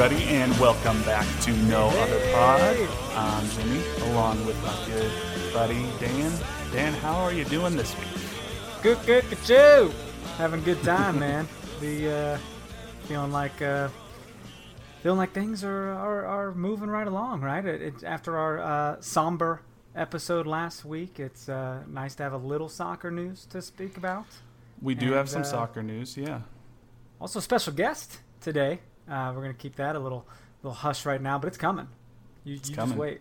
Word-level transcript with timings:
Everybody, 0.00 0.24
and 0.26 0.56
welcome 0.60 1.02
back 1.02 1.26
to 1.40 1.50
No 1.64 1.88
Other 1.88 2.20
Pod. 2.32 2.88
I'm 3.16 3.48
Jimmy, 3.48 3.82
along 4.12 4.46
with 4.46 4.56
my 4.62 4.72
good 4.86 5.10
buddy 5.52 5.84
Dan. 5.98 6.32
Dan, 6.72 6.92
how 6.92 7.16
are 7.16 7.32
you 7.32 7.44
doing 7.44 7.74
this 7.74 7.98
week? 7.98 8.06
Good, 8.80 9.04
good, 9.06 9.28
good, 9.28 9.42
too. 9.44 9.92
Having 10.36 10.60
a 10.60 10.62
good 10.62 10.80
time, 10.84 11.18
man. 11.26 11.48
The 11.80 12.12
uh, 12.12 12.38
feeling 13.08 13.32
like 13.32 13.60
uh, 13.60 13.88
feeling 15.02 15.18
like 15.18 15.32
things 15.32 15.64
are, 15.64 15.90
are, 15.90 16.26
are 16.26 16.54
moving 16.54 16.90
right 16.90 17.08
along, 17.08 17.40
right? 17.40 17.66
It, 17.66 17.82
it, 17.82 18.04
after 18.04 18.36
our 18.36 18.60
uh, 18.60 19.00
somber 19.00 19.62
episode 19.96 20.46
last 20.46 20.84
week, 20.84 21.18
it's 21.18 21.48
uh, 21.48 21.82
nice 21.88 22.14
to 22.16 22.22
have 22.22 22.34
a 22.34 22.38
little 22.38 22.68
soccer 22.68 23.10
news 23.10 23.46
to 23.46 23.60
speak 23.60 23.96
about. 23.96 24.26
We 24.80 24.94
do 24.94 25.06
And, 25.06 25.14
have 25.16 25.28
some 25.28 25.42
uh, 25.42 25.46
soccer 25.46 25.82
news, 25.82 26.16
yeah. 26.16 26.42
Also, 27.20 27.40
special 27.40 27.72
guest 27.72 28.20
today. 28.40 28.78
Uh, 29.08 29.32
we're 29.34 29.42
gonna 29.42 29.54
keep 29.54 29.76
that 29.76 29.96
a 29.96 29.98
little 29.98 30.26
little 30.62 30.74
hush 30.74 31.06
right 31.06 31.20
now, 31.20 31.38
but 31.38 31.48
it's 31.48 31.56
coming. 31.58 31.88
You, 32.44 32.54
you 32.54 32.74
coming. 32.74 32.90
just 32.90 32.98
wait. 32.98 33.20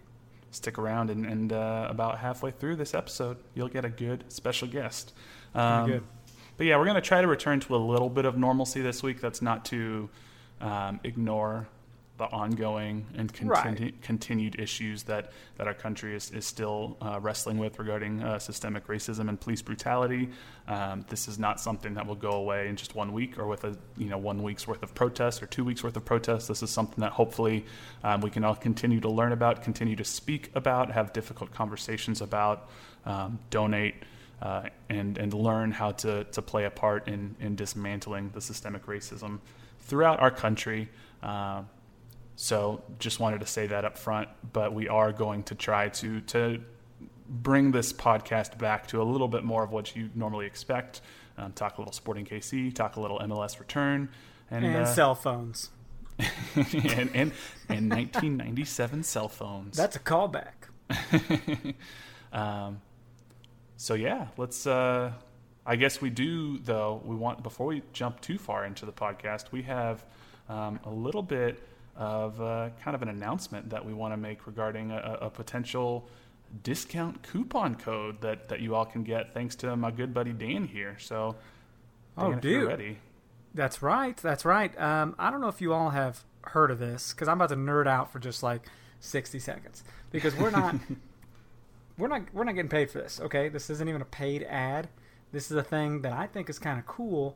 Stick 0.51 0.77
around, 0.77 1.09
and, 1.09 1.25
and 1.25 1.53
uh, 1.53 1.87
about 1.89 2.19
halfway 2.19 2.51
through 2.51 2.77
this 2.77 2.93
episode, 2.93 3.37
you'll 3.53 3.67
get 3.67 3.83
a 3.83 3.89
good 3.89 4.23
special 4.29 4.67
guest. 4.67 5.13
Um, 5.53 5.87
good. 5.87 6.03
But 6.57 6.65
yeah, 6.65 6.77
we're 6.77 6.85
going 6.85 6.95
to 6.95 7.01
try 7.01 7.21
to 7.21 7.27
return 7.27 7.59
to 7.61 7.75
a 7.75 7.77
little 7.77 8.09
bit 8.09 8.25
of 8.25 8.37
normalcy 8.37 8.81
this 8.81 9.03
week. 9.03 9.21
That's 9.21 9.41
not 9.41 9.65
to 9.65 10.09
um, 10.59 10.99
ignore 11.03 11.67
the 12.17 12.25
ongoing 12.25 13.05
and 13.15 13.31
continu- 13.31 13.49
Right. 13.81 14.01
continued 14.01 14.59
issues 14.59 15.03
that, 15.03 15.31
that 15.57 15.67
our 15.67 15.73
country 15.73 16.15
is, 16.15 16.31
is 16.31 16.45
still 16.45 16.97
uh, 17.01 17.19
wrestling 17.21 17.57
with 17.59 17.77
regarding 17.77 18.23
uh, 18.23 18.39
systemic 18.39 18.87
racism 18.87 19.29
and 19.29 19.39
police 19.39 19.61
brutality. 19.61 20.29
Um, 20.67 21.05
this 21.09 21.27
is 21.27 21.37
not 21.37 21.59
something 21.59 21.93
that 21.93 22.05
will 22.07 22.15
go 22.15 22.31
away 22.31 22.67
in 22.67 22.75
just 22.75 22.95
one 22.95 23.13
week 23.13 23.37
or 23.37 23.45
with 23.47 23.63
a 23.63 23.77
you 23.97 24.09
know 24.09 24.17
one 24.17 24.41
week's 24.41 24.67
worth 24.67 24.81
of 24.83 24.93
protests 24.95 25.41
or 25.41 25.45
two 25.45 25.63
weeks 25.63 25.83
worth 25.83 25.95
of 25.95 26.05
protests. 26.05 26.47
This 26.47 26.63
is 26.63 26.69
something 26.71 27.01
that 27.01 27.11
hopefully 27.11 27.65
um, 28.03 28.21
we 28.21 28.29
can 28.31 28.43
all 28.43 28.55
continue 28.55 28.99
to 29.01 29.09
learn 29.09 29.31
about, 29.31 29.61
continue 29.61 29.95
to 29.95 30.03
speak 30.03 30.51
about, 30.55 30.91
have 30.91 31.13
difficult 31.13 31.51
conversations 31.53 32.21
about, 32.21 32.69
um, 33.05 33.39
donate 33.51 33.95
uh, 34.41 34.63
and 34.89 35.17
and 35.17 35.33
learn 35.33 35.71
how 35.71 35.91
to 35.91 36.23
to 36.25 36.41
play 36.41 36.65
a 36.65 36.71
part 36.71 37.07
in 37.07 37.35
in 37.39 37.55
dismantling 37.55 38.31
the 38.33 38.41
systemic 38.41 38.85
racism 38.87 39.39
throughout 39.81 40.19
our 40.19 40.31
country. 40.31 40.89
Uh, 41.23 41.61
so 42.39 42.83
just 42.99 43.19
wanted 43.19 43.39
to 43.39 43.47
say 43.47 43.65
that 43.65 43.83
up 43.83 43.97
front, 43.97 44.29
but 44.53 44.71
we 44.71 44.87
are 44.87 45.11
going 45.11 45.41
to 45.45 45.55
try 45.55 45.89
to 45.89 46.21
to 46.21 46.61
bring 47.27 47.71
this 47.71 47.91
podcast 47.91 48.59
back 48.59 48.85
to 48.87 49.01
a 49.01 49.03
little 49.03 49.27
bit 49.27 49.43
more 49.43 49.63
of 49.63 49.71
what 49.71 49.95
you 49.95 50.11
normally 50.13 50.45
expect. 50.45 51.01
Um, 51.39 51.51
talk 51.53 51.79
a 51.79 51.81
little 51.81 51.91
Sporting 51.91 52.25
KC, 52.25 52.73
talk 52.75 52.95
a 52.95 53.01
little 53.01 53.17
MLS 53.19 53.59
return, 53.59 54.09
and 54.51 54.63
And 54.63 54.75
uh, 54.75 54.85
cell 54.85 55.15
phones. 55.15 55.71
and, 56.55 57.09
and 57.15 57.31
and 57.69 57.89
1997 57.89 59.01
cell 59.01 59.29
phones. 59.29 59.75
That's 59.75 59.95
a 59.95 59.99
callback. 59.99 60.53
um, 62.31 62.81
so 63.77 63.95
yeah, 63.95 64.27
let's. 64.37 64.67
Uh, 64.67 65.11
I 65.65 65.75
guess 65.75 66.01
we 66.01 66.11
do 66.11 66.59
though. 66.59 67.01
We 67.03 67.15
want 67.15 67.41
before 67.41 67.65
we 67.65 67.81
jump 67.93 68.21
too 68.21 68.37
far 68.37 68.63
into 68.63 68.85
the 68.85 68.93
podcast, 68.93 69.51
we 69.51 69.63
have 69.63 70.05
um, 70.47 70.79
a 70.85 70.91
little 70.91 71.23
bit 71.23 71.63
of 71.97 72.39
uh, 72.39 72.69
kind 72.81 72.95
of 72.95 73.01
an 73.01 73.09
announcement 73.09 73.69
that 73.71 73.83
we 73.85 73.93
want 73.93 74.13
to 74.13 74.17
make 74.17 74.47
regarding 74.47 74.91
a, 74.91 75.17
a 75.21 75.29
potential 75.29 76.07
discount 76.63 77.21
coupon 77.23 77.75
code 77.75 78.21
that 78.21 78.47
that 78.49 78.61
you 78.61 78.73
all 78.75 78.85
can 78.85 79.03
get 79.03 79.33
thanks 79.33 79.55
to 79.57 79.75
my 79.75 79.91
good 79.91 80.13
buddy 80.13 80.31
Dan 80.31 80.63
here. 80.65 80.95
So, 80.99 81.35
Oh, 82.17 82.29
Dan, 82.29 82.37
if 82.39 82.45
you're 82.45 82.59
dude. 82.61 82.69
ready. 82.69 82.97
That's 83.53 83.81
right. 83.81 84.15
That's 84.17 84.45
right. 84.45 84.77
Um, 84.79 85.15
I 85.17 85.31
don't 85.31 85.41
know 85.41 85.47
if 85.49 85.59
you 85.61 85.73
all 85.73 85.89
have 85.89 86.23
heard 86.41 86.69
of 86.71 86.79
this 86.79 87.11
because 87.13 87.27
I'm 87.27 87.37
about 87.37 87.49
to 87.49 87.55
nerd 87.55 87.87
out 87.87 88.11
for 88.11 88.19
just 88.19 88.43
like 88.43 88.61
60 89.01 89.39
seconds 89.39 89.83
because 90.11 90.35
we're 90.35 90.51
not 90.51 90.75
we're 91.97 92.07
not 92.07 92.21
we're 92.33 92.43
not 92.43 92.55
getting 92.55 92.69
paid 92.69 92.91
for 92.91 92.99
this. 92.99 93.19
Okay, 93.19 93.49
this 93.49 93.69
isn't 93.69 93.89
even 93.89 94.01
a 94.01 94.05
paid 94.05 94.43
ad. 94.43 94.89
This 95.31 95.49
is 95.51 95.57
a 95.57 95.63
thing 95.63 96.01
that 96.03 96.13
I 96.13 96.27
think 96.27 96.49
is 96.49 96.59
kind 96.59 96.79
of 96.79 96.85
cool. 96.85 97.35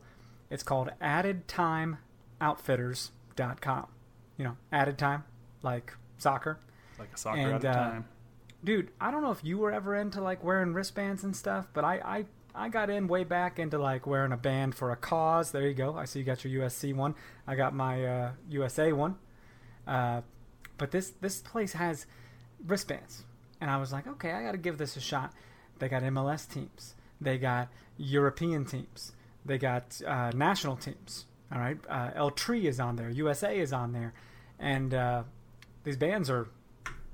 It's 0.49 0.63
called 0.63 0.89
AddedTimeOutfitters.com. 1.01 3.87
You 4.37 4.45
know, 4.45 4.57
added 4.71 4.97
time 4.97 5.23
like 5.63 5.93
soccer. 6.17 6.59
Like 6.99 7.09
a 7.13 7.17
soccer 7.17 7.39
And, 7.39 7.55
of 7.55 7.65
uh, 7.65 7.73
time. 7.73 8.05
Dude, 8.63 8.91
I 8.99 9.09
don't 9.09 9.23
know 9.23 9.31
if 9.31 9.43
you 9.43 9.57
were 9.57 9.71
ever 9.71 9.95
into 9.95 10.21
like 10.21 10.43
wearing 10.43 10.73
wristbands 10.73 11.23
and 11.23 11.35
stuff, 11.35 11.67
but 11.73 11.83
I, 11.83 11.95
I 12.03 12.25
I 12.53 12.69
got 12.69 12.89
in 12.89 13.07
way 13.07 13.23
back 13.23 13.59
into 13.59 13.77
like 13.77 14.05
wearing 14.05 14.31
a 14.31 14.37
band 14.37 14.75
for 14.75 14.91
a 14.91 14.95
cause. 14.95 15.51
There 15.51 15.67
you 15.67 15.73
go. 15.73 15.95
I 15.95 16.05
see 16.05 16.19
you 16.19 16.25
got 16.25 16.43
your 16.43 16.63
USC 16.63 16.93
one. 16.93 17.15
I 17.47 17.55
got 17.55 17.73
my 17.73 18.05
uh, 18.05 18.31
USA 18.49 18.91
one. 18.91 19.15
Uh, 19.87 20.21
but 20.77 20.91
this 20.91 21.11
this 21.21 21.39
place 21.39 21.73
has 21.73 22.05
wristbands, 22.65 23.23
and 23.59 23.71
I 23.71 23.77
was 23.77 23.91
like, 23.91 24.07
okay, 24.07 24.31
I 24.31 24.43
got 24.43 24.51
to 24.51 24.57
give 24.57 24.77
this 24.77 24.95
a 24.95 25.01
shot. 25.01 25.33
They 25.79 25.89
got 25.89 26.03
MLS 26.03 26.51
teams. 26.51 26.95
They 27.19 27.37
got 27.37 27.69
European 27.97 28.65
teams. 28.65 29.13
They 29.45 29.57
got 29.57 29.99
uh, 30.05 30.31
national 30.35 30.75
teams. 30.77 31.25
All 31.53 31.59
right, 31.59 31.77
uh, 31.89 32.11
El 32.15 32.31
Tri 32.31 32.57
is 32.57 32.79
on 32.79 32.95
there. 32.95 33.09
USA 33.09 33.59
is 33.59 33.73
on 33.73 33.91
there, 33.91 34.13
and 34.57 34.93
uh, 34.93 35.23
these 35.83 35.97
bands 35.97 36.29
are 36.29 36.47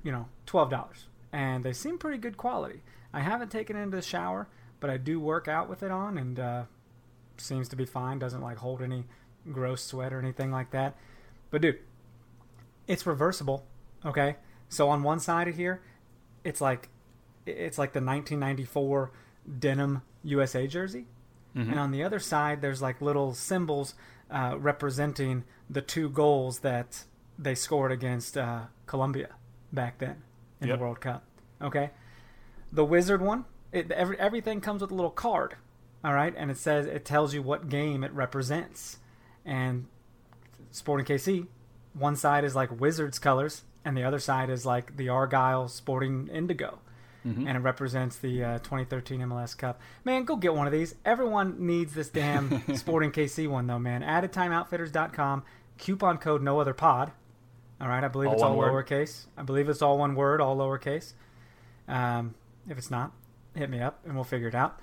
you 0.02 0.12
know, 0.12 0.26
twelve 0.46 0.70
dollars, 0.70 1.06
and 1.32 1.64
they 1.64 1.72
seem 1.72 1.98
pretty 1.98 2.18
good 2.18 2.36
quality. 2.36 2.82
I 3.12 3.20
haven't 3.20 3.50
taken 3.50 3.76
it 3.76 3.82
into 3.82 3.96
the 3.96 4.02
shower, 4.02 4.48
but 4.80 4.90
I 4.90 4.96
do 4.96 5.18
work 5.20 5.48
out 5.48 5.68
with 5.68 5.82
it 5.82 5.90
on, 5.90 6.18
and 6.18 6.38
uh, 6.38 6.62
seems 7.36 7.68
to 7.68 7.76
be 7.76 7.84
fine. 7.84 8.18
Doesn't 8.18 8.40
like 8.40 8.58
hold 8.58 8.82
any 8.82 9.04
gross 9.50 9.82
sweat 9.84 10.12
or 10.12 10.18
anything 10.18 10.50
like 10.50 10.70
that. 10.70 10.96
But 11.50 11.62
dude, 11.62 11.78
it's 12.86 13.06
reversible. 13.06 13.66
Okay, 14.04 14.36
so 14.68 14.88
on 14.88 15.02
one 15.02 15.20
side 15.20 15.48
of 15.48 15.56
here, 15.56 15.82
it's 16.44 16.60
like 16.60 16.88
it's 17.44 17.78
like 17.78 17.92
the 17.92 18.00
1994 18.00 19.10
denim 19.58 20.02
USA 20.22 20.66
jersey, 20.66 21.06
and 21.70 21.80
on 21.80 21.90
the 21.90 22.04
other 22.04 22.20
side, 22.20 22.60
there's 22.60 22.80
like 22.80 23.00
little 23.00 23.34
symbols 23.34 23.94
uh, 24.30 24.56
representing 24.58 25.44
the 25.70 25.80
two 25.82 26.08
goals 26.08 26.60
that 26.60 27.04
they 27.38 27.54
scored 27.54 27.92
against 27.92 28.36
uh, 28.36 28.62
Colombia 28.86 29.30
back 29.72 29.98
then 29.98 30.22
in 30.60 30.68
Yep. 30.68 30.78
the 30.78 30.82
World 30.84 31.00
Cup. 31.00 31.24
Okay, 31.60 31.90
the 32.72 32.84
wizard 32.84 33.20
one, 33.22 33.44
it, 33.72 33.90
every, 33.90 34.18
everything 34.18 34.60
comes 34.60 34.80
with 34.82 34.90
a 34.90 34.94
little 34.94 35.10
card. 35.10 35.56
All 36.04 36.14
right, 36.14 36.32
and 36.36 36.50
it 36.50 36.56
says 36.56 36.86
it 36.86 37.04
tells 37.04 37.34
you 37.34 37.42
what 37.42 37.68
game 37.68 38.04
it 38.04 38.12
represents, 38.12 38.98
and 39.44 39.86
Sporting 40.70 41.06
KC, 41.06 41.46
one 41.94 42.14
side 42.14 42.44
is 42.44 42.54
like 42.54 42.80
Wizards 42.80 43.18
colors, 43.18 43.62
and 43.84 43.96
the 43.96 44.04
other 44.04 44.18
side 44.20 44.50
is 44.50 44.64
like 44.66 44.96
the 44.96 45.08
Argyle 45.08 45.66
Sporting 45.68 46.28
Indigo. 46.28 46.78
And 47.24 47.48
it 47.48 47.60
represents 47.60 48.16
the 48.16 48.42
uh, 48.42 48.58
2013 48.60 49.20
MLS 49.20 49.56
Cup. 49.56 49.80
Man, 50.04 50.24
go 50.24 50.34
get 50.36 50.54
one 50.54 50.66
of 50.66 50.72
these. 50.72 50.94
Everyone 51.04 51.56
needs 51.66 51.92
this 51.92 52.08
damn 52.08 52.62
Sporting 52.76 53.12
KC 53.12 53.48
one, 53.48 53.66
though, 53.66 53.78
man. 53.78 54.02
AddedTimeOutfitters.com, 54.02 55.42
coupon 55.76 56.18
code 56.18 56.42
No 56.42 56.58
Other 56.60 56.72
Pod. 56.74 57.12
All 57.80 57.88
right, 57.88 58.02
I 58.02 58.08
believe 58.08 58.28
All 58.28 58.34
it's 58.34 58.42
all 58.42 58.56
word? 58.56 58.72
lowercase. 58.72 59.26
I 59.36 59.42
believe 59.42 59.68
it's 59.68 59.82
all 59.82 59.98
one 59.98 60.14
word, 60.14 60.40
all 60.40 60.56
lowercase. 60.56 61.12
Um, 61.86 62.34
if 62.68 62.76
it's 62.78 62.90
not, 62.90 63.12
hit 63.54 63.68
me 63.70 63.80
up 63.80 64.00
and 64.04 64.14
we'll 64.14 64.24
figure 64.24 64.48
it 64.48 64.54
out. 64.54 64.80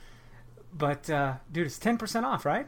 But 0.74 1.10
uh, 1.10 1.36
dude, 1.52 1.66
it's 1.68 1.80
10% 1.80 2.24
off, 2.24 2.46
right? 2.46 2.68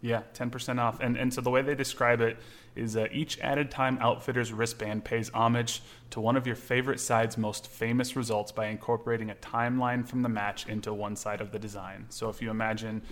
Yeah, 0.00 0.22
10% 0.34 0.78
off. 0.78 1.00
And, 1.00 1.16
and 1.16 1.32
so 1.34 1.40
the 1.40 1.50
way 1.50 1.62
they 1.62 1.74
describe 1.74 2.20
it 2.20 2.38
is 2.76 2.96
uh, 2.96 3.08
each 3.10 3.38
added 3.40 3.70
time 3.70 3.98
Outfitters 4.00 4.52
wristband 4.52 5.04
pays 5.04 5.28
homage 5.30 5.82
to 6.10 6.20
one 6.20 6.36
of 6.36 6.46
your 6.46 6.54
favorite 6.54 7.00
side's 7.00 7.36
most 7.36 7.66
famous 7.66 8.14
results 8.14 8.52
by 8.52 8.66
incorporating 8.66 9.30
a 9.30 9.34
timeline 9.36 10.06
from 10.06 10.22
the 10.22 10.28
match 10.28 10.68
into 10.68 10.94
one 10.94 11.16
side 11.16 11.40
of 11.40 11.50
the 11.50 11.58
design. 11.58 12.06
So 12.10 12.28
if 12.28 12.40
you 12.40 12.50
imagine 12.50 13.02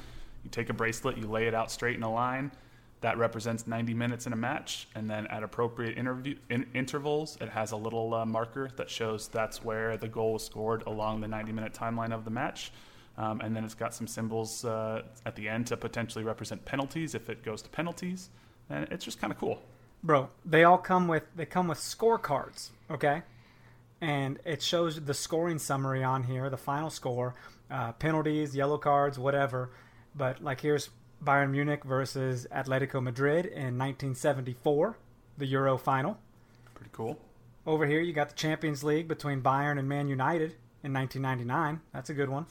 you 0.44 0.50
take 0.50 0.70
a 0.70 0.72
bracelet, 0.72 1.18
you 1.18 1.26
lay 1.26 1.48
it 1.48 1.54
out 1.54 1.72
straight 1.72 1.96
in 1.96 2.04
a 2.04 2.12
line, 2.12 2.52
that 3.00 3.18
represents 3.18 3.66
90 3.66 3.92
minutes 3.94 4.26
in 4.26 4.32
a 4.32 4.36
match. 4.36 4.88
And 4.94 5.10
then 5.10 5.26
at 5.26 5.42
appropriate 5.42 5.98
interview, 5.98 6.36
in, 6.48 6.66
intervals, 6.72 7.36
it 7.40 7.48
has 7.48 7.72
a 7.72 7.76
little 7.76 8.14
uh, 8.14 8.24
marker 8.24 8.70
that 8.76 8.88
shows 8.88 9.28
that's 9.28 9.64
where 9.64 9.96
the 9.96 10.08
goal 10.08 10.34
was 10.34 10.44
scored 10.44 10.84
along 10.86 11.20
the 11.20 11.28
90 11.28 11.52
minute 11.52 11.74
timeline 11.74 12.12
of 12.12 12.24
the 12.24 12.30
match. 12.30 12.70
Um, 13.18 13.40
and 13.40 13.56
then 13.56 13.64
it's 13.64 13.74
got 13.74 13.94
some 13.94 14.06
symbols 14.06 14.64
uh, 14.64 15.02
at 15.24 15.36
the 15.36 15.48
end 15.48 15.66
to 15.68 15.76
potentially 15.76 16.24
represent 16.24 16.64
penalties 16.64 17.14
if 17.14 17.30
it 17.30 17.42
goes 17.42 17.62
to 17.62 17.68
penalties. 17.68 18.28
And 18.68 18.86
it's 18.90 19.04
just 19.04 19.20
kind 19.20 19.32
of 19.32 19.38
cool. 19.38 19.62
Bro, 20.02 20.28
they 20.44 20.64
all 20.64 20.78
come 20.78 21.08
with 21.08 21.24
they 21.34 21.46
come 21.46 21.68
with 21.68 21.78
scorecards, 21.78 22.70
okay? 22.90 23.22
And 24.00 24.38
it 24.44 24.62
shows 24.62 25.00
the 25.00 25.14
scoring 25.14 25.58
summary 25.58 26.04
on 26.04 26.24
here, 26.24 26.50
the 26.50 26.58
final 26.58 26.90
score, 26.90 27.34
uh, 27.70 27.92
penalties, 27.92 28.54
yellow 28.54 28.76
cards, 28.76 29.18
whatever. 29.18 29.70
But 30.14 30.42
like 30.44 30.60
here's 30.60 30.90
Bayern 31.24 31.50
Munich 31.50 31.84
versus 31.84 32.46
Atletico 32.54 33.02
Madrid 33.02 33.46
in 33.46 33.78
1974, 33.78 34.98
the 35.38 35.46
Euro 35.46 35.78
final. 35.78 36.18
Pretty 36.74 36.90
cool. 36.92 37.18
Over 37.66 37.86
here 37.86 38.00
you 38.00 38.12
got 38.12 38.28
the 38.28 38.36
Champions 38.36 38.84
League 38.84 39.08
between 39.08 39.40
Bayern 39.40 39.78
and 39.78 39.88
Man 39.88 40.06
United 40.08 40.54
in 40.84 40.92
1999. 40.92 41.80
That's 41.92 42.10
a 42.10 42.14
good 42.14 42.28
one. 42.28 42.46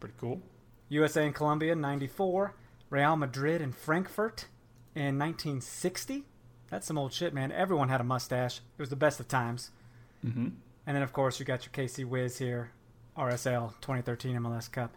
Pretty 0.00 0.14
cool. 0.18 0.40
USA 0.88 1.24
and 1.24 1.34
Colombia 1.34 1.72
in 1.72 1.80
94, 1.80 2.54
Real 2.88 3.16
Madrid 3.16 3.62
and 3.62 3.74
Frankfurt 3.74 4.46
in 4.94 5.18
1960. 5.18 6.24
That's 6.68 6.86
some 6.86 6.98
old 6.98 7.12
shit, 7.12 7.32
man. 7.32 7.52
Everyone 7.52 7.88
had 7.88 8.00
a 8.00 8.04
mustache. 8.04 8.58
It 8.58 8.80
was 8.80 8.90
the 8.90 8.96
best 8.96 9.20
of 9.20 9.28
times. 9.28 9.70
Mm-hmm. 10.26 10.48
And 10.86 10.96
then, 10.96 11.02
of 11.02 11.12
course, 11.12 11.38
you 11.38 11.46
got 11.46 11.64
your 11.64 11.72
KC 11.72 12.04
Wiz 12.04 12.38
here, 12.38 12.70
RSL 13.16 13.74
2013 13.80 14.36
MLS 14.36 14.70
Cup. 14.70 14.94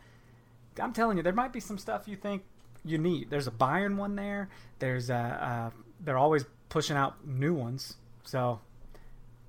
I'm 0.82 0.94
telling 0.94 1.18
you, 1.18 1.24
there 1.24 1.34
might 1.34 1.54
be 1.54 1.60
some 1.60 1.78
stuff 1.78 2.08
you 2.08 2.16
think 2.16 2.44
you 2.84 2.98
need. 2.98 3.30
There's 3.30 3.48
a 3.48 3.52
Bayern 3.52 3.98
one 3.98 4.16
there. 4.16 4.50
There's 4.80 5.10
a, 5.10 5.16
uh, 5.16 5.70
they're 6.00 6.18
always 6.18 6.46
pushing 6.70 6.98
out 6.98 7.28
new 7.28 7.54
ones. 7.54 7.96
So, 8.24 8.60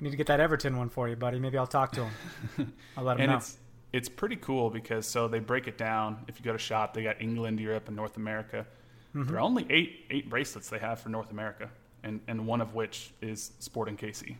need 0.00 0.10
to 0.10 0.16
get 0.16 0.26
that 0.26 0.40
Everton 0.40 0.76
one 0.76 0.88
for 0.88 1.08
you, 1.08 1.16
buddy. 1.16 1.38
Maybe 1.38 1.56
I'll 1.56 1.66
talk 1.66 1.92
to 1.92 2.04
him. 2.04 2.72
I'll 2.96 3.04
let 3.04 3.18
him 3.18 3.26
know. 3.30 3.36
it's 3.36 3.56
it's 3.94 4.08
pretty 4.08 4.36
cool 4.36 4.70
because 4.70 5.06
so 5.06 5.28
they 5.28 5.38
break 5.38 5.68
it 5.68 5.78
down. 5.78 6.24
If 6.28 6.38
you 6.38 6.44
go 6.44 6.52
to 6.52 6.58
shop, 6.58 6.94
they 6.94 7.02
got 7.04 7.20
England, 7.22 7.60
Europe, 7.60 7.86
and 7.88 7.96
North 7.96 8.16
America. 8.16 8.66
There 9.14 9.36
are 9.36 9.40
only 9.40 9.64
eight 9.70 10.06
eight 10.10 10.28
bracelets 10.28 10.68
they 10.68 10.80
have 10.80 10.98
for 10.98 11.08
North 11.08 11.30
America, 11.30 11.70
and 12.02 12.20
and 12.26 12.46
one 12.46 12.60
of 12.60 12.74
which 12.74 13.12
is 13.22 13.52
Sporting 13.60 13.96
KC. 13.96 14.36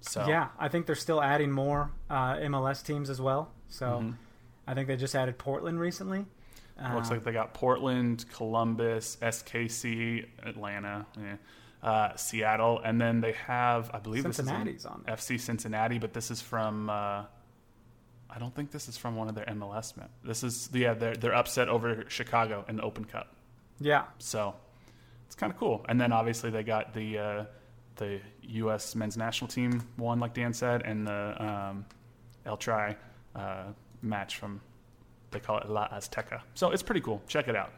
So 0.00 0.26
Yeah, 0.28 0.48
I 0.58 0.68
think 0.68 0.86
they're 0.86 0.94
still 1.08 1.22
adding 1.22 1.50
more 1.52 1.90
uh, 2.10 2.34
MLS 2.52 2.84
teams 2.84 3.08
as 3.10 3.20
well. 3.20 3.52
So 3.68 3.86
Mm-hmm. 3.86 4.10
I 4.68 4.74
think 4.74 4.88
they 4.88 4.96
just 4.96 5.14
added 5.14 5.38
Portland 5.38 5.78
recently. 5.78 6.26
Looks 6.92 7.08
Um, 7.08 7.16
like 7.16 7.24
they 7.24 7.32
got 7.32 7.54
Portland, 7.54 8.24
Columbus, 8.34 9.16
SKC, 9.22 10.26
Atlanta, 10.42 11.06
yeah, 11.16 11.36
uh, 11.88 12.16
Seattle, 12.16 12.80
and 12.84 13.00
then 13.00 13.20
they 13.20 13.32
have, 13.32 13.90
I 13.94 13.98
believe, 14.00 14.22
Cincinnati's 14.24 14.74
this 14.74 14.80
is 14.82 14.86
on 14.86 15.02
there. 15.06 15.14
FC 15.16 15.38
Cincinnati, 15.38 15.98
but 16.00 16.12
this 16.12 16.30
is 16.32 16.42
from. 16.42 16.90
I 18.36 18.38
don't 18.38 18.54
think 18.54 18.70
this 18.70 18.86
is 18.86 18.98
from 18.98 19.16
one 19.16 19.28
of 19.28 19.34
their 19.34 19.46
MLS. 19.46 19.96
Men. 19.96 20.08
This 20.22 20.44
is 20.44 20.68
yeah, 20.72 20.92
they're 20.92 21.14
they're 21.16 21.34
upset 21.34 21.70
over 21.70 22.04
Chicago 22.08 22.66
in 22.68 22.76
the 22.76 22.82
Open 22.82 23.04
Cup, 23.06 23.34
Yeah, 23.80 24.04
so 24.18 24.54
it's 25.26 25.34
kind 25.34 25.50
of 25.50 25.58
cool. 25.58 25.86
And 25.88 25.98
then 25.98 26.12
obviously 26.12 26.50
they 26.50 26.62
got 26.62 26.92
the 26.92 27.18
uh, 27.18 27.44
the 27.96 28.20
U.S. 28.42 28.94
men's 28.94 29.16
national 29.16 29.48
team 29.48 29.82
won, 29.96 30.20
like 30.20 30.34
Dan 30.34 30.52
said, 30.52 30.82
and 30.82 31.06
the 31.06 31.42
um, 31.42 31.86
El 32.44 32.58
Tri 32.58 32.94
uh, 33.34 33.64
match 34.02 34.36
from 34.36 34.60
they 35.30 35.40
call 35.40 35.58
it 35.58 35.68
La 35.70 35.88
Azteca. 35.88 36.42
So 36.54 36.70
it's 36.72 36.82
pretty 36.82 37.00
cool. 37.00 37.22
Check 37.26 37.48
it 37.48 37.56
out. 37.56 37.72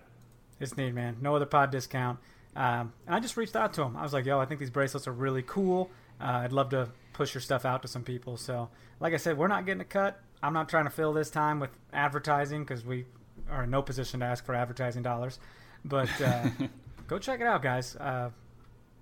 it's 0.59 0.77
neat, 0.77 0.93
man. 0.93 1.17
No 1.21 1.37
other 1.37 1.47
pod 1.47 1.71
discount. 1.71 2.19
Um, 2.57 2.93
and 3.07 3.15
I 3.15 3.21
just 3.21 3.37
reached 3.37 3.55
out 3.55 3.73
to 3.75 3.83
him. 3.83 3.97
I 3.97 4.03
was 4.03 4.13
like, 4.13 4.25
"Yo, 4.25 4.41
I 4.41 4.45
think 4.45 4.59
these 4.59 4.71
bracelets 4.71 5.07
are 5.07 5.13
really 5.13 5.43
cool. 5.43 5.89
Uh, 6.21 6.41
I'd 6.43 6.53
love 6.53 6.71
to 6.71 6.89
push 7.19 7.35
your 7.35 7.41
stuff 7.43 7.65
out 7.67 7.83
to 7.83 7.89
some 7.89 8.03
people." 8.05 8.37
So, 8.39 8.71
like 9.01 9.13
I 9.13 9.19
said, 9.19 9.37
we're 9.37 9.49
not 9.49 9.67
getting 9.67 9.83
a 9.83 9.85
cut. 9.85 10.19
I'm 10.43 10.55
not 10.55 10.69
trying 10.69 10.85
to 10.85 10.91
fill 10.91 11.13
this 11.13 11.29
time 11.31 11.61
with 11.61 11.71
advertising 11.93 12.63
because 12.63 12.85
we 12.87 13.05
are 13.51 13.65
in 13.65 13.71
no 13.71 13.83
position 13.83 14.21
to 14.21 14.27
ask 14.27 14.45
for 14.47 14.55
advertising 14.55 15.03
dollars. 15.03 15.39
But 15.85 16.09
uh, 16.23 16.49
go 17.09 17.19
check 17.19 17.41
it 17.41 17.47
out, 17.47 17.61
guys. 17.63 17.97
Uh, 17.97 18.31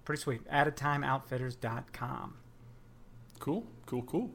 pretty 0.04 0.20
sweet. 0.22 0.44
AddedTimeOutfitters.com. 0.50 2.34
Cool, 3.38 3.64
cool, 3.86 4.02
cool. 4.02 4.30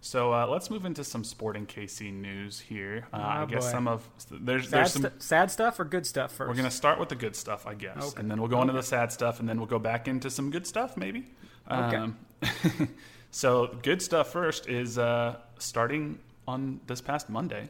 So 0.00 0.34
uh, 0.34 0.46
let's 0.46 0.68
move 0.70 0.84
into 0.84 1.02
some 1.02 1.24
sporting 1.24 1.64
KC 1.66 2.12
news 2.12 2.60
here. 2.60 3.06
Uh, 3.10 3.16
I 3.16 3.42
Oh, 3.42 3.46
guess 3.46 3.64
boy. 3.64 3.70
some 3.70 3.88
of 3.88 4.06
there's 4.30 4.64
Sad, 4.68 4.72
there's 4.80 4.92
some. 4.92 5.06
sad 5.18 5.50
stuff 5.50 5.80
or 5.80 5.84
good 5.86 6.06
stuff 6.06 6.36
1st 6.36 6.48
We're 6.48 6.54
gonna 6.54 6.70
start 6.70 7.00
with 7.00 7.08
the 7.08 7.14
good 7.14 7.34
stuff, 7.34 7.66
I 7.66 7.72
guess, 7.72 7.96
Okay. 8.12 8.20
and 8.20 8.30
then 8.30 8.38
we'll 8.38 8.50
go 8.50 8.60
into 8.60 8.74
the 8.74 8.82
sad 8.82 9.12
stuff, 9.12 9.40
and 9.40 9.48
then 9.48 9.56
we'll 9.56 9.66
go 9.66 9.78
back 9.78 10.06
into 10.06 10.28
some 10.30 10.50
good 10.50 10.66
stuff, 10.66 10.98
maybe. 10.98 11.24
Okay. 11.70 11.96
Um, 11.96 12.18
so 13.34 13.76
good 13.82 14.00
stuff 14.00 14.30
first 14.30 14.68
is 14.68 14.96
uh, 14.96 15.34
starting 15.58 16.20
on 16.46 16.78
this 16.86 17.00
past 17.00 17.28
Monday, 17.28 17.68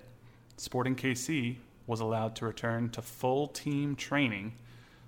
Sporting 0.59 0.95
KC 0.95 1.57
was 1.87 2.01
allowed 2.01 2.37
to 2.37 2.45
return 2.45 2.91
to 2.91 3.01
full 3.01 3.49
team 3.49 3.97
training 3.97 4.53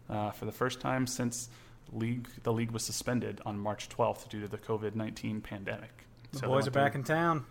uh, 0.09 0.31
for 0.31 0.47
the 0.47 0.53
first 0.53 0.81
time 0.81 1.07
since 1.07 1.51
league 1.93 2.27
the 2.43 2.53
league 2.55 2.71
was 2.71 2.83
suspended 2.83 3.43
on 3.45 3.59
March 3.59 3.91
12th 3.91 4.31
due 4.31 4.41
to 4.41 4.49
the 4.49 4.57
COVID 4.57 4.95
19 4.95 5.43
pandemic. 5.43 6.07
The 6.33 6.39
So 6.39 6.47
boys 6.47 6.67
are 6.67 6.71
back 6.71 6.95
in 6.95 7.05
town. 7.05 7.45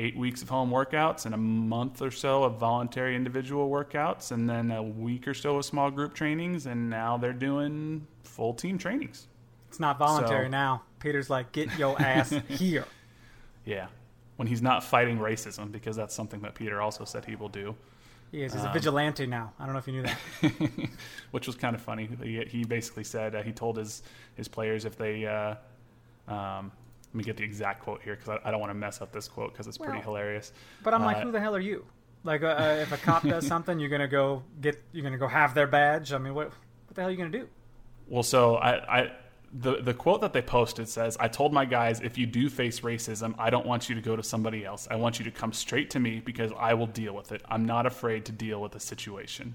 Eight 0.00 0.16
weeks 0.16 0.42
of 0.42 0.48
home 0.48 0.70
workouts 0.70 1.26
and 1.26 1.34
a 1.34 1.38
month 1.38 2.02
or 2.02 2.10
so 2.10 2.42
of 2.42 2.58
voluntary 2.58 3.14
individual 3.14 3.70
workouts, 3.70 4.32
and 4.32 4.50
then 4.50 4.72
a 4.72 4.82
week 4.82 5.28
or 5.28 5.34
so 5.34 5.58
of 5.58 5.64
small 5.64 5.90
group 5.92 6.14
trainings, 6.14 6.66
and 6.66 6.90
now 6.90 7.16
they're 7.16 7.32
doing 7.32 8.08
full 8.24 8.54
team 8.54 8.76
trainings. 8.76 9.28
It's 9.68 9.78
not 9.78 9.98
voluntary 10.00 10.46
So- 10.46 10.50
now. 10.50 10.82
Peter's 11.00 11.28
like, 11.30 11.52
get 11.52 11.76
your 11.78 12.00
ass 12.00 12.32
here. 12.48 12.84
Yeah. 13.64 13.86
When 14.36 14.46
he's 14.48 14.62
not 14.62 14.84
fighting 14.84 15.18
racism, 15.18 15.70
because 15.72 15.96
that's 15.96 16.14
something 16.14 16.40
that 16.42 16.54
Peter 16.54 16.80
also 16.80 17.04
said 17.04 17.24
he 17.26 17.36
will 17.36 17.48
do, 17.48 17.74
He 18.32 18.42
is. 18.42 18.52
He's 18.54 18.62
Um, 18.62 18.70
a 18.70 18.72
vigilante 18.72 19.26
now. 19.26 19.52
I 19.58 19.64
don't 19.64 19.72
know 19.74 19.80
if 19.80 19.86
you 19.86 19.92
knew 19.94 20.02
that. 20.02 20.90
which 21.32 21.46
was 21.46 21.56
kind 21.56 21.74
of 21.74 21.82
funny. 21.82 22.08
He, 22.22 22.44
he 22.44 22.64
basically 22.64 23.04
said 23.04 23.34
uh, 23.34 23.42
he 23.42 23.52
told 23.52 23.76
his, 23.76 24.02
his 24.36 24.48
players 24.48 24.84
if 24.84 24.96
they, 24.96 25.26
uh, 25.26 25.56
um, 26.32 26.72
let 27.08 27.14
me 27.14 27.24
get 27.24 27.36
the 27.36 27.42
exact 27.44 27.82
quote 27.82 28.00
here 28.02 28.14
because 28.16 28.28
I, 28.42 28.48
I 28.48 28.50
don't 28.50 28.60
want 28.60 28.70
to 28.70 28.74
mess 28.78 29.00
up 29.02 29.12
this 29.12 29.26
quote 29.28 29.52
because 29.52 29.66
it's 29.66 29.76
pretty 29.78 29.94
Well, 29.94 30.02
hilarious. 30.02 30.52
But 30.84 30.94
I'm 30.94 31.02
like, 31.04 31.16
Uh, 31.18 31.22
who 31.22 31.32
the 31.32 31.40
hell 31.40 31.54
are 31.56 31.60
you? 31.60 31.84
Like, 32.22 32.42
uh, 32.42 32.46
uh, 32.46 32.78
if 32.80 32.92
a 32.92 32.96
cop 32.98 33.22
does 33.24 33.46
something, 33.54 33.78
you're 33.80 33.88
gonna 33.88 34.06
go 34.06 34.42
get. 34.60 34.80
You're 34.92 35.02
gonna 35.02 35.16
go 35.18 35.26
have 35.26 35.54
their 35.54 35.66
badge. 35.66 36.12
I 36.12 36.18
mean, 36.18 36.34
what? 36.34 36.48
What 36.48 36.94
the 36.94 37.00
hell 37.00 37.08
are 37.08 37.10
you 37.10 37.16
gonna 37.18 37.30
do? 37.30 37.48
Well, 38.08 38.22
so 38.22 38.56
I, 38.56 39.00
I 39.00 39.12
the 39.52 39.82
the 39.82 39.94
quote 39.94 40.20
that 40.20 40.32
they 40.32 40.42
posted 40.42 40.88
says, 40.88 41.16
"I 41.18 41.26
told 41.28 41.52
my 41.52 41.64
guys 41.64 42.00
if 42.00 42.16
you 42.16 42.26
do 42.26 42.48
face 42.48 42.80
racism, 42.80 43.34
I 43.38 43.50
don't 43.50 43.66
want 43.66 43.88
you 43.88 43.94
to 43.96 44.00
go 44.00 44.14
to 44.14 44.22
somebody 44.22 44.64
else. 44.64 44.86
I 44.90 44.96
want 44.96 45.18
you 45.18 45.24
to 45.24 45.30
come 45.32 45.52
straight 45.52 45.90
to 45.90 46.00
me 46.00 46.20
because 46.20 46.52
I 46.58 46.74
will 46.74 46.86
deal 46.86 47.14
with 47.14 47.32
it. 47.32 47.42
I'm 47.48 47.64
not 47.66 47.84
afraid 47.86 48.24
to 48.26 48.32
deal 48.32 48.60
with 48.60 48.72
the 48.72 48.80
situation." 48.80 49.54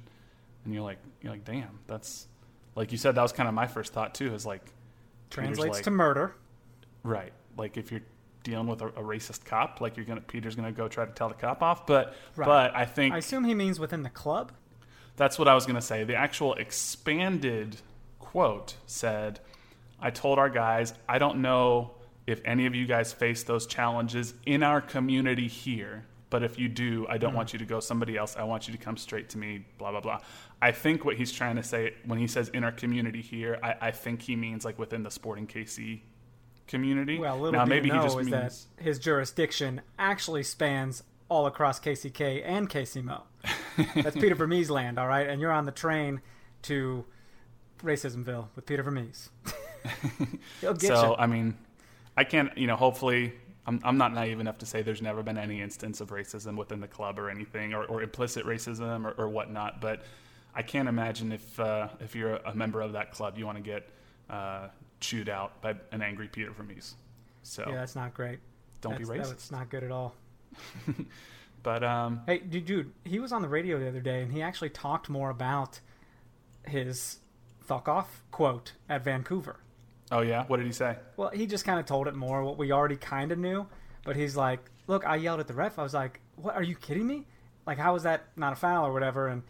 And 0.66 0.74
you're 0.74 0.84
like, 0.84 0.98
you're 1.22 1.32
like, 1.32 1.46
damn, 1.46 1.80
that's 1.88 2.28
like 2.76 2.92
you 2.92 2.98
said. 2.98 3.16
That 3.16 3.22
was 3.22 3.32
kind 3.32 3.48
of 3.48 3.56
my 3.56 3.68
first 3.68 3.94
thought 3.94 4.14
too. 4.16 4.34
Is 4.34 4.46
like, 4.46 4.64
Translates 5.30 5.76
like- 5.76 5.84
to 5.84 5.92
murder. 5.92 6.36
right, 7.04 7.32
like 7.58 7.78
if 7.78 7.92
you're 7.92 8.02
dealing 8.44 8.68
with 8.68 8.82
a, 8.82 8.88
a 8.88 9.02
racist 9.04 9.46
cop, 9.46 9.80
like 9.80 9.96
you're 9.96 10.06
gonna 10.06 10.22
Peter's 10.22 10.56
gonna 10.56 10.72
go 10.72 10.88
try 10.88 11.06
to 11.06 11.12
tell 11.14 11.30
the 11.30 11.36
cop 11.36 11.62
off. 11.64 11.86
But 11.88 12.16
Right. 12.36 12.46
but 12.46 12.76
I 12.76 12.86
think 12.86 13.14
I 13.14 13.20
assume 13.20 13.44
he 13.46 13.54
means 13.54 13.80
within 13.80 14.04
the 14.04 14.10
club. 14.10 14.52
that's 15.18 15.40
what 15.40 15.48
I 15.48 15.54
was 15.56 15.66
going 15.66 15.78
to 15.78 15.82
say. 15.82 16.04
The 16.04 16.16
actual 16.16 16.56
expanded 16.56 17.78
quote 18.20 18.76
said, 18.86 19.40
I 20.00 20.10
told 20.10 20.40
our 20.40 20.50
guys, 20.50 20.94
I 21.08 21.18
don't 21.18 21.42
know 21.42 21.92
if 22.28 22.42
any 22.46 22.66
of 22.66 22.76
you 22.76 22.86
guys 22.86 23.14
face 23.14 23.44
those 23.44 23.66
challenges 23.66 24.34
in 24.46 24.64
our 24.64 24.82
community 24.82 25.48
here, 25.48 26.06
but 26.30 26.44
if 26.44 26.58
you 26.58 26.68
do, 26.68 27.06
I 27.08 27.18
don't 27.18 27.32
hmm. 27.32 27.38
want 27.38 27.54
you 27.54 27.60
to 27.60 27.66
go 27.66 27.80
somebody 27.80 28.18
else. 28.18 28.36
I 28.36 28.44
want 28.44 28.68
you 28.68 28.74
to 28.74 28.80
come 28.80 28.98
straight 28.98 29.30
to 29.30 29.38
me, 29.38 29.66
blah, 29.78 29.92
blah, 29.92 30.02
blah. 30.02 30.22
I 30.62 30.72
think 30.72 31.06
what 31.06 31.16
he's 31.16 31.32
trying 31.32 31.56
to 31.58 31.64
say 31.64 31.94
when 32.06 32.20
he 32.20 32.28
says 32.28 32.50
in 32.50 32.64
our 32.64 32.72
community 32.72 33.22
here, 33.22 33.60
I, 33.62 33.76
I 33.82 33.92
think 33.92 34.22
he 34.22 34.36
means 34.36 34.66
like 34.66 34.80
within 34.80 35.04
the 35.04 35.12
Sporting 35.12 35.48
KC 35.48 36.02
community. 36.68 37.20
Well, 37.20 37.38
little 37.40 37.60
now, 37.60 37.66
maybe 37.66 37.90
you 37.90 37.94
know 37.94 38.02
he 38.02 38.06
just 38.08 38.20
is 38.20 38.30
means. 38.30 38.68
that 38.78 38.84
his 38.84 39.00
jurisdiction 39.00 39.82
actually 40.00 40.44
spans 40.44 41.04
all 41.30 41.46
across 41.46 41.80
KCK 41.80 42.42
and 42.46 42.70
KCMO. 42.70 43.24
That's 43.96 44.16
Peter 44.16 44.36
Vermes 44.36 44.70
land, 44.70 44.98
all 44.98 45.08
right? 45.08 45.28
And 45.28 45.42
you're 45.42 45.52
on 45.52 45.66
the 45.66 45.72
train 45.72 46.22
to 46.64 47.06
Racismville 47.84 48.48
with 48.56 48.66
Peter 48.66 48.84
Vermes. 48.84 49.30
So 50.80 51.10
you. 51.10 51.16
I 51.18 51.28
mean, 51.28 51.56
I 52.18 52.24
can't. 52.24 52.56
You 52.58 52.68
know, 52.68 52.76
hopefully, 52.76 53.34
I'm 53.66 53.80
I'm 53.84 53.98
not 53.98 54.14
naive 54.14 54.40
enough 54.40 54.58
to 54.60 54.66
say 54.66 54.82
there's 54.82 55.02
never 55.02 55.24
been 55.24 55.38
any 55.38 55.62
instance 55.62 56.02
of 56.02 56.10
racism 56.10 56.56
within 56.58 56.80
the 56.80 56.88
club 56.88 57.20
or 57.20 57.30
anything, 57.30 57.74
or, 57.74 57.86
or 57.86 58.02
implicit 58.02 58.46
racism 58.46 59.06
or, 59.06 59.12
or 59.12 59.30
whatnot. 59.30 59.82
But 59.82 60.04
I 60.54 60.62
can't 60.62 60.88
imagine 60.88 61.32
if 61.32 61.60
uh, 61.60 61.90
if 62.00 62.16
you're 62.16 62.36
a 62.38 62.56
member 62.56 62.82
of 62.82 62.94
that 62.94 63.12
club, 63.12 63.38
you 63.38 63.46
want 63.46 63.58
to 63.58 63.64
get 63.64 63.90
uh, 64.30 64.68
chewed 65.00 65.30
out 65.30 65.62
by 65.62 65.76
an 65.92 66.02
angry 66.02 66.28
Peter 66.28 66.52
Vermes. 66.52 66.96
So 67.44 67.64
Yeah, 67.68 67.76
that's 67.76 67.96
not 67.96 68.14
great. 68.14 68.40
don't 68.82 68.94
That's, 68.94 69.10
be 69.10 69.18
racist. 69.18 69.30
That's 69.30 69.52
not 69.52 69.70
good 69.70 69.84
at 69.84 69.92
all. 69.92 70.16
But 71.66 71.84
um, 71.84 72.22
Hey, 72.28 72.38
dude, 72.38 72.68
dude, 72.68 72.92
he 73.06 73.18
was 73.18 73.32
on 73.32 73.42
the 73.42 73.48
radio 73.48 73.80
the 73.80 73.88
other 73.88 74.00
day, 74.00 74.22
and 74.22 74.32
he 74.32 74.44
actually 74.44 74.70
talked 74.70 75.10
more 75.10 75.32
about 75.32 75.80
his 76.68 77.18
"fuck 77.60 77.88
off" 77.88 78.22
quote 78.30 78.74
at 78.88 79.04
Vancouver. 79.04 79.58
Oh 80.12 80.22
yeah, 80.22 80.46
what 80.48 80.58
did 80.58 80.66
he 80.66 80.72
say? 80.72 80.98
Well, 81.18 81.30
he 81.30 81.48
just 81.48 81.66
kind 81.66 81.80
of 81.80 81.86
told 81.86 82.08
it 82.08 82.16
more 82.16 82.44
what 82.44 82.58
we 82.58 82.72
already 82.72 82.96
kind 82.98 83.32
of 83.32 83.38
knew, 83.40 83.68
but 84.04 84.16
he's 84.16 84.36
like, 84.36 84.60
"Look, 84.88 85.06
I 85.06 85.16
yelled 85.18 85.40
at 85.40 85.48
the 85.48 85.54
ref. 85.54 85.80
I 85.80 85.84
was 85.84 85.94
like, 85.94 86.20
what? 86.36 86.56
Are 86.56 86.64
you 86.64 86.76
kidding 86.76 87.08
me? 87.08 87.26
Like, 87.66 87.78
how 87.78 87.94
was 87.94 88.04
that 88.04 88.26
not 88.36 88.54
a 88.54 88.56
foul 88.56 88.86
or 88.86 88.94
whatever?" 88.94 89.28
And 89.28 89.44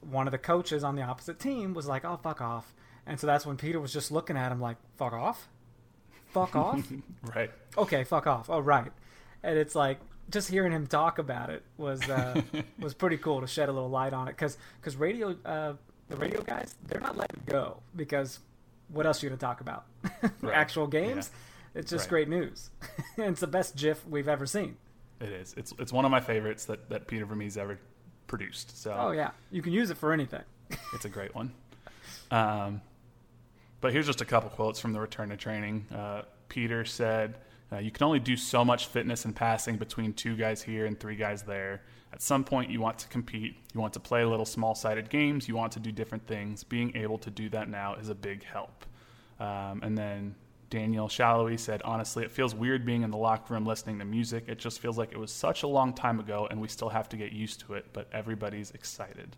one 0.00 0.26
of 0.26 0.32
the 0.32 0.38
coaches 0.38 0.84
on 0.84 0.96
the 0.96 1.02
opposite 1.02 1.38
team 1.38 1.74
was 1.74 1.86
like, 1.86 2.04
"Oh, 2.04 2.18
fuck 2.22 2.40
off." 2.40 2.74
And 3.06 3.18
so 3.18 3.26
that's 3.26 3.46
when 3.46 3.56
Peter 3.56 3.80
was 3.80 3.92
just 3.92 4.10
looking 4.10 4.36
at 4.36 4.52
him 4.52 4.60
like, 4.60 4.76
"Fuck 4.96 5.12
off, 5.12 5.48
fuck 6.32 6.54
off." 6.56 6.86
Right. 7.34 7.50
okay, 7.76 8.04
fuck 8.04 8.26
off. 8.26 8.48
Oh, 8.48 8.60
right. 8.60 8.90
And 9.42 9.58
it's 9.58 9.74
like 9.74 9.98
just 10.30 10.48
hearing 10.50 10.72
him 10.72 10.86
talk 10.86 11.18
about 11.18 11.50
it 11.50 11.62
was 11.76 12.08
uh, 12.08 12.40
was 12.78 12.94
pretty 12.94 13.16
cool 13.16 13.40
to 13.40 13.46
shed 13.46 13.68
a 13.68 13.72
little 13.72 13.90
light 13.90 14.12
on 14.12 14.28
it 14.28 14.32
because 14.32 14.56
because 14.80 14.96
radio 14.96 15.36
uh, 15.44 15.74
the 16.08 16.16
radio 16.16 16.42
guys 16.42 16.74
they're 16.86 17.00
not 17.00 17.16
letting 17.16 17.42
go 17.46 17.78
because 17.96 18.40
what 18.88 19.06
else 19.06 19.22
are 19.22 19.26
you 19.26 19.30
gonna 19.30 19.38
talk 19.40 19.60
about? 19.60 19.84
Right. 20.42 20.54
Actual 20.54 20.86
games. 20.86 21.30
It's 21.74 21.90
just 21.90 22.04
Right. 22.06 22.10
great 22.10 22.28
news. 22.28 22.70
it's 23.16 23.40
the 23.40 23.46
best 23.46 23.76
GIF 23.76 24.06
we've 24.06 24.28
ever 24.28 24.46
seen. 24.46 24.76
It 25.20 25.28
is. 25.30 25.54
It's 25.56 25.72
it's 25.78 25.92
one 25.92 26.04
of 26.04 26.10
my 26.10 26.20
favorites 26.20 26.64
that, 26.66 26.88
that 26.90 27.06
Peter 27.06 27.24
Vermes 27.26 27.56
ever 27.56 27.78
produced. 28.26 28.80
So 28.80 28.94
Oh 28.98 29.10
yeah, 29.10 29.30
you 29.50 29.62
can 29.62 29.72
use 29.72 29.90
it 29.90 29.96
for 29.96 30.12
anything. 30.12 30.42
it's 30.94 31.04
a 31.04 31.08
great 31.08 31.34
one. 31.34 31.52
Um, 32.30 32.80
but 33.80 33.92
here's 33.92 34.06
just 34.06 34.20
a 34.20 34.24
couple 34.24 34.50
quotes 34.50 34.80
from 34.80 34.92
the 34.92 35.00
return 35.00 35.28
to 35.30 35.36
training. 35.36 35.86
Uh, 35.94 36.22
Peter 36.48 36.84
said, 36.84 37.36
uh, 37.72 37.78
"You 37.78 37.90
can 37.90 38.04
only 38.04 38.20
do 38.20 38.36
so 38.36 38.64
much 38.64 38.86
fitness 38.86 39.24
and 39.24 39.34
passing 39.34 39.76
between 39.76 40.12
two 40.12 40.36
guys 40.36 40.62
here 40.62 40.86
and 40.86 40.98
three 40.98 41.16
guys 41.16 41.42
there. 41.42 41.82
At 42.12 42.22
some 42.22 42.42
point, 42.42 42.70
you 42.70 42.80
want 42.80 42.98
to 43.00 43.08
compete. 43.08 43.56
You 43.74 43.80
want 43.80 43.92
to 43.92 44.00
play 44.00 44.24
little 44.24 44.46
small-sided 44.46 45.10
games. 45.10 45.46
You 45.46 45.56
want 45.56 45.72
to 45.72 45.80
do 45.80 45.92
different 45.92 46.26
things. 46.26 46.64
Being 46.64 46.96
able 46.96 47.18
to 47.18 47.30
do 47.30 47.48
that 47.50 47.68
now 47.68 47.94
is 47.94 48.08
a 48.08 48.14
big 48.14 48.44
help." 48.44 48.86
Um, 49.38 49.80
and 49.82 49.96
then 49.96 50.34
Daniel 50.70 51.08
Salloi 51.08 51.58
said, 51.58 51.82
"Honestly, 51.82 52.24
it 52.24 52.30
feels 52.30 52.54
weird 52.54 52.84
being 52.84 53.02
in 53.02 53.10
the 53.10 53.16
locker 53.16 53.54
room 53.54 53.66
listening 53.66 53.98
to 53.98 54.04
music. 54.04 54.44
It 54.48 54.58
just 54.58 54.80
feels 54.80 54.96
like 54.98 55.12
it 55.12 55.18
was 55.18 55.30
such 55.30 55.62
a 55.62 55.66
long 55.66 55.92
time 55.92 56.18
ago, 56.18 56.46
and 56.50 56.60
we 56.60 56.68
still 56.68 56.88
have 56.88 57.08
to 57.10 57.16
get 57.16 57.32
used 57.32 57.60
to 57.60 57.74
it. 57.74 57.86
But 57.92 58.08
everybody's 58.12 58.70
excited." 58.70 59.36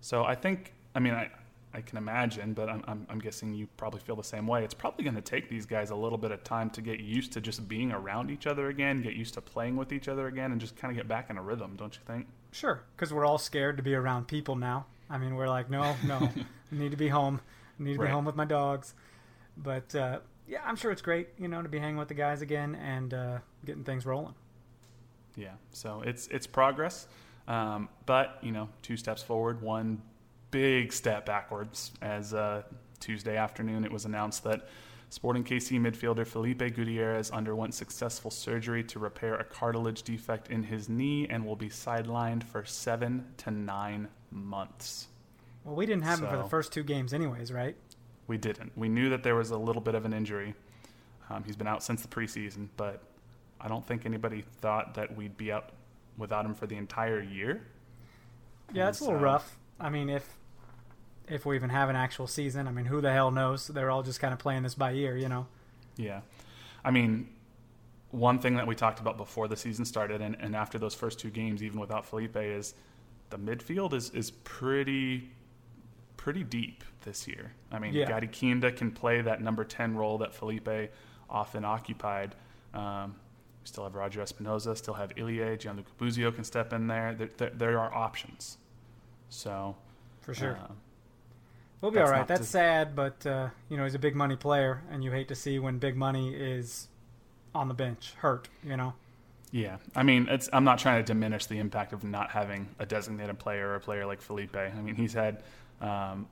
So 0.00 0.24
I 0.24 0.34
think, 0.34 0.72
I 0.94 1.00
mean, 1.00 1.14
I, 1.14 1.30
I 1.72 1.80
can 1.82 1.98
imagine, 1.98 2.52
but 2.52 2.68
I'm, 2.68 2.82
I'm, 2.88 3.06
I'm 3.08 3.18
guessing 3.20 3.54
you 3.54 3.68
probably 3.76 4.00
feel 4.00 4.16
the 4.16 4.24
same 4.24 4.46
way. 4.48 4.64
It's 4.64 4.74
probably 4.74 5.04
going 5.04 5.14
to 5.14 5.20
take 5.22 5.48
these 5.48 5.66
guys 5.66 5.90
a 5.90 5.94
little 5.94 6.18
bit 6.18 6.32
of 6.32 6.42
time 6.42 6.68
to 6.70 6.82
get 6.82 6.98
used 6.98 7.32
to 7.34 7.40
just 7.40 7.68
being 7.68 7.92
around 7.92 8.30
each 8.30 8.46
other 8.48 8.68
again, 8.68 9.02
get 9.02 9.14
used 9.14 9.34
to 9.34 9.40
playing 9.40 9.76
with 9.76 9.92
each 9.92 10.08
other 10.08 10.26
again, 10.26 10.50
and 10.50 10.60
just 10.60 10.76
kind 10.76 10.90
of 10.90 10.96
get 10.96 11.06
back 11.06 11.30
in 11.30 11.36
a 11.38 11.42
rhythm, 11.42 11.76
don't 11.76 11.94
you 11.94 12.00
think? 12.06 12.26
Sure, 12.50 12.82
because 12.96 13.12
we're 13.12 13.24
all 13.24 13.38
scared 13.38 13.76
to 13.76 13.82
be 13.84 13.94
around 13.94 14.26
people 14.26 14.56
now. 14.56 14.86
I 15.08 15.18
mean, 15.18 15.36
we're 15.36 15.48
like, 15.48 15.70
no, 15.70 15.94
no, 16.04 16.16
I 16.16 16.32
need 16.72 16.90
to 16.90 16.96
be 16.96 17.08
home. 17.08 17.40
I 17.78 17.82
need 17.84 17.94
to 17.94 18.00
Right. 18.00 18.06
be 18.08 18.12
home 18.12 18.24
with 18.24 18.34
my 18.36 18.44
dogs. 18.44 18.94
But 19.56 19.94
uh, 19.94 20.18
yeah, 20.48 20.62
I'm 20.64 20.74
sure 20.76 20.90
it's 20.90 21.02
great, 21.02 21.28
you 21.38 21.46
know, 21.46 21.62
to 21.62 21.68
be 21.68 21.78
hanging 21.78 21.96
with 21.98 22.08
the 22.08 22.14
guys 22.14 22.42
again 22.42 22.74
and 22.74 23.14
uh, 23.14 23.38
getting 23.64 23.84
things 23.84 24.04
rolling. 24.06 24.34
Yeah. 25.36 25.54
So 25.70 26.02
it's 26.04 26.26
it's 26.28 26.46
progress, 26.48 27.06
um, 27.46 27.88
but 28.06 28.38
you 28.42 28.50
know, 28.52 28.68
two 28.82 28.96
steps 28.96 29.22
forward, 29.22 29.62
one 29.62 30.02
big 30.50 30.92
step 30.92 31.26
backwards. 31.26 31.92
As 32.02 32.34
uh, 32.34 32.62
Tuesday 32.98 33.36
afternoon, 33.36 33.84
it 33.84 33.92
was 33.92 34.04
announced 34.04 34.44
that 34.44 34.68
Sporting 35.12 35.42
KC 35.42 35.80
midfielder 35.80 36.24
Felipe 36.24 36.60
Gutierrez 36.72 37.32
underwent 37.32 37.74
successful 37.74 38.30
surgery 38.30 38.84
to 38.84 39.00
repair 39.00 39.34
a 39.34 39.44
cartilage 39.44 40.04
defect 40.04 40.50
in 40.50 40.62
his 40.62 40.88
knee 40.88 41.26
and 41.28 41.44
will 41.44 41.56
be 41.56 41.68
sidelined 41.68 42.44
for 42.44 42.64
seven 42.64 43.26
to 43.38 43.50
nine 43.50 44.06
months. 44.30 45.08
Well, 45.64 45.74
we 45.74 45.84
didn't 45.84 46.04
have 46.04 46.20
him 46.20 46.28
for 46.28 46.36
the 46.36 46.44
first 46.44 46.72
two 46.72 46.84
games, 46.84 47.12
anyways, 47.12 47.52
right? 47.52 47.76
We 48.28 48.38
didn't. 48.38 48.70
We 48.76 48.88
knew 48.88 49.10
that 49.10 49.24
there 49.24 49.34
was 49.34 49.50
a 49.50 49.58
little 49.58 49.82
bit 49.82 49.96
of 49.96 50.04
an 50.04 50.12
injury. 50.12 50.54
Um, 51.28 51.42
he's 51.42 51.56
been 51.56 51.66
out 51.66 51.82
since 51.82 52.02
the 52.02 52.08
preseason, 52.08 52.68
but 52.76 53.02
I 53.60 53.66
don't 53.66 53.84
think 53.84 54.06
anybody 54.06 54.44
thought 54.60 54.94
that 54.94 55.16
we'd 55.16 55.36
be 55.36 55.50
out 55.50 55.70
without 56.18 56.46
him 56.46 56.54
for 56.54 56.68
the 56.68 56.76
entire 56.76 57.20
year. 57.20 57.66
Yeah, 58.72 58.88
it's 58.88 59.00
a 59.00 59.04
little 59.04 59.18
rough. 59.18 59.58
I 59.80 59.90
mean, 59.90 60.08
if 60.08 60.36
if 61.30 61.46
we 61.46 61.56
even 61.56 61.70
have 61.70 61.88
an 61.88 61.96
actual 61.96 62.26
season, 62.26 62.66
I 62.68 62.72
mean, 62.72 62.84
who 62.86 63.00
the 63.00 63.12
hell 63.12 63.30
knows? 63.30 63.68
They're 63.68 63.90
all 63.90 64.02
just 64.02 64.20
kind 64.20 64.32
of 64.32 64.38
playing 64.38 64.62
this 64.64 64.74
by 64.74 64.92
ear, 64.92 65.16
you 65.16 65.28
know. 65.28 65.46
Yeah. 65.96 66.20
I 66.84 66.90
mean, 66.90 67.28
one 68.10 68.38
thing 68.38 68.56
that 68.56 68.66
we 68.66 68.74
talked 68.74 69.00
about 69.00 69.16
before 69.16 69.46
the 69.48 69.56
season 69.56 69.84
started 69.84 70.20
and, 70.20 70.36
and 70.40 70.56
after 70.56 70.78
those 70.78 70.94
first 70.94 71.18
two 71.20 71.30
games, 71.30 71.62
even 71.62 71.78
without 71.78 72.04
Felipe, 72.04 72.36
is 72.36 72.74
the 73.30 73.38
midfield 73.38 73.92
is, 73.94 74.10
is 74.10 74.30
pretty 74.30 75.30
pretty 76.16 76.42
deep 76.44 76.84
this 77.02 77.26
year. 77.26 77.52
I 77.72 77.78
mean, 77.78 77.94
Yeah. 77.94 78.06
Gadi 78.06 78.26
Kinda 78.26 78.72
can 78.72 78.90
play 78.90 79.22
that 79.22 79.40
number 79.40 79.64
10 79.64 79.96
role 79.96 80.18
that 80.18 80.34
Felipe 80.34 80.92
often 81.30 81.64
occupied. 81.64 82.34
Um, 82.74 83.14
we 83.62 83.66
still 83.66 83.84
have 83.84 83.94
Roger 83.94 84.20
Espinoza, 84.20 84.76
still 84.76 84.92
have 84.94 85.12
Ilie, 85.16 85.56
Gianluca 85.56 85.90
Busio 85.96 86.30
can 86.30 86.44
step 86.44 86.74
in 86.74 86.88
there. 86.88 87.14
There, 87.14 87.30
there, 87.38 87.50
there 87.50 87.78
are 87.78 87.94
options. 87.94 88.58
So, 89.30 89.76
For 90.20 90.34
sure. 90.34 90.58
uh, 90.62 90.72
we'll 91.80 91.90
be 91.90 91.98
that's 91.98 92.10
all 92.10 92.16
right. 92.16 92.26
That's 92.28 92.40
to- 92.42 92.46
sad, 92.46 92.94
but 92.96 93.24
uh, 93.26 93.48
you 93.68 93.76
know, 93.76 93.84
he's 93.84 93.94
a 93.94 93.98
big 93.98 94.14
money 94.16 94.36
player, 94.36 94.82
and 94.90 95.02
you 95.04 95.10
hate 95.10 95.28
to 95.28 95.34
see 95.34 95.58
when 95.58 95.78
big 95.78 95.96
money 95.96 96.34
is 96.34 96.88
on 97.54 97.68
the 97.68 97.74
bench, 97.74 98.14
hurt. 98.18 98.48
You 98.64 98.76
know. 98.76 98.94
Yeah, 99.52 99.78
I 99.96 100.04
mean, 100.04 100.28
it's, 100.30 100.48
I'm 100.52 100.62
not 100.62 100.78
trying 100.78 101.02
to 101.02 101.12
diminish 101.12 101.46
the 101.46 101.58
impact 101.58 101.92
of 101.92 102.04
not 102.04 102.30
having 102.30 102.68
a 102.78 102.86
designated 102.86 103.40
player 103.40 103.70
or 103.70 103.74
a 103.74 103.80
player 103.80 104.06
like 104.06 104.20
Felipe. 104.20 104.54
I 104.56 104.70
mean, 104.80 104.94
he's 104.94 105.12
had 105.12 105.42
um, 105.80 106.28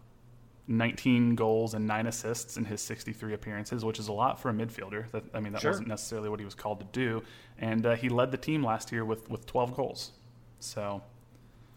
19 0.68 1.34
goals 1.34 1.74
and 1.74 1.84
nine 1.86 2.06
assists 2.06 2.56
in 2.56 2.64
his 2.64 2.80
63 2.82 3.34
appearances, 3.34 3.84
which 3.84 3.98
is 3.98 4.06
a 4.06 4.12
lot 4.12 4.38
for 4.40 4.50
a 4.50 4.52
midfielder. 4.52 5.10
That, 5.10 5.24
I 5.34 5.40
mean, 5.40 5.52
that 5.54 5.62
Sure. 5.62 5.72
wasn't 5.72 5.88
necessarily 5.88 6.28
what 6.28 6.38
he 6.38 6.44
was 6.44 6.54
called 6.54 6.78
to 6.78 6.86
do, 6.92 7.22
and 7.58 7.84
uh, 7.86 7.96
he 7.96 8.08
led 8.08 8.30
the 8.30 8.36
team 8.36 8.62
last 8.62 8.92
year 8.92 9.04
with, 9.04 9.28
with 9.28 9.46
12 9.46 9.74
goals. 9.74 10.12
So, 10.60 11.02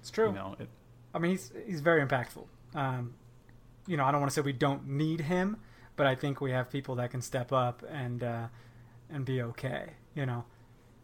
It's 0.02 0.12
true. 0.12 0.28
you 0.28 0.34
know, 0.34 0.56
it, 0.60 0.68
I 1.14 1.18
mean, 1.20 1.32
he's 1.32 1.52
he's 1.66 1.82
very 1.82 2.06
impactful. 2.06 2.46
Um, 2.76 3.16
you 3.88 3.98
know, 3.98 4.06
I 4.06 4.12
don't 4.12 4.22
want 4.22 4.32
to 4.32 4.36
say 4.36 4.42
we 4.42 4.54
don't 4.54 4.88
need 4.88 5.22
him, 5.22 5.58
but 5.96 6.08
I 6.08 6.16
think 6.16 6.42
we 6.42 6.52
have 6.52 6.70
people 6.70 6.96
that 6.96 7.12
can 7.12 7.22
step 7.22 7.52
up 7.52 7.84
and 7.90 8.24
uh, 8.24 8.48
and 9.10 9.26
be 9.26 9.42
okay. 9.42 9.92
You 10.16 10.26
know, 10.26 10.44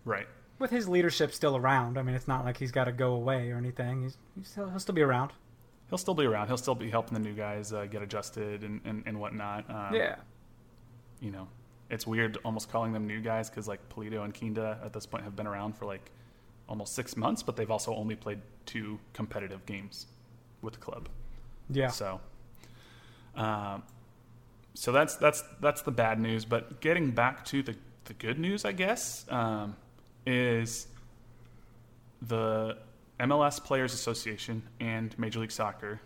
right. 0.06 0.28
with 0.60 0.72
his 0.72 0.88
leadership 0.88 1.34
still 1.34 1.56
around. 1.56 1.98
I 1.98 2.02
mean, 2.04 2.16
it's 2.16 2.28
not 2.28 2.44
like 2.44 2.58
he's 2.58 2.72
got 2.72 2.86
to 2.86 2.92
go 2.92 3.14
away 3.14 3.52
or 3.52 3.58
anything. 3.58 4.04
He's, 4.04 4.18
he's 4.38 4.50
still, 4.50 4.70
he'll 4.70 4.80
still 4.80 4.96
be 4.96 5.02
around. 5.02 5.32
He'll 5.90 5.98
still 5.98 6.14
be 6.14 6.26
around. 6.26 6.48
He'll 6.48 6.58
still 6.58 6.76
be 6.76 6.90
helping 6.90 7.14
the 7.14 7.22
new 7.22 7.34
guys 7.34 7.72
uh, 7.72 7.86
get 7.86 8.02
adjusted 8.02 8.64
and, 8.64 8.82
and, 8.84 9.04
and 9.06 9.18
whatnot. 9.20 9.70
Um, 9.70 9.96
yeah. 9.96 10.16
you 11.22 11.32
know, 11.32 11.48
it's 11.90 12.06
weird 12.06 12.38
almost 12.44 12.70
calling 12.70 12.92
them 12.92 13.08
new 13.08 13.22
guys 13.22 13.50
because 13.50 13.68
like 13.68 13.88
Pulido 13.88 14.26
and 14.26 14.34
Kinda 14.34 14.80
at 14.84 14.92
this 14.92 15.06
point 15.06 15.24
have 15.24 15.38
been 15.38 15.48
around 15.48 15.78
for 15.78 15.86
like 15.86 16.12
almost 16.68 16.94
six 16.94 17.16
months, 17.16 17.42
but 17.42 17.56
they've 17.56 17.72
also 17.72 17.96
only 17.96 18.16
played 18.16 18.42
two 18.66 19.00
competitive 19.14 19.66
games 19.66 20.08
with 20.62 20.74
the 20.74 20.80
club. 20.80 21.08
Yeah. 21.70 21.88
So, 21.88 22.20
um, 23.38 23.84
so 24.74 24.92
that's 24.92 25.16
that's 25.16 25.44
that's 25.62 25.82
the 25.84 25.92
bad 25.92 26.20
news. 26.20 26.46
But 26.46 26.82
getting 26.82 27.12
back 27.12 27.46
to 27.46 27.64
the 27.64 27.76
the 28.06 28.14
good 28.14 28.40
news, 28.40 28.66
I 28.66 28.72
guess, 28.72 29.26
um, 29.30 29.76
is 30.26 30.88
the 32.22 32.78
MLS 33.20 33.64
Players 33.64 33.94
Association 33.94 34.64
and 34.80 35.18
Major 35.18 35.40
League 35.40 35.52
Soccer 35.52 36.00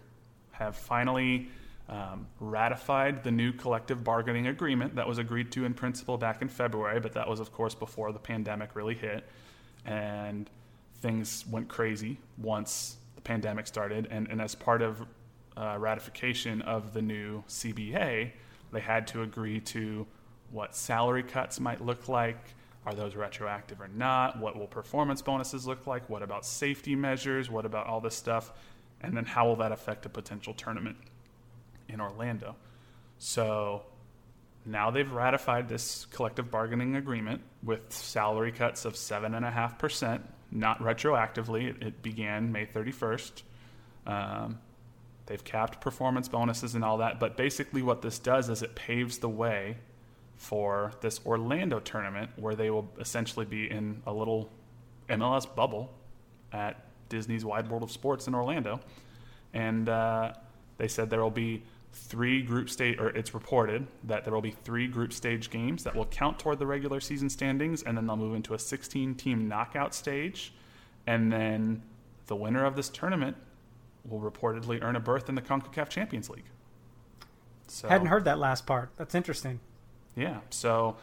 have 0.51 0.75
finally 0.75 1.49
um, 1.89 2.27
ratified 2.39 3.23
the 3.23 3.31
new 3.31 3.51
collective 3.51 4.03
bargaining 4.03 4.47
agreement 4.47 4.95
that 4.95 5.07
was 5.07 5.17
agreed 5.17 5.51
to 5.51 5.65
in 5.65 5.73
principle 5.73 6.17
back 6.17 6.41
in 6.41 6.47
February, 6.47 6.99
but 6.99 7.13
that 7.13 7.27
was, 7.27 7.39
of 7.39 7.51
course, 7.51 7.75
before 7.75 8.11
the 8.11 8.19
pandemic 8.19 8.75
really 8.75 8.95
hit. 8.95 9.27
And 9.85 10.49
things 11.01 11.45
went 11.49 11.67
crazy 11.67 12.17
once 12.37 12.97
the 13.15 13.21
pandemic 13.21 13.67
started. 13.67 14.07
And, 14.09 14.27
and 14.29 14.41
as 14.41 14.55
part 14.55 14.81
of 14.81 15.05
uh, 15.57 15.77
ratification 15.79 16.61
of 16.61 16.93
the 16.93 17.01
new 17.01 17.43
CBA, 17.47 18.31
they 18.71 18.79
had 18.79 19.07
to 19.07 19.21
agree 19.21 19.59
to 19.59 20.07
what 20.51 20.75
salary 20.75 21.23
cuts 21.23 21.59
might 21.59 21.81
look 21.81 22.07
like, 22.07 22.53
Are 22.85 22.93
those 22.93 23.15
retroactive 23.15 23.79
or 23.79 23.87
not? 23.87 24.39
What 24.39 24.57
will 24.57 24.67
performance 24.67 25.21
bonuses 25.21 25.67
look 25.67 25.87
like? 25.87 26.09
What 26.09 26.23
about 26.23 26.45
safety 26.45 26.95
measures? 26.95 27.49
What 27.49 27.65
about 27.65 27.87
all 27.87 28.01
this 28.01 28.15
stuff? 28.15 28.51
And 29.01 29.15
then 29.15 29.25
how 29.25 29.47
will 29.47 29.55
that 29.57 29.71
affect 29.71 30.05
a 30.05 30.09
potential 30.09 30.53
tournament 30.53 30.97
in 31.87 32.01
Orlando? 32.01 32.55
So 33.17 33.83
now 34.65 34.91
they've 34.91 35.11
ratified 35.11 35.69
this 35.69 36.05
collective 36.11 36.51
bargaining 36.51 36.95
agreement 36.95 37.41
with 37.63 37.91
salary 37.91 38.51
cuts 38.51 38.85
of 38.85 38.93
7.5%, 38.93 40.21
not 40.51 40.79
retroactively. 40.79 41.81
It, 41.81 42.01
began 42.01 42.51
May 42.51 42.65
31st. 42.65 43.43
Um, 44.05 44.59
they've 45.25 45.43
capped 45.43 45.81
performance 45.81 46.27
bonuses 46.27 46.75
and 46.75 46.83
all 46.83 46.97
that. 46.97 47.19
But 47.19 47.37
basically, 47.37 47.81
what 47.81 48.01
this 48.01 48.19
does 48.19 48.49
is 48.49 48.61
it 48.61 48.75
paves 48.75 49.19
the 49.19 49.29
way 49.29 49.77
for 50.37 50.91
this 51.01 51.19
Orlando 51.25 51.79
tournament 51.79 52.31
where 52.35 52.55
they 52.55 52.69
will 52.69 52.89
essentially 52.99 53.45
be 53.45 53.69
in 53.69 54.01
a 54.07 54.13
little 54.13 54.49
MLS 55.09 55.53
bubble 55.55 55.93
at 56.51 56.83
Disney's 57.09 57.45
Wide 57.45 57.69
World 57.69 57.83
of 57.83 57.91
Sports 57.91 58.27
in 58.27 58.33
Orlando. 58.33 58.79
And 59.53 59.87
uh, 59.87 60.33
they 60.77 60.87
said 60.87 61.09
there 61.09 61.21
will 61.21 61.29
be 61.29 61.63
three 61.93 62.41
group 62.41 62.69
stage, 62.69 62.97
or 62.97 63.09
it's 63.09 63.33
reported 63.33 63.85
that 64.05 64.23
there 64.23 64.33
will 64.33 64.41
be 64.41 64.51
three 64.51 64.87
group 64.87 65.13
stage 65.13 65.49
games 65.49 65.83
that 65.83 65.95
will 65.95 66.05
count 66.05 66.39
toward 66.39 66.57
the 66.57 66.65
regular 66.65 66.99
season 66.99 67.29
standings, 67.29 67.83
and 67.83 67.97
then 67.97 68.07
they'll 68.07 68.17
move 68.17 68.35
into 68.35 68.53
a 68.53 68.59
16 68.59 69.15
team 69.15 69.47
knockout 69.47 69.93
stage. 69.93 70.53
And 71.05 71.31
then 71.31 71.83
the 72.27 72.35
winner 72.35 72.65
of 72.65 72.75
this 72.75 72.89
tournament 72.89 73.35
will 74.07 74.19
reportedly 74.19 74.81
earn 74.81 74.95
a 74.95 74.99
berth 74.99 75.29
in 75.29 75.35
the 75.35 75.41
CONCACAF 75.41 75.89
Champions 75.89 76.29
League. 76.29 76.45
So, 77.67 77.87
Hadn't 77.87 78.07
heard 78.07 78.25
that 78.25 78.39
last 78.39 78.65
part. 78.65 78.89
That's 78.97 79.15
interesting. 79.15 79.59
Yeah. 80.15 80.39
So, 80.49 80.97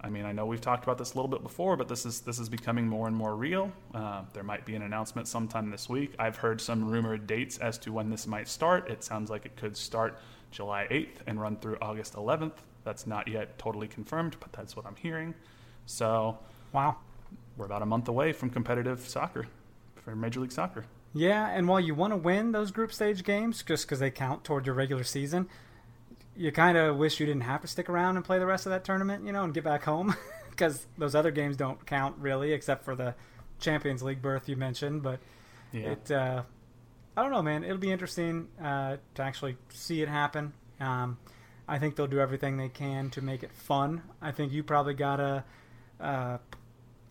I 0.00 0.10
mean, 0.10 0.26
I 0.26 0.32
know 0.32 0.44
we've 0.44 0.60
talked 0.60 0.84
about 0.84 0.98
this 0.98 1.14
a 1.14 1.16
little 1.16 1.30
bit 1.30 1.42
before, 1.42 1.78
but 1.78 1.88
this 1.88 2.04
is 2.04 2.20
this 2.20 2.38
is 2.38 2.50
becoming 2.50 2.86
more 2.86 3.06
and 3.06 3.16
more 3.16 3.34
real. 3.34 3.72
Uh, 3.94 4.22
there 4.34 4.42
might 4.42 4.66
be 4.66 4.74
an 4.74 4.82
announcement 4.82 5.26
sometime 5.26 5.70
this 5.70 5.88
week. 5.88 6.14
I've 6.18 6.36
heard 6.36 6.60
some 6.60 6.90
rumored 6.90 7.26
dates 7.26 7.56
as 7.56 7.78
to 7.78 7.92
when 7.92 8.10
this 8.10 8.26
might 8.26 8.48
start. 8.48 8.90
It 8.90 9.02
sounds 9.02 9.30
like 9.30 9.46
it 9.46 9.56
could 9.56 9.76
start 9.76 10.18
July 10.50 10.86
8th 10.90 11.22
and 11.26 11.40
run 11.40 11.56
through 11.56 11.78
August 11.80 12.14
11th. 12.14 12.52
That's 12.84 13.06
not 13.06 13.28
yet 13.28 13.58
totally 13.58 13.88
confirmed, 13.88 14.36
but 14.40 14.52
that's 14.52 14.76
what 14.76 14.84
I'm 14.84 14.96
hearing. 14.96 15.34
So, 15.86 16.38
wow, 16.72 16.96
we're 17.56 17.64
about 17.64 17.80
a 17.80 17.86
month 17.86 18.08
away 18.08 18.32
from 18.32 18.50
competitive 18.50 19.00
soccer 19.00 19.46
for 19.96 20.14
Major 20.14 20.40
League 20.40 20.52
Soccer. 20.52 20.84
Yeah, 21.14 21.48
and 21.48 21.68
while 21.68 21.80
you 21.80 21.94
want 21.94 22.12
to 22.12 22.16
win 22.16 22.52
those 22.52 22.72
group 22.72 22.92
stage 22.92 23.22
games 23.22 23.62
just 23.62 23.86
because 23.86 24.00
they 24.00 24.10
count 24.10 24.42
toward 24.42 24.66
your 24.66 24.74
regular 24.74 25.04
season, 25.04 25.48
you 26.36 26.50
kind 26.50 26.76
of 26.76 26.96
wish 26.96 27.20
you 27.20 27.26
didn't 27.26 27.42
have 27.42 27.60
to 27.62 27.68
stick 27.68 27.88
around 27.88 28.16
and 28.16 28.24
play 28.24 28.40
the 28.40 28.46
rest 28.46 28.66
of 28.66 28.70
that 28.70 28.84
tournament, 28.84 29.24
you 29.24 29.32
know, 29.32 29.44
and 29.44 29.54
get 29.54 29.62
back 29.62 29.84
home 29.84 30.16
because 30.50 30.84
those 30.98 31.14
other 31.14 31.30
games 31.30 31.56
don't 31.56 31.86
count 31.86 32.16
really, 32.18 32.52
except 32.52 32.84
for 32.84 32.96
the 32.96 33.14
Champions 33.60 34.02
League 34.02 34.20
berth 34.20 34.48
you 34.48 34.56
mentioned. 34.56 35.04
But 35.04 35.20
yeah. 35.72 35.92
it, 35.92 36.10
uh, 36.10 36.42
I 37.16 37.22
don't 37.22 37.30
know, 37.30 37.42
man. 37.42 37.62
It'll 37.62 37.78
be 37.78 37.92
interesting 37.92 38.48
uh, 38.60 38.96
to 39.14 39.22
actually 39.22 39.56
see 39.68 40.02
it 40.02 40.08
happen. 40.08 40.52
Um, 40.80 41.18
I 41.68 41.78
think 41.78 41.94
they'll 41.94 42.08
do 42.08 42.20
everything 42.20 42.56
they 42.56 42.68
can 42.68 43.10
to 43.10 43.22
make 43.22 43.42
it 43.42 43.52
fun. 43.52 44.02
I 44.20 44.32
think 44.32 44.52
you 44.52 44.64
probably 44.64 44.94
got 44.94 45.20
a 45.20 45.44
uh, 46.00 46.38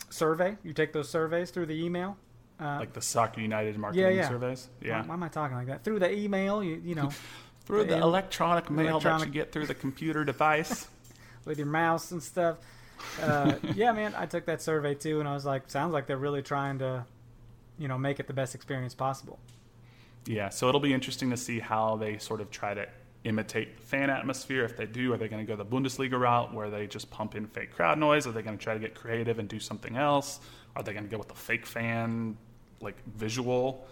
survey. 0.09 0.57
You 0.63 0.73
take 0.73 0.91
those 0.91 1.09
surveys 1.09 1.51
through 1.51 1.67
the 1.67 1.83
email. 1.83 2.17
Uh, 2.63 2.79
like 2.79 2.93
the 2.93 3.01
Soccer 3.01 3.41
United 3.41 3.77
marketing 3.77 4.03
yeah, 4.03 4.21
yeah. 4.21 4.29
surveys. 4.29 4.69
Yeah. 4.81 5.01
Why, 5.01 5.07
why, 5.07 5.13
am 5.15 5.23
I 5.23 5.27
talking 5.27 5.57
like 5.57 5.67
that? 5.67 5.83
Through 5.83 5.99
the 5.99 6.13
email, 6.13 6.63
you 6.63 6.81
you 6.83 6.95
know. 6.95 7.09
through 7.65 7.85
the, 7.85 7.95
the 7.95 8.01
electronic 8.01 8.69
mail 8.69 8.91
electronic... 8.91 9.19
that 9.19 9.27
you 9.27 9.33
get 9.33 9.51
through 9.51 9.67
the 9.67 9.73
computer 9.73 10.23
device 10.23 10.87
with 11.45 11.57
your 11.57 11.67
mouse 11.67 12.11
and 12.11 12.21
stuff. 12.21 12.57
Uh, 13.21 13.53
yeah, 13.75 13.91
man, 13.91 14.13
I 14.17 14.25
took 14.25 14.45
that 14.45 14.61
survey 14.61 14.95
too, 14.95 15.19
and 15.19 15.27
I 15.27 15.33
was 15.33 15.45
like, 15.45 15.69
sounds 15.69 15.93
like 15.93 16.07
they're 16.07 16.17
really 16.17 16.41
trying 16.41 16.79
to, 16.79 17.05
you 17.77 17.87
know, 17.87 17.97
make 17.97 18.19
it 18.19 18.27
the 18.27 18.33
best 18.33 18.55
experience 18.55 18.93
possible. 18.93 19.39
Yeah, 20.25 20.49
so 20.49 20.69
it'll 20.69 20.79
be 20.79 20.93
interesting 20.93 21.29
to 21.31 21.37
see 21.37 21.59
how 21.59 21.97
they 21.97 22.17
sort 22.17 22.39
of 22.39 22.49
try 22.49 22.73
to 22.73 22.87
imitate 23.25 23.77
the 23.77 23.83
fan 23.83 24.09
atmosphere. 24.09 24.63
If 24.63 24.77
they 24.77 24.85
do, 24.85 25.13
are 25.13 25.17
they 25.17 25.27
going 25.27 25.45
to 25.45 25.49
go 25.49 25.57
the 25.57 25.65
Bundesliga 25.65 26.19
route 26.19 26.53
where 26.53 26.69
they 26.69 26.87
just 26.87 27.09
pump 27.11 27.35
in 27.35 27.45
fake 27.47 27.71
crowd 27.71 27.97
noise? 27.97 28.25
Are 28.25 28.31
they 28.31 28.41
going 28.41 28.57
to 28.57 28.63
try 28.63 28.73
to 28.73 28.79
get 28.79 28.95
creative 28.95 29.39
and 29.39 29.49
do 29.49 29.59
something 29.59 29.97
else? 29.97 30.39
Are 30.75 30.83
they 30.83 30.93
going 30.93 31.03
to 31.03 31.09
go 31.09 31.17
with 31.17 31.27
the 31.27 31.35
fake 31.35 31.65
fan 31.65 32.37
like 32.83 32.97
visual? 33.15 33.85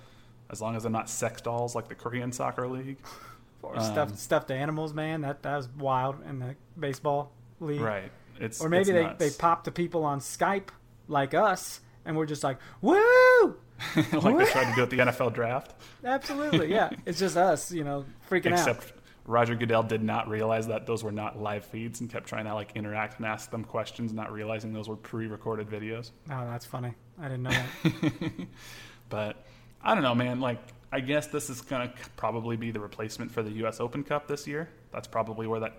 As 0.49 0.61
long 0.61 0.75
as 0.75 0.83
they're 0.83 0.91
not 0.91 1.09
sex 1.09 1.41
dolls 1.41 1.75
like 1.75 1.87
the 1.87 1.95
Korean 1.95 2.31
Soccer 2.31 2.67
League. 2.67 2.97
or 3.63 3.77
um, 3.77 3.83
stuffed 3.83 4.17
stuffed 4.17 4.51
animals, 4.51 4.93
man. 4.93 5.21
That 5.21 5.43
that 5.43 5.57
was 5.57 5.69
wild 5.69 6.17
in 6.27 6.39
the 6.39 6.55
baseball 6.79 7.31
league. 7.59 7.81
Right. 7.81 8.11
It's 8.39 8.61
or 8.61 8.69
maybe 8.69 8.91
it's 8.91 9.19
they 9.19 9.29
they 9.29 9.35
pop 9.35 9.63
to 9.65 9.71
people 9.71 10.03
on 10.03 10.19
Skype 10.19 10.69
like 11.07 11.33
us, 11.33 11.81
and 12.05 12.15
we're 12.15 12.25
just 12.25 12.43
like, 12.43 12.57
woo. 12.81 12.97
like 13.95 14.23
woo! 14.23 14.37
they 14.37 14.45
tried 14.45 14.69
to 14.69 14.75
do 14.75 14.83
at 14.83 14.89
the 14.89 14.97
NFL 14.97 15.33
draft. 15.33 15.75
Absolutely, 16.03 16.71
yeah. 16.71 16.89
it's 17.05 17.19
just 17.19 17.37
us, 17.37 17.71
you 17.71 17.83
know, 17.83 18.05
freaking 18.29 18.51
Except 18.51 18.69
out. 18.69 18.77
Except 18.77 18.93
Roger 19.25 19.55
Goodell 19.55 19.83
did 19.83 20.03
not 20.03 20.27
realize 20.27 20.67
that 20.67 20.85
those 20.85 21.03
were 21.03 21.11
not 21.11 21.39
live 21.39 21.63
feeds 21.65 22.01
and 22.01 22.09
kept 22.09 22.27
trying 22.27 22.45
to 22.45 22.53
like 22.53 22.71
interact 22.75 23.17
and 23.17 23.25
ask 23.25 23.51
them 23.51 23.63
questions, 23.63 24.13
not 24.13 24.31
realizing 24.31 24.73
those 24.73 24.89
were 24.89 24.95
pre-recorded 24.95 25.69
videos. 25.69 26.11
Oh, 26.29 26.45
that's 26.49 26.65
funny. 26.65 26.93
I 27.19 27.23
didn't 27.23 27.43
know 27.43 27.49
that. 27.51 28.31
but 29.09 29.45
I 29.81 29.93
don't 29.93 30.03
know, 30.03 30.15
man. 30.15 30.39
Like 30.39 30.59
I 30.91 30.99
guess 30.99 31.27
this 31.27 31.49
is 31.49 31.61
going 31.61 31.87
to 31.87 31.93
probably 32.17 32.57
be 32.57 32.71
the 32.71 32.79
replacement 32.79 33.31
for 33.31 33.41
the 33.41 33.51
U.S. 33.51 33.79
Open 33.79 34.03
Cup 34.03 34.27
this 34.27 34.45
year. 34.45 34.69
That's 34.91 35.07
probably 35.07 35.47
where 35.47 35.61
that 35.61 35.73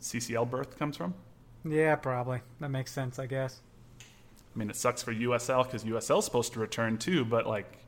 CCL 0.00 0.50
berth 0.50 0.78
comes 0.78 0.96
from. 0.96 1.14
Yeah, 1.64 1.96
probably. 1.96 2.40
That 2.60 2.70
makes 2.70 2.92
sense, 2.92 3.18
I 3.18 3.26
guess. 3.26 3.60
I 4.00 4.58
mean, 4.58 4.70
it 4.70 4.76
sucks 4.76 5.02
for 5.02 5.12
USL 5.12 5.64
because 5.64 5.84
USL 5.84 6.20
is 6.20 6.24
supposed 6.24 6.52
to 6.54 6.60
return 6.60 6.96
too, 6.96 7.24
but 7.24 7.46
like 7.46 7.78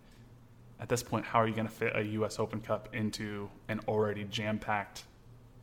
at 0.81 0.89
this 0.89 1.03
point, 1.03 1.25
how 1.25 1.41
are 1.41 1.49
you 1.49 1.55
going 1.55 1.67
to 1.67 1.73
fit 1.73 1.93
a 1.95 2.03
U.S. 2.03 2.39
Open 2.39 2.61
Cup 2.61 2.89
into 2.93 3.49
an 3.69 3.81
already 3.89 4.25
jam-packed 4.25 5.05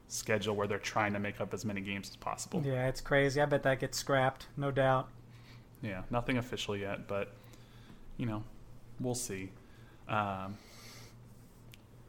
schedule 0.07 0.55
where 0.55 0.67
they're 0.67 0.79
trying 0.79 1.13
to 1.13 1.19
make 1.19 1.41
up 1.41 1.53
as 1.53 1.65
many 1.65 1.81
games 1.81 2.09
as 2.09 2.15
possible? 2.15 2.63
Yeah, 2.65 2.87
it's 2.87 3.01
crazy. 3.01 3.39
I 3.39 3.45
bet 3.45 3.63
that 3.63 3.79
gets 3.79 3.97
scrapped, 3.97 4.47
no 4.57 4.71
doubt. 4.71 5.09
Yeah, 5.83 6.03
nothing 6.09 6.37
official 6.37 6.75
yet, 6.77 7.07
but 7.07 7.33
you 8.17 8.25
know, 8.25 8.43
we'll 8.99 9.15
see. 9.15 9.51
Um, 10.07 10.57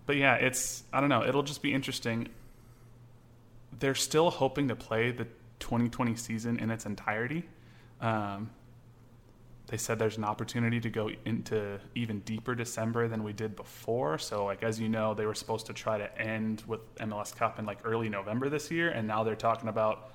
but 0.06 0.16
yeah, 0.16 0.36
it's 0.36 0.84
I 0.92 1.00
don't 1.00 1.08
know. 1.08 1.24
It'll 1.24 1.42
just 1.42 1.60
be 1.60 1.74
interesting. 1.74 2.28
They're 3.80 3.96
still 3.96 4.30
hoping 4.30 4.68
to 4.68 4.76
play 4.76 5.10
the 5.10 5.26
2020 5.58 6.14
season 6.14 6.60
in 6.60 6.70
its 6.70 6.86
entirety. 6.86 7.42
Um, 8.00 8.50
they 9.66 9.76
said 9.76 9.98
there's 9.98 10.18
an 10.18 10.24
opportunity 10.24 10.78
to 10.78 10.90
go 10.90 11.10
into 11.24 11.80
even 11.96 12.20
deeper 12.20 12.54
December 12.54 13.08
than 13.08 13.24
we 13.24 13.32
did 13.32 13.56
before. 13.56 14.18
So, 14.18 14.44
like 14.44 14.62
as 14.62 14.78
you 14.78 14.88
know, 14.88 15.14
they 15.14 15.26
were 15.26 15.34
supposed 15.34 15.66
to 15.66 15.72
try 15.72 15.98
to 15.98 16.20
end 16.20 16.62
with 16.68 16.94
MLS 16.96 17.34
Cup 17.34 17.58
in 17.58 17.66
like 17.66 17.78
early 17.84 18.08
November 18.08 18.48
this 18.48 18.70
year, 18.70 18.90
and 18.90 19.08
now 19.08 19.24
they're 19.24 19.34
talking 19.34 19.68
about 19.68 20.12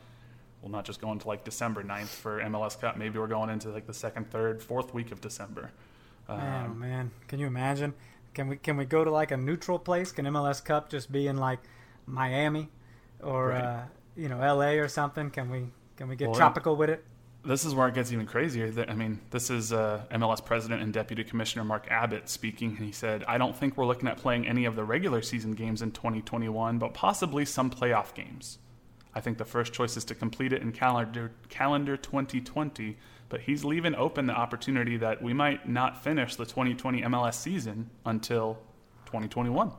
well, 0.62 0.72
not 0.72 0.86
just 0.86 1.00
going 1.00 1.20
to 1.20 1.28
like 1.28 1.44
December 1.44 1.84
9th 1.84 2.08
for 2.08 2.42
MLS 2.42 2.80
Cup. 2.80 2.98
Maybe 2.98 3.18
we're 3.18 3.28
going 3.28 3.50
into 3.50 3.70
like 3.70 3.88
the 3.88 3.94
second, 3.94 4.30
third, 4.30 4.62
fourth 4.62 4.94
week 4.94 5.12
of 5.12 5.22
December. 5.22 5.72
Oh, 6.28 6.36
um, 6.36 6.80
man, 6.80 7.12
can 7.28 7.40
you 7.40 7.48
imagine? 7.48 7.94
Can 8.34 8.48
we 8.48 8.58
can 8.58 8.78
we 8.78 8.86
go 8.86 9.04
to 9.04 9.10
like 9.10 9.32
a 9.32 9.38
neutral 9.38 9.80
place? 9.80 10.12
Can 10.12 10.26
MLS 10.26 10.64
Cup 10.64 10.90
just 10.90 11.12
be 11.12 11.28
in 11.28 11.38
like 11.38 11.60
Miami 12.06 12.70
or 13.22 13.50
right. 13.50 13.64
uh, 13.64 13.84
you 14.16 14.30
know 14.30 14.38
LA 14.38 14.74
or 14.74 14.88
something? 14.88 15.32
Can 15.32 15.50
we 15.50 15.68
can 15.98 16.08
we 16.08 16.16
get 16.16 16.30
well, 16.30 16.38
tropical 16.38 16.76
with 16.76 16.90
it? 16.90 17.04
This 17.44 17.64
is 17.64 17.74
where 17.74 17.88
it 17.88 17.96
gets 17.96 18.12
even 18.12 18.26
crazier. 18.26 18.86
I 18.88 18.94
mean, 18.94 19.22
this 19.32 19.50
is 19.50 19.72
uh, 19.72 20.04
MLS 20.12 20.44
President 20.44 20.82
and 20.82 20.94
Deputy 20.94 21.24
Commissioner 21.24 21.64
Mark 21.64 21.88
Abbott 21.90 22.30
speaking, 22.30 22.76
and 22.78 22.86
he 22.86 22.92
said, 22.92 23.24
"I 23.28 23.38
don't 23.38 23.56
think 23.56 23.78
we're 23.78 23.86
looking 23.86 24.10
at 24.10 24.18
playing 24.18 24.46
any 24.46 24.66
of 24.66 24.76
the 24.76 24.84
regular 24.84 25.22
season 25.22 25.54
games 25.54 25.82
in 25.82 25.92
2021, 25.92 26.78
but 26.78 26.94
possibly 26.94 27.46
some 27.46 27.72
playoff 27.72 28.14
games. 28.14 28.60
I 29.14 29.22
think 29.22 29.38
the 29.38 29.46
first 29.46 29.74
choice 29.74 29.98
is 29.98 30.06
to 30.06 30.16
complete 30.16 30.54
it 30.54 30.62
in 30.62 30.72
calendar 30.72 31.32
calendar 31.50 31.98
2020." 31.98 32.98
but 33.30 33.42
he's 33.42 33.64
leaving 33.64 33.96
open 33.96 34.26
the 34.26 34.34
opportunity 34.34 34.98
that 34.98 35.22
we 35.22 35.34
might 35.34 35.70
not 35.70 36.04
finish 36.04 36.36
the 36.36 36.46
2020 36.46 37.04
MLS 37.04 37.36
season 37.36 37.90
until 38.06 38.56
2021. 39.06 39.72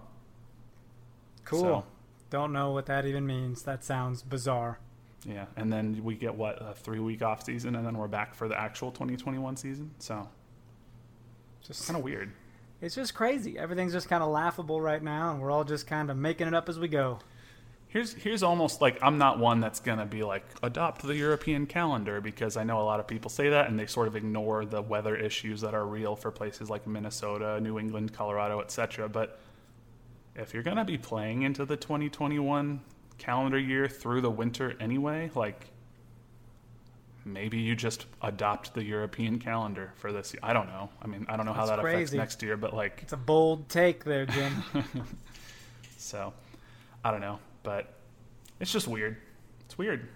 Cool. 1.45 1.61
So, 1.61 1.85
Don't 2.31 2.53
know 2.53 2.71
what 2.71 2.87
that 2.87 3.05
even 3.07 3.27
means. 3.27 3.63
That 3.63 3.85
sounds 3.85 4.23
bizarre. 4.23 4.79
Yeah, 5.27 5.47
and 5.57 5.71
then 5.71 6.03
we 6.03 6.15
get 6.15 6.35
what 6.35 6.63
a 6.63 6.73
three 6.73 7.01
week 7.01 7.23
off 7.23 7.45
season, 7.45 7.75
and 7.75 7.85
then 7.85 7.99
we're 7.99 8.09
back 8.09 8.35
for 8.35 8.49
the 8.49 8.59
actual 8.59 8.91
2021 8.93 9.57
season. 9.57 9.91
So, 9.99 10.29
just 11.61 11.87
kind 11.87 11.99
of 11.99 12.05
weird. 12.05 12.33
It's 12.81 12.95
just 12.95 13.15
crazy. 13.15 13.59
Everything's 13.59 13.93
just 13.93 14.09
kind 14.09 14.23
of 14.23 14.31
laughable 14.31 14.81
right 14.81 15.03
now, 15.03 15.33
and 15.33 15.41
we're 15.43 15.51
all 15.51 15.65
just 15.65 15.87
kind 15.87 16.11
of 16.11 16.17
making 16.17 16.47
it 16.47 16.55
up 16.55 16.69
as 16.71 16.79
we 16.79 16.89
go 16.89 17.19
here's 17.91 18.15
here's 18.15 18.43
almost 18.43 18.81
like 18.81 18.99
I'm 19.03 19.19
not 19.19 19.39
one 19.39 19.61
that's 19.61 19.81
gonna 19.81 20.07
be 20.07 20.23
like 20.23 20.45
adopt 20.63 21.03
the 21.03 21.15
European 21.15 21.67
calendar 21.67 22.21
because 22.21 22.57
I 22.57 22.65
know 22.65 22.81
a 22.81 22.85
lot 22.85 23.01
of 23.01 23.07
people 23.07 23.29
say 23.29 23.51
that 23.51 23.69
and 23.69 23.79
they 23.79 23.87
sort 23.87 24.09
of 24.09 24.17
ignore 24.17 24.65
the 24.65 24.81
weather 24.81 25.15
issues 25.17 25.61
that 25.61 25.75
are 25.75 25.85
real 25.85 26.17
for 26.17 26.31
places 26.31 26.71
like 26.71 26.87
Minnesota, 26.87 27.61
New 27.61 27.79
England, 27.79 28.13
Colorado, 28.13 28.61
etc. 28.61 29.09
But 29.09 29.41
if 30.35 30.55
you're 30.55 30.63
gonna 30.63 30.85
be 30.85 30.97
playing 30.97 31.43
into 31.43 31.65
the 31.65 31.77
2021 31.77 32.81
calendar 33.19 33.59
year 33.59 33.89
through 33.89 34.21
the 34.21 34.31
winter 34.31 34.77
anyway, 34.81 35.31
like 35.35 35.67
maybe 37.25 37.59
you 37.59 37.75
just 37.75 38.07
adopt 38.23 38.73
the 38.73 38.85
European 38.85 39.41
calendar 39.41 39.93
for 39.97 40.13
this. 40.13 40.35
I 40.43 40.53
don't 40.53 40.69
know. 40.69 40.91
I 41.03 41.09
mean, 41.09 41.27
I 41.29 41.37
don't 41.37 41.45
know 41.45 41.53
how 41.53 41.67
That's 41.67 41.83
that 41.83 41.87
affects 41.87 42.13
next 42.13 42.43
year, 42.43 42.57
but 42.57 42.73
like, 42.73 43.01
It's 43.03 43.13
a 43.13 43.19
bold 43.19 43.69
take 43.69 44.05
there, 44.05 44.27
Jim. 44.27 44.65
so 45.99 46.33
I 47.05 47.11
don't 47.11 47.21
know. 47.21 47.41
But 47.63 47.93
it's 48.61 48.73
just 48.73 48.89
weird. 48.89 49.17
It's 49.67 49.77
weird. 49.79 50.09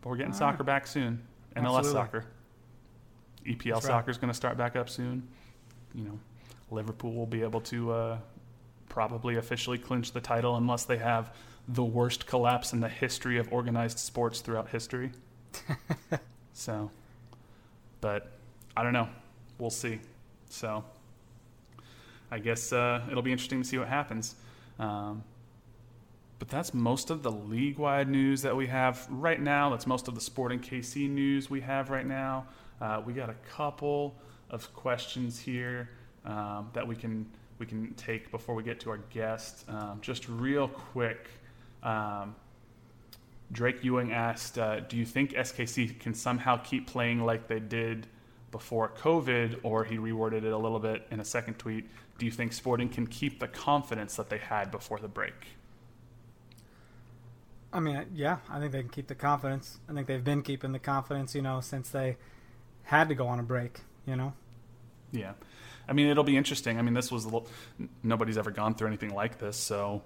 But 0.00 0.10
we're 0.10 0.16
getting 0.16 0.32
Ah. 0.32 0.36
soccer 0.36 0.62
back 0.64 0.86
soon. 0.86 1.22
MLS 1.56 1.78
Absolutely. 1.78 1.92
soccer. 1.92 2.24
EPL 3.46 3.74
That's 3.76 3.86
right. 3.86 3.92
soccer 3.92 4.10
is 4.10 4.18
going 4.18 4.30
to 4.30 4.34
start 4.36 4.56
back 4.56 4.76
up 4.76 4.88
soon. 4.88 5.26
You 5.94 6.04
know, 6.04 6.18
Liverpool 6.70 7.12
will 7.14 7.26
be 7.26 7.42
able 7.42 7.60
to 7.62 7.92
uh, 7.92 8.18
probably 8.88 9.36
officially 9.36 9.78
clinch 9.78 10.12
the 10.12 10.20
title 10.20 10.56
unless 10.56 10.84
they 10.84 10.98
have 10.98 11.34
the 11.68 11.84
worst 11.84 12.26
collapse 12.26 12.72
in 12.72 12.80
the 12.80 12.88
history 12.88 13.38
of 13.38 13.52
organized 13.52 13.98
sports 13.98 14.40
throughout 14.40 14.68
history. 14.68 15.12
so, 16.52 16.90
but 18.00 18.32
I 18.76 18.82
don't 18.82 18.92
know. 18.92 19.08
We'll 19.58 19.70
see. 19.70 20.00
So, 20.50 20.84
I 22.30 22.38
guess 22.38 22.72
uh, 22.72 23.02
it'll 23.10 23.22
be 23.22 23.32
interesting 23.32 23.62
to 23.62 23.68
see 23.68 23.78
what 23.78 23.88
happens. 23.88 24.34
Um, 24.78 25.22
but 26.38 26.48
that's 26.48 26.74
most 26.74 27.10
of 27.10 27.22
the 27.22 27.30
league 27.30 27.78
wide 27.78 28.08
news 28.08 28.42
that 28.42 28.54
we 28.54 28.66
have 28.66 29.06
right 29.10 29.40
now. 29.40 29.70
That's 29.70 29.86
most 29.86 30.06
of 30.06 30.14
the 30.14 30.20
Sporting 30.20 30.60
KC 30.60 31.08
news 31.08 31.48
we 31.48 31.60
have 31.62 31.90
right 31.90 32.06
now. 32.06 32.46
Uh, 32.80 33.02
we 33.04 33.14
got 33.14 33.30
a 33.30 33.36
couple 33.50 34.14
of 34.50 34.72
questions 34.74 35.38
here 35.38 35.90
um, 36.24 36.70
that 36.72 36.86
we 36.86 36.94
can 36.94 37.26
we 37.58 37.64
can 37.64 37.94
take 37.94 38.30
before 38.30 38.54
we 38.54 38.62
get 38.62 38.80
to 38.80 38.90
our 38.90 38.98
guest. 39.10 39.64
Um, 39.68 39.98
just 40.02 40.28
real 40.28 40.68
quick, 40.68 41.26
um, 41.82 42.36
Drake 43.50 43.82
Ewing 43.82 44.12
asked, 44.12 44.58
uh, 44.58 44.80
"Do 44.80 44.98
you 44.98 45.06
think 45.06 45.32
SKC 45.32 45.98
can 45.98 46.12
somehow 46.12 46.58
keep 46.58 46.86
playing 46.86 47.24
like 47.24 47.48
they 47.48 47.60
did 47.60 48.08
before 48.50 48.90
COVID?" 48.90 49.60
Or 49.62 49.84
he 49.84 49.96
reworded 49.96 50.44
it 50.44 50.52
a 50.52 50.58
little 50.58 50.80
bit 50.80 51.06
in 51.10 51.18
a 51.18 51.24
second 51.24 51.54
tweet. 51.54 51.88
Do 52.18 52.26
you 52.26 52.32
think 52.32 52.52
Sporting 52.52 52.90
can 52.90 53.06
keep 53.06 53.40
the 53.40 53.48
confidence 53.48 54.16
that 54.16 54.28
they 54.28 54.38
had 54.38 54.70
before 54.70 54.98
the 54.98 55.08
break? 55.08 55.56
I 57.72 57.80
mean, 57.80 58.06
yeah, 58.14 58.38
I 58.48 58.58
think 58.58 58.72
they 58.72 58.80
can 58.80 58.88
keep 58.88 59.08
the 59.08 59.14
confidence. 59.14 59.78
I 59.88 59.92
think 59.92 60.06
they've 60.06 60.22
been 60.22 60.42
keeping 60.42 60.72
the 60.72 60.78
confidence, 60.78 61.34
you 61.34 61.42
know, 61.42 61.60
since 61.60 61.90
they 61.90 62.16
had 62.84 63.08
to 63.08 63.14
go 63.14 63.26
on 63.26 63.38
a 63.38 63.42
break, 63.42 63.80
you 64.06 64.16
know. 64.16 64.32
Yeah, 65.12 65.32
I 65.88 65.92
mean 65.92 66.06
it'll 66.08 66.24
be 66.24 66.36
interesting. 66.36 66.78
I 66.78 66.82
mean 66.82 66.94
this 66.94 67.10
was 67.10 67.24
a 67.24 67.28
little, 67.28 67.48
nobody's 68.02 68.38
ever 68.38 68.50
gone 68.50 68.74
through 68.74 68.88
anything 68.88 69.14
like 69.14 69.38
this, 69.38 69.56
so 69.56 70.02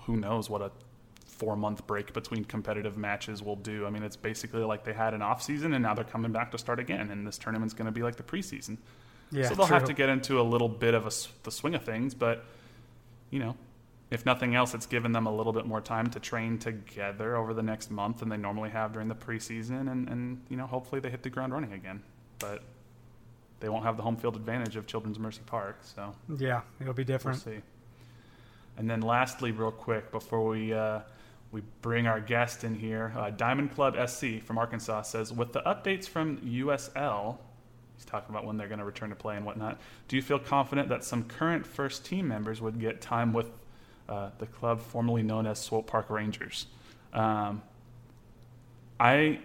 who 0.00 0.16
knows 0.16 0.50
what 0.50 0.62
a 0.62 0.70
four 1.26 1.56
month 1.56 1.86
break 1.86 2.12
between 2.12 2.44
competitive 2.44 2.96
matches 2.96 3.42
will 3.42 3.56
do. 3.56 3.86
I 3.86 3.90
mean 3.90 4.02
it's 4.02 4.16
basically 4.16 4.62
like 4.62 4.84
they 4.84 4.92
had 4.92 5.14
an 5.14 5.22
off 5.22 5.42
season 5.42 5.72
and 5.72 5.82
now 5.82 5.94
they're 5.94 6.04
coming 6.04 6.32
back 6.32 6.50
to 6.52 6.58
start 6.58 6.78
again, 6.78 7.10
and 7.10 7.26
this 7.26 7.38
tournament's 7.38 7.74
going 7.74 7.86
to 7.86 7.92
be 7.92 8.02
like 8.02 8.16
the 8.16 8.22
preseason. 8.22 8.78
Yeah, 9.30 9.48
so 9.48 9.54
they'll 9.54 9.66
have 9.66 9.84
to 9.84 9.94
get 9.94 10.08
into 10.08 10.40
a 10.40 10.42
little 10.42 10.68
bit 10.68 10.94
of 10.94 11.06
a 11.06 11.10
the 11.44 11.50
swing 11.50 11.74
of 11.74 11.84
things, 11.84 12.14
but 12.14 12.44
you 13.30 13.38
know, 13.38 13.56
if 14.10 14.26
nothing 14.26 14.54
else, 14.54 14.74
it's 14.74 14.86
given 14.86 15.12
them 15.12 15.26
a 15.26 15.34
little 15.34 15.52
bit 15.52 15.66
more 15.66 15.80
time 15.80 16.08
to 16.10 16.20
train 16.20 16.58
together 16.58 17.36
over 17.36 17.54
the 17.54 17.62
next 17.62 17.90
month 17.90 18.18
than 18.18 18.28
they 18.28 18.36
normally 18.36 18.70
have 18.70 18.92
during 18.92 19.08
the 19.08 19.14
preseason, 19.14 19.90
and 19.90 20.08
and 20.08 20.42
you 20.48 20.56
know, 20.56 20.66
hopefully 20.66 21.00
they 21.00 21.10
hit 21.10 21.22
the 21.22 21.30
ground 21.30 21.52
running 21.52 21.72
again. 21.72 22.02
But 22.38 22.62
they 23.60 23.68
won't 23.68 23.84
have 23.84 23.96
the 23.96 24.02
home 24.02 24.16
field 24.16 24.36
advantage 24.36 24.76
of 24.76 24.86
Children's 24.86 25.18
Mercy 25.18 25.42
Park, 25.46 25.78
so 25.82 26.14
Yeah, 26.38 26.62
it'll 26.80 26.92
be 26.94 27.02
we'll 27.02 27.06
different. 27.18 27.38
see. 27.40 27.60
And 28.78 28.88
then 28.88 29.00
lastly, 29.02 29.52
real 29.52 29.70
quick, 29.70 30.10
before 30.10 30.46
we 30.48 30.72
uh, 30.72 31.00
we 31.52 31.62
bring 31.82 32.06
our 32.06 32.20
guest 32.20 32.64
in 32.64 32.74
here, 32.74 33.12
uh, 33.16 33.30
Diamond 33.30 33.74
Club 33.74 33.96
SC 34.08 34.40
from 34.42 34.56
Arkansas 34.58 35.02
says, 35.02 35.32
with 35.32 35.52
the 35.52 35.60
updates 35.62 36.08
from 36.08 36.38
USL, 36.38 37.36
he's 37.96 38.04
talking 38.06 38.30
about 38.34 38.46
when 38.46 38.56
they're 38.56 38.68
going 38.68 38.78
to 38.78 38.84
return 38.84 39.10
to 39.10 39.16
play 39.16 39.36
and 39.36 39.44
whatnot. 39.44 39.78
Do 40.08 40.16
you 40.16 40.22
feel 40.22 40.38
confident 40.38 40.88
that 40.88 41.04
some 41.04 41.24
current 41.24 41.66
first 41.66 42.04
team 42.06 42.26
members 42.28 42.60
would 42.62 42.80
get 42.80 43.00
time 43.00 43.32
with 43.32 43.50
uh, 44.10 44.30
the 44.38 44.46
club 44.46 44.80
formerly 44.80 45.22
known 45.22 45.46
as 45.46 45.58
Swope 45.58 45.86
Park 45.86 46.10
Rangers? 46.10 46.66
Um, 47.14 47.62
I 48.98 49.40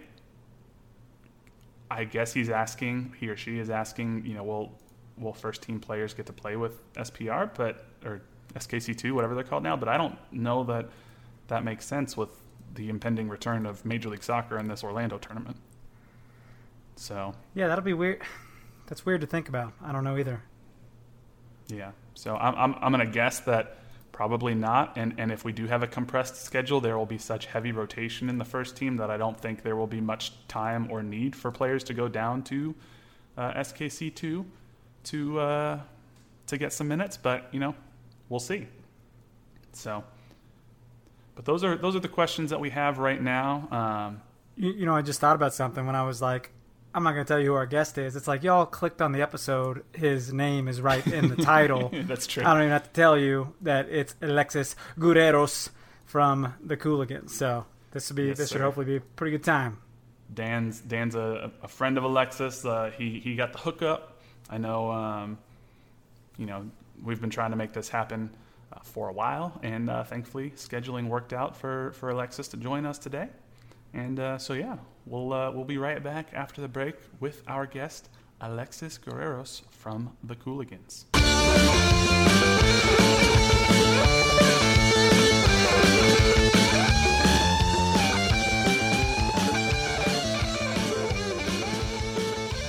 I 1.90 2.04
guess 2.04 2.32
he's 2.32 2.50
asking, 2.50 3.14
he 3.18 3.28
or 3.28 3.36
she 3.36 3.58
is 3.58 3.70
asking, 3.70 4.26
you 4.26 4.34
know, 4.34 4.44
will 4.44 4.72
will 5.18 5.32
first 5.32 5.62
team 5.62 5.80
players 5.80 6.12
get 6.12 6.26
to 6.26 6.32
play 6.32 6.56
with 6.56 6.92
SPR, 6.94 7.50
but 7.54 7.86
or 8.04 8.20
SKC2, 8.54 9.12
whatever 9.12 9.34
they're 9.34 9.44
called 9.44 9.62
now? 9.62 9.76
But 9.76 9.88
I 9.88 9.96
don't 9.96 10.18
know 10.32 10.64
that 10.64 10.90
that 11.48 11.64
makes 11.64 11.86
sense 11.86 12.16
with 12.16 12.30
the 12.74 12.88
impending 12.88 13.28
return 13.28 13.64
of 13.64 13.84
Major 13.84 14.08
League 14.10 14.22
Soccer 14.22 14.58
in 14.58 14.68
this 14.68 14.84
Orlando 14.84 15.16
tournament. 15.18 15.56
So 16.96 17.34
Yeah, 17.54 17.68
that'll 17.68 17.84
be 17.84 17.94
weird. 17.94 18.22
That's 18.86 19.04
weird 19.04 19.20
to 19.22 19.26
think 19.26 19.48
about. 19.48 19.72
I 19.82 19.90
don't 19.90 20.04
know 20.04 20.16
either. 20.16 20.42
yeah, 21.68 21.92
so 22.14 22.36
I'm 22.36 22.54
I'm, 22.54 22.74
I'm 22.80 22.90
gonna 22.92 23.06
guess 23.06 23.40
that 23.40 23.78
probably 24.16 24.54
not. 24.54 24.96
And 24.96 25.14
and 25.18 25.30
if 25.30 25.44
we 25.44 25.52
do 25.52 25.66
have 25.66 25.82
a 25.82 25.86
compressed 25.86 26.36
schedule, 26.42 26.80
there 26.80 26.96
will 26.96 27.06
be 27.06 27.18
such 27.18 27.46
heavy 27.46 27.70
rotation 27.70 28.30
in 28.30 28.38
the 28.38 28.46
first 28.46 28.74
team 28.74 28.96
that 28.96 29.10
I 29.10 29.18
don't 29.18 29.38
think 29.38 29.62
there 29.62 29.76
will 29.76 29.86
be 29.86 30.00
much 30.00 30.32
time 30.48 30.88
or 30.90 31.02
need 31.02 31.36
for 31.36 31.50
players 31.50 31.84
to 31.84 31.94
go 31.94 32.08
down 32.08 32.42
to 32.44 32.74
uh, 33.36 33.52
SKC2 33.52 34.44
to 35.04 35.38
uh, 35.38 35.80
to 36.46 36.56
get 36.56 36.72
some 36.72 36.88
minutes. 36.88 37.18
But 37.18 37.48
you 37.52 37.60
know, 37.60 37.74
we'll 38.30 38.40
see. 38.40 38.66
So, 39.72 40.02
but 41.34 41.44
those 41.44 41.62
are 41.62 41.76
those 41.76 41.94
are 41.94 42.00
the 42.00 42.08
questions 42.08 42.48
that 42.50 42.60
we 42.60 42.70
have 42.70 42.98
right 42.98 43.22
now. 43.22 43.68
Um, 43.70 44.22
You, 44.56 44.72
you 44.72 44.86
know, 44.86 44.96
I 44.96 45.02
just 45.02 45.20
thought 45.20 45.36
about 45.36 45.52
something 45.52 45.84
when 45.84 45.94
I 45.94 46.04
was 46.04 46.22
like, 46.22 46.50
I'm 46.96 47.02
not 47.02 47.12
going 47.12 47.26
to 47.26 47.28
tell 47.28 47.38
you 47.38 47.48
who 47.48 47.54
our 47.54 47.66
guest 47.66 47.98
is. 47.98 48.16
It's 48.16 48.26
like 48.26 48.42
y'all 48.42 48.64
clicked 48.64 49.02
on 49.02 49.12
the 49.12 49.20
episode. 49.20 49.84
His 49.92 50.32
name 50.32 50.66
is 50.66 50.80
right 50.80 51.06
in 51.06 51.28
the 51.28 51.36
title. 51.36 51.90
that's 51.92 52.26
true. 52.26 52.42
I 52.42 52.54
don't 52.54 52.62
even 52.62 52.70
have 52.70 52.84
to 52.84 52.90
tell 52.90 53.18
you 53.18 53.52
that 53.60 53.90
it's 53.90 54.14
Alexis 54.22 54.74
Guerreros 54.98 55.68
from 56.06 56.54
the 56.64 56.74
Cooligans. 56.74 57.32
So 57.32 57.66
this 57.90 58.08
will 58.08 58.16
be 58.16 58.28
Yes, 58.28 58.38
this 58.38 58.48
should 58.48 58.62
hopefully 58.62 58.86
be 58.86 58.96
a 58.96 59.00
pretty 59.00 59.32
good 59.32 59.44
time. 59.44 59.76
Dan's 60.32 60.80
Dan's 60.80 61.14
a, 61.14 61.52
a 61.62 61.68
friend 61.68 61.98
of 61.98 62.04
Alexis. 62.04 62.64
Uh, 62.64 62.90
he 62.96 63.20
he 63.20 63.36
got 63.36 63.52
the 63.52 63.58
hookup. 63.58 64.18
I 64.48 64.56
know. 64.56 64.90
Um, 64.90 65.36
you 66.38 66.46
know, 66.46 66.64
we've 67.04 67.20
been 67.20 67.28
trying 67.28 67.50
to 67.50 67.56
make 67.56 67.74
this 67.74 67.90
happen 67.90 68.30
uh, 68.72 68.78
for 68.82 69.10
a 69.10 69.12
while, 69.12 69.60
and 69.62 69.90
uh, 69.90 70.02
thankfully, 70.04 70.52
scheduling 70.56 71.08
worked 71.08 71.34
out 71.34 71.58
for 71.58 71.92
for 71.92 72.08
Alexis 72.08 72.48
to 72.48 72.56
join 72.56 72.86
us 72.86 72.98
today. 72.98 73.28
And 73.92 74.18
uh, 74.18 74.38
so, 74.38 74.54
yeah, 74.54 74.76
we'll 75.06 75.32
uh, 75.32 75.50
we'll 75.52 75.64
be 75.64 75.78
right 75.78 76.02
back 76.02 76.28
after 76.34 76.60
the 76.60 76.68
break 76.68 76.96
with 77.20 77.42
our 77.48 77.66
guest 77.66 78.08
Alexis 78.40 78.98
Guerreros 78.98 79.62
from 79.70 80.16
the 80.22 80.34
Cooligans. 80.36 81.04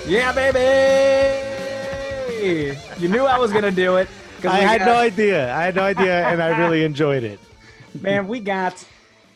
Yeah, 0.07 0.31
baby! 0.31 1.67
You 2.97 3.09
knew 3.09 3.25
I 3.25 3.37
was 3.37 3.51
going 3.51 3.65
to 3.65 3.71
do 3.71 3.97
it. 3.97 4.07
I 4.47 4.59
had 4.59 4.79
got- 4.79 4.85
no 4.85 4.95
idea. 4.95 5.53
I 5.53 5.63
had 5.63 5.75
no 5.75 5.83
idea, 5.83 6.25
and 6.27 6.41
I 6.41 6.57
really 6.57 6.83
enjoyed 6.91 7.23
it. 7.23 7.39
Man, 7.99 8.27
we 8.27 8.39
got 8.39 8.83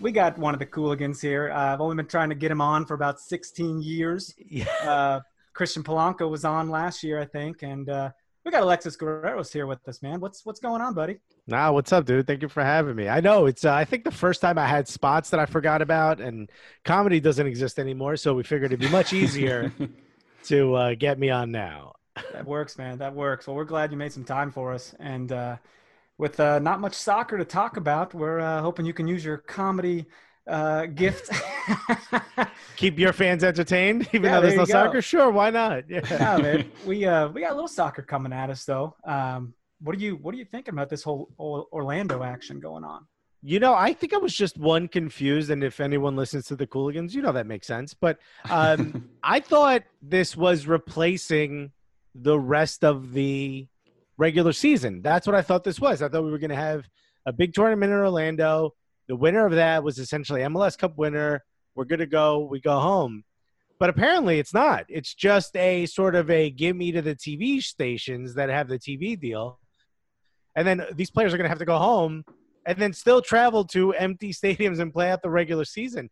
we 0.02 0.12
got 0.12 0.38
one 0.38 0.54
of 0.54 0.60
the 0.60 0.66
Cooligans 0.66 1.22
here. 1.22 1.52
Uh, 1.52 1.74
I've 1.74 1.82
only 1.82 1.96
been 1.96 2.08
trying 2.08 2.30
to 2.30 2.36
get 2.36 2.52
him 2.52 2.62
on 2.62 2.86
for 2.86 2.96
about 2.96 3.20
16 3.20 3.82
years. 3.82 4.34
Yeah. 4.38 4.66
Uh, 4.84 5.22
Christian 5.54 5.84
Polanco 5.84 6.30
was 6.30 6.44
on 6.46 6.70
last 6.70 7.04
year, 7.04 7.20
I 7.20 7.26
think, 7.26 7.62
and 7.62 7.88
uh, 7.90 8.12
we 8.46 8.52
got 8.52 8.64
Alexis 8.64 8.98
Guerreros 8.98 9.54
here 9.54 9.68
with 9.68 9.86
us, 9.88 10.02
man. 10.02 10.20
What's 10.20 10.46
what's 10.46 10.60
going 10.60 10.82
on, 10.82 10.94
buddy? 10.94 11.20
Nah, 11.46 11.72
what's 11.72 11.92
up, 11.92 12.06
dude? 12.06 12.26
Thank 12.26 12.42
you 12.42 12.50
for 12.50 12.64
having 12.64 12.96
me. 12.96 13.08
I 13.08 13.20
know 13.20 13.46
it's. 13.46 13.66
Uh, 13.66 13.74
I 13.74 13.86
think 13.86 14.04
the 14.04 14.12
first 14.12 14.42
time 14.42 14.58
I 14.58 14.66
had 14.66 14.88
spots 14.88 15.30
that 15.30 15.40
I 15.40 15.46
forgot 15.46 15.82
about, 15.82 16.20
and 16.20 16.50
comedy 16.86 17.20
doesn't 17.20 17.46
exist 17.46 17.78
anymore, 17.78 18.16
so 18.16 18.34
we 18.34 18.44
figured 18.44 18.72
it'd 18.72 18.80
be 18.80 18.90
much 18.90 19.14
easier 19.14 19.72
to 20.46 20.74
uh, 20.74 20.96
get 20.96 21.20
me 21.20 21.30
on 21.30 21.52
now. 21.52 21.94
That 22.34 22.46
works, 22.46 22.78
man. 22.78 22.98
That 22.98 23.14
works. 23.14 23.46
Well, 23.46 23.56
we're 23.56 23.66
glad 23.66 23.92
you 23.92 23.98
made 23.98 24.14
some 24.14 24.26
time 24.26 24.52
for 24.52 24.74
us, 24.74 24.96
and 25.00 25.32
uh, 25.32 25.58
with 26.22 26.40
uh, 26.40 26.60
not 26.60 26.80
much 26.80 26.94
soccer 26.94 27.36
to 27.36 27.44
talk 27.44 27.78
about, 27.78 28.14
we're 28.14 28.40
uh, 28.40 28.62
hoping 28.62 28.86
you 28.86 28.94
can 28.94 29.08
use 29.08 29.26
your 29.26 29.38
comedy 29.38 30.06
uh, 30.48 30.86
gift. 30.86 31.32
Keep 32.76 33.00
your 33.00 33.12
fans 33.12 33.44
entertained, 33.44 34.08
even 34.14 34.26
Yeah, 34.26 34.36
though 34.36 34.42
there's 34.42 34.54
there 34.54 34.60
no 34.60 34.66
go. 34.68 34.72
soccer. 34.72 35.02
Sure, 35.02 35.32
why 35.32 35.50
not? 35.50 35.90
Yeah. 35.90 36.02
yeah, 36.12 36.38
man. 36.38 36.72
We 36.86 37.06
uh 37.06 37.30
we 37.30 37.42
got 37.42 37.52
a 37.52 37.56
little 37.56 37.68
soccer 37.68 38.04
coming 38.04 38.34
at 38.34 38.52
us 38.52 38.64
though. 38.66 38.96
Um, 39.04 39.56
what 39.82 39.96
are 39.96 40.00
you 40.00 40.16
what 40.18 40.36
are 40.36 40.38
you 40.38 40.46
thinking 40.46 40.76
about 40.76 40.90
this 40.90 41.02
whole 41.02 41.28
Orlando 41.40 42.22
action 42.22 42.60
going 42.60 42.84
on? 42.84 43.08
You 43.42 43.60
know, 43.60 43.74
I 43.74 43.92
think 43.92 44.14
I 44.14 44.18
was 44.18 44.36
just 44.36 44.60
one 44.60 44.88
confused, 44.88 45.50
and 45.50 45.64
if 45.64 45.80
anyone 45.80 46.16
listens 46.16 46.46
to 46.48 46.56
the 46.56 46.68
Cooligans, 46.68 47.14
you 47.16 47.24
know 47.24 47.32
that 47.32 47.48
makes 47.48 47.66
sense. 47.66 47.96
But 47.96 48.20
um, 48.48 49.10
I 49.24 49.40
thought 49.40 49.82
this 50.04 50.38
was 50.38 50.68
replacing 50.68 51.72
the 52.14 52.38
rest 52.38 52.84
of 52.84 53.14
the 53.14 53.68
regular 54.22 54.54
season. 54.54 55.02
That's 55.02 55.26
what 55.26 55.36
I 55.36 55.42
thought 55.42 55.64
this 55.64 55.80
was. 55.80 56.04
I 56.04 56.08
thought 56.08 56.24
we 56.24 56.30
were 56.30 56.38
going 56.38 56.52
to 56.52 56.56
have 56.56 56.88
a 57.26 57.34
big 57.34 57.56
tournament 57.56 57.92
in 57.92 57.98
Orlando. 57.98 58.76
The 59.08 59.16
winner 59.16 59.48
of 59.48 59.54
that 59.54 59.84
was 59.84 59.98
essentially 59.98 60.42
MLS 60.42 60.78
Cup 60.78 60.96
winner. 60.96 61.44
We're 61.74 61.86
good 61.86 62.00
to 62.00 62.06
go. 62.06 62.46
We 62.46 62.62
go 62.62 62.80
home. 62.80 63.24
But 63.80 63.90
apparently 63.90 64.38
it's 64.38 64.54
not. 64.54 64.86
It's 64.90 65.16
just 65.16 65.58
a 65.58 65.88
sort 65.88 66.14
of 66.14 66.30
a 66.30 66.52
give 66.52 66.76
me 66.76 66.92
to 66.92 67.02
the 67.02 67.16
TV 67.16 67.64
stations 67.64 68.36
that 68.36 68.50
have 68.50 68.68
the 68.68 68.78
TV 68.78 69.20
deal. 69.20 69.60
And 70.56 70.68
then 70.68 70.86
these 70.94 71.10
players 71.10 71.34
are 71.34 71.38
going 71.38 71.46
to 71.46 71.50
have 71.50 71.58
to 71.58 71.66
go 71.66 71.80
home 71.80 72.24
and 72.68 72.78
then 72.78 72.94
still 72.94 73.24
travel 73.24 73.66
to 73.66 73.94
empty 73.94 74.34
stadiums 74.42 74.80
and 74.80 74.94
play 74.94 75.10
out 75.10 75.24
the 75.24 75.32
regular 75.32 75.66
season. 75.66 76.12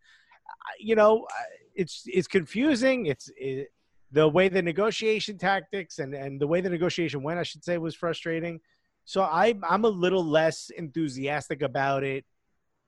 You 0.80 0.96
know, 0.96 1.28
it's 1.76 2.04
it's 2.08 2.28
confusing. 2.28 3.06
It's 3.06 3.30
it, 3.38 3.68
the 4.12 4.28
way 4.28 4.50
the 4.50 4.62
negotiation 4.62 5.38
tactics 5.38 6.00
and 6.00 6.14
and 6.14 6.40
the 6.40 6.48
way 6.48 6.62
the 6.62 6.70
negotiation 6.70 7.22
went, 7.22 7.40
I 7.40 7.44
should 7.44 7.64
say, 7.64 7.78
was 7.78 7.96
frustrating. 7.96 8.60
So 9.06 9.22
I 9.22 9.56
I'm 9.68 9.86
a 9.86 9.90
little 9.90 10.24
less 10.24 10.70
enthusiastic 10.76 11.62
about 11.62 12.04
it 12.04 12.26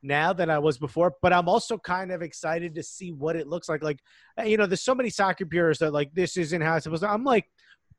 now 0.04 0.34
than 0.34 0.50
I 0.50 0.60
was 0.60 0.78
before, 0.78 1.14
but 1.22 1.34
I'm 1.34 1.48
also 1.48 1.78
kind 1.78 2.12
of 2.12 2.22
excited 2.22 2.76
to 2.76 2.84
see 2.84 3.12
what 3.12 3.36
it 3.36 3.48
looks 3.48 3.70
like. 3.70 3.84
Like, 3.84 4.00
uh, 4.40 4.44
you 4.44 4.58
know, 4.58 4.66
there's 4.66 4.84
so 4.84 4.96
many 4.96 5.10
soccer 5.10 5.46
purists 5.46 5.82
that 5.82 5.94
like 5.94 6.14
this 6.14 6.38
isn't 6.38 6.62
how 6.62 6.76
it's 6.76 6.86
supposed 6.86 7.04
to. 7.04 7.10
I'm 7.10 7.24
like, 7.24 7.46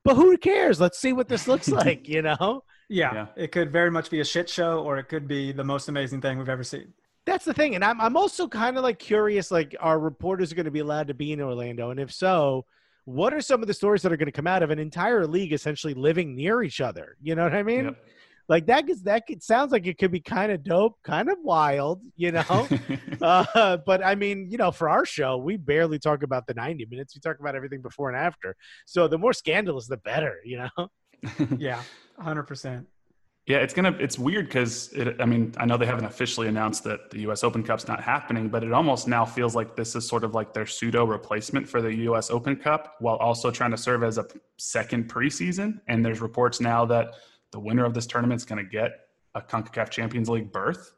but 0.04 0.16
who 0.16 0.36
cares? 0.36 0.80
Let's 0.80 0.98
see 0.98 1.12
what 1.12 1.28
this 1.28 1.46
looks 1.46 1.68
like. 1.82 2.08
You 2.08 2.22
know? 2.22 2.64
Yeah, 2.88 3.14
yeah, 3.14 3.26
it 3.36 3.52
could 3.52 3.72
very 3.72 3.90
much 3.90 4.10
be 4.10 4.20
a 4.20 4.24
shit 4.24 4.50
show, 4.50 4.82
or 4.82 4.98
it 4.98 5.04
could 5.04 5.26
be 5.26 5.52
the 5.52 5.64
most 5.64 5.88
amazing 5.88 6.20
thing 6.20 6.38
we've 6.38 6.48
ever 6.48 6.64
seen. 6.64 6.92
That's 7.24 7.44
the 7.44 7.54
thing, 7.54 7.76
and 7.76 7.84
I'm 7.84 8.00
I'm 8.00 8.16
also 8.16 8.48
kind 8.48 8.76
of 8.76 8.82
like 8.82 8.98
curious. 8.98 9.50
Like, 9.50 9.76
are 9.80 9.98
reporters 9.98 10.52
going 10.52 10.64
to 10.64 10.72
be 10.72 10.80
allowed 10.80 11.06
to 11.06 11.14
be 11.14 11.32
in 11.32 11.40
Orlando? 11.40 11.90
And 11.90 12.00
if 12.00 12.12
so, 12.12 12.66
what 13.04 13.34
are 13.34 13.40
some 13.40 13.62
of 13.62 13.66
the 13.66 13.74
stories 13.74 14.02
that 14.02 14.12
are 14.12 14.16
going 14.16 14.26
to 14.26 14.32
come 14.32 14.46
out 14.46 14.62
of 14.62 14.70
an 14.70 14.78
entire 14.78 15.26
league 15.26 15.52
essentially 15.52 15.94
living 15.94 16.36
near 16.36 16.62
each 16.62 16.80
other? 16.80 17.16
You 17.20 17.34
know 17.34 17.44
what 17.44 17.54
I 17.54 17.62
mean? 17.62 17.86
Yep. 17.86 18.08
Like 18.48 18.66
that 18.66 18.86
gets 18.86 19.02
that 19.02 19.24
it 19.28 19.42
sounds 19.42 19.72
like 19.72 19.86
it 19.86 19.98
could 19.98 20.10
be 20.10 20.20
kind 20.20 20.52
of 20.52 20.62
dope, 20.62 20.98
kind 21.04 21.30
of 21.30 21.38
wild, 21.42 22.02
you 22.16 22.32
know. 22.32 22.68
uh, 23.22 23.78
but 23.86 24.04
I 24.04 24.14
mean, 24.14 24.48
you 24.50 24.58
know, 24.58 24.70
for 24.70 24.88
our 24.88 25.06
show, 25.06 25.36
we 25.36 25.56
barely 25.56 25.98
talk 25.98 26.22
about 26.22 26.46
the 26.46 26.54
90 26.54 26.86
minutes. 26.90 27.14
We 27.14 27.20
talk 27.20 27.38
about 27.40 27.54
everything 27.54 27.82
before 27.82 28.10
and 28.10 28.18
after. 28.18 28.56
So 28.84 29.08
the 29.08 29.18
more 29.18 29.32
scandalous, 29.32 29.86
the 29.86 29.96
better, 29.96 30.38
you 30.44 30.58
know. 30.58 30.88
yeah, 31.56 31.82
hundred 32.18 32.44
percent. 32.44 32.86
Yeah, 33.46 33.58
it's 33.58 33.74
gonna. 33.74 33.96
It's 33.98 34.18
weird 34.18 34.46
because 34.46 34.92
it, 34.92 35.20
I 35.20 35.24
mean, 35.24 35.52
I 35.56 35.64
know 35.64 35.76
they 35.76 35.86
haven't 35.86 36.04
officially 36.04 36.46
announced 36.46 36.84
that 36.84 37.10
the 37.10 37.22
U.S. 37.22 37.42
Open 37.42 37.64
Cup's 37.64 37.88
not 37.88 38.00
happening, 38.00 38.48
but 38.48 38.62
it 38.62 38.72
almost 38.72 39.08
now 39.08 39.24
feels 39.24 39.56
like 39.56 39.74
this 39.74 39.96
is 39.96 40.06
sort 40.06 40.22
of 40.22 40.32
like 40.32 40.54
their 40.54 40.64
pseudo 40.64 41.04
replacement 41.04 41.68
for 41.68 41.82
the 41.82 41.92
U.S. 42.04 42.30
Open 42.30 42.54
Cup, 42.54 42.94
while 43.00 43.16
also 43.16 43.50
trying 43.50 43.72
to 43.72 43.76
serve 43.76 44.04
as 44.04 44.16
a 44.16 44.26
second 44.58 45.10
preseason. 45.10 45.80
And 45.88 46.06
there's 46.06 46.20
reports 46.20 46.60
now 46.60 46.84
that 46.86 47.16
the 47.50 47.58
winner 47.58 47.84
of 47.84 47.94
this 47.94 48.06
tournament 48.06 48.40
is 48.40 48.44
going 48.44 48.64
to 48.64 48.70
get 48.70 48.92
a 49.34 49.40
Concacaf 49.40 49.90
Champions 49.90 50.28
League 50.28 50.52
berth. 50.52 50.92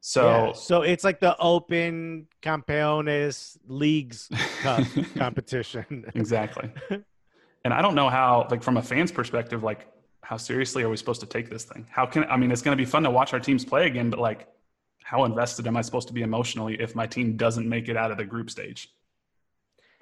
So, 0.00 0.46
yeah, 0.46 0.52
so 0.52 0.82
it's 0.82 1.04
like 1.04 1.20
the 1.20 1.36
Open 1.38 2.26
Campeones 2.42 3.58
Leagues 3.66 4.30
Cup 4.62 4.82
competition. 5.16 6.06
exactly. 6.14 6.70
And 7.64 7.72
I 7.72 7.80
don't 7.80 7.94
know 7.94 8.08
how, 8.10 8.48
like, 8.50 8.60
from 8.60 8.76
a 8.76 8.82
fan's 8.82 9.12
perspective, 9.12 9.62
like 9.62 9.86
how 10.22 10.36
seriously 10.36 10.82
are 10.82 10.88
we 10.88 10.96
supposed 10.96 11.20
to 11.20 11.26
take 11.26 11.50
this 11.50 11.64
thing? 11.64 11.86
How 11.90 12.06
can 12.06 12.24
I 12.24 12.36
mean 12.36 12.50
it's 12.50 12.62
going 12.62 12.76
to 12.76 12.80
be 12.80 12.88
fun 12.88 13.02
to 13.02 13.10
watch 13.10 13.32
our 13.32 13.40
teams 13.40 13.64
play 13.64 13.86
again, 13.86 14.10
but 14.10 14.18
like 14.18 14.48
how 15.02 15.24
invested 15.24 15.66
am 15.66 15.76
I 15.76 15.82
supposed 15.82 16.08
to 16.08 16.14
be 16.14 16.22
emotionally 16.22 16.80
if 16.80 16.94
my 16.94 17.06
team 17.06 17.36
doesn't 17.36 17.68
make 17.68 17.88
it 17.88 17.96
out 17.96 18.10
of 18.10 18.16
the 18.16 18.24
group 18.24 18.50
stage? 18.50 18.88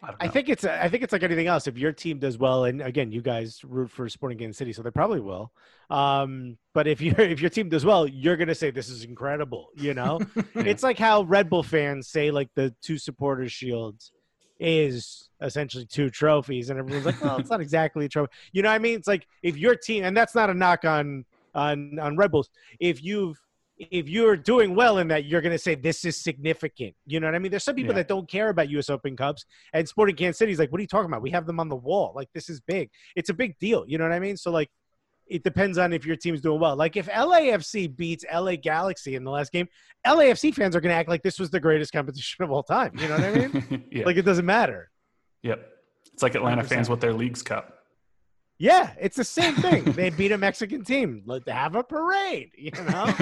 I, 0.02 0.14
I, 0.20 0.28
think 0.28 0.48
it's 0.48 0.64
I 0.64 0.88
think 0.88 1.02
it's 1.02 1.12
like 1.12 1.22
anything 1.22 1.46
else. 1.46 1.66
If 1.66 1.76
your 1.76 1.92
team 1.92 2.18
does 2.18 2.38
well, 2.38 2.64
and 2.64 2.80
again, 2.80 3.12
you 3.12 3.20
guys 3.20 3.60
root 3.64 3.90
for 3.90 4.08
Sporting 4.08 4.38
Kansas 4.38 4.56
City, 4.56 4.72
so 4.72 4.82
they 4.82 4.90
probably 4.90 5.20
will. 5.20 5.52
Um, 5.90 6.56
but 6.72 6.86
if 6.86 7.00
your 7.02 7.18
if 7.20 7.40
your 7.40 7.50
team 7.50 7.68
does 7.68 7.84
well, 7.84 8.06
you're 8.06 8.36
gonna 8.36 8.54
say 8.54 8.70
this 8.70 8.88
is 8.88 9.04
incredible. 9.04 9.68
You 9.74 9.94
know, 9.94 10.20
it's 10.54 10.82
like 10.82 10.98
how 10.98 11.22
Red 11.22 11.50
Bull 11.50 11.62
fans 11.62 12.08
say 12.08 12.30
like 12.30 12.48
the 12.54 12.74
two 12.82 12.98
supporters 12.98 13.52
shields 13.52 14.12
is 14.60 15.30
essentially 15.40 15.86
two 15.86 16.10
trophies, 16.10 16.70
and 16.70 16.78
everyone's 16.78 17.06
like, 17.06 17.20
"Well, 17.22 17.38
it's 17.38 17.50
not 17.50 17.60
exactly 17.60 18.04
a 18.04 18.08
trophy." 18.08 18.30
You 18.52 18.62
know 18.62 18.68
what 18.68 18.74
I 18.74 18.78
mean? 18.78 18.96
It's 18.96 19.08
like 19.08 19.26
if 19.42 19.56
your 19.56 19.74
team, 19.74 20.04
and 20.04 20.16
that's 20.16 20.34
not 20.34 20.50
a 20.50 20.54
knock 20.54 20.84
on 20.84 21.24
on 21.54 21.98
on 21.98 22.16
Red 22.16 22.30
Bulls. 22.30 22.50
If 22.78 23.02
you've 23.02 23.40
if 23.90 24.08
you're 24.08 24.36
doing 24.36 24.74
well 24.74 24.98
in 24.98 25.08
that, 25.08 25.24
you're 25.24 25.40
going 25.40 25.54
to 25.54 25.58
say 25.58 25.74
this 25.74 26.04
is 26.04 26.16
significant. 26.16 26.94
You 27.06 27.18
know 27.18 27.26
what 27.26 27.34
I 27.34 27.38
mean? 27.38 27.50
There's 27.50 27.64
some 27.64 27.74
people 27.74 27.92
yeah. 27.92 28.00
that 28.00 28.08
don't 28.08 28.28
care 28.28 28.50
about 28.50 28.68
U.S. 28.70 28.90
Open 28.90 29.16
Cups, 29.16 29.46
and 29.72 29.88
Sporting 29.88 30.16
Kansas 30.16 30.38
City 30.38 30.52
is 30.52 30.58
like, 30.58 30.70
"What 30.70 30.78
are 30.78 30.82
you 30.82 30.88
talking 30.88 31.10
about? 31.10 31.22
We 31.22 31.30
have 31.30 31.46
them 31.46 31.58
on 31.58 31.68
the 31.68 31.76
wall. 31.76 32.12
Like 32.14 32.28
this 32.34 32.50
is 32.50 32.60
big. 32.60 32.90
It's 33.16 33.30
a 33.30 33.34
big 33.34 33.58
deal." 33.58 33.84
You 33.86 33.98
know 33.98 34.04
what 34.04 34.12
I 34.12 34.20
mean? 34.20 34.36
So 34.36 34.50
like, 34.50 34.70
it 35.30 35.44
depends 35.44 35.78
on 35.78 35.92
if 35.92 36.04
your 36.04 36.16
team's 36.16 36.40
doing 36.40 36.60
well. 36.60 36.76
Like 36.76 36.96
if 36.96 37.06
LAFC 37.08 37.96
beats 37.96 38.24
LA 38.32 38.56
Galaxy 38.56 39.14
in 39.14 39.24
the 39.24 39.30
last 39.30 39.52
game, 39.52 39.68
LAFC 40.06 40.52
fans 40.52 40.74
are 40.74 40.80
going 40.80 40.92
to 40.92 40.96
act 40.96 41.08
like 41.08 41.22
this 41.22 41.38
was 41.38 41.50
the 41.50 41.60
greatest 41.60 41.92
competition 41.92 42.44
of 42.44 42.50
all 42.50 42.62
time. 42.62 42.92
You 42.98 43.08
know 43.08 43.16
what 43.16 43.24
I 43.24 43.34
mean? 43.34 43.84
yeah. 43.92 44.04
Like 44.04 44.16
it 44.16 44.24
doesn't 44.24 44.46
matter. 44.46 44.90
Yep. 45.42 45.66
It's 46.12 46.22
like 46.22 46.34
Atlanta 46.34 46.62
100%. 46.62 46.66
fans 46.66 46.90
with 46.90 47.00
their 47.00 47.14
leagues 47.14 47.42
cup. 47.42 47.76
Yeah, 48.58 48.90
it's 49.00 49.16
the 49.16 49.24
same 49.24 49.54
thing. 49.56 49.84
they 49.84 50.10
beat 50.10 50.32
a 50.32 50.36
Mexican 50.36 50.84
team. 50.84 51.22
Let 51.24 51.48
have 51.48 51.76
a 51.76 51.82
parade, 51.82 52.50
you 52.58 52.72
know. 52.72 53.14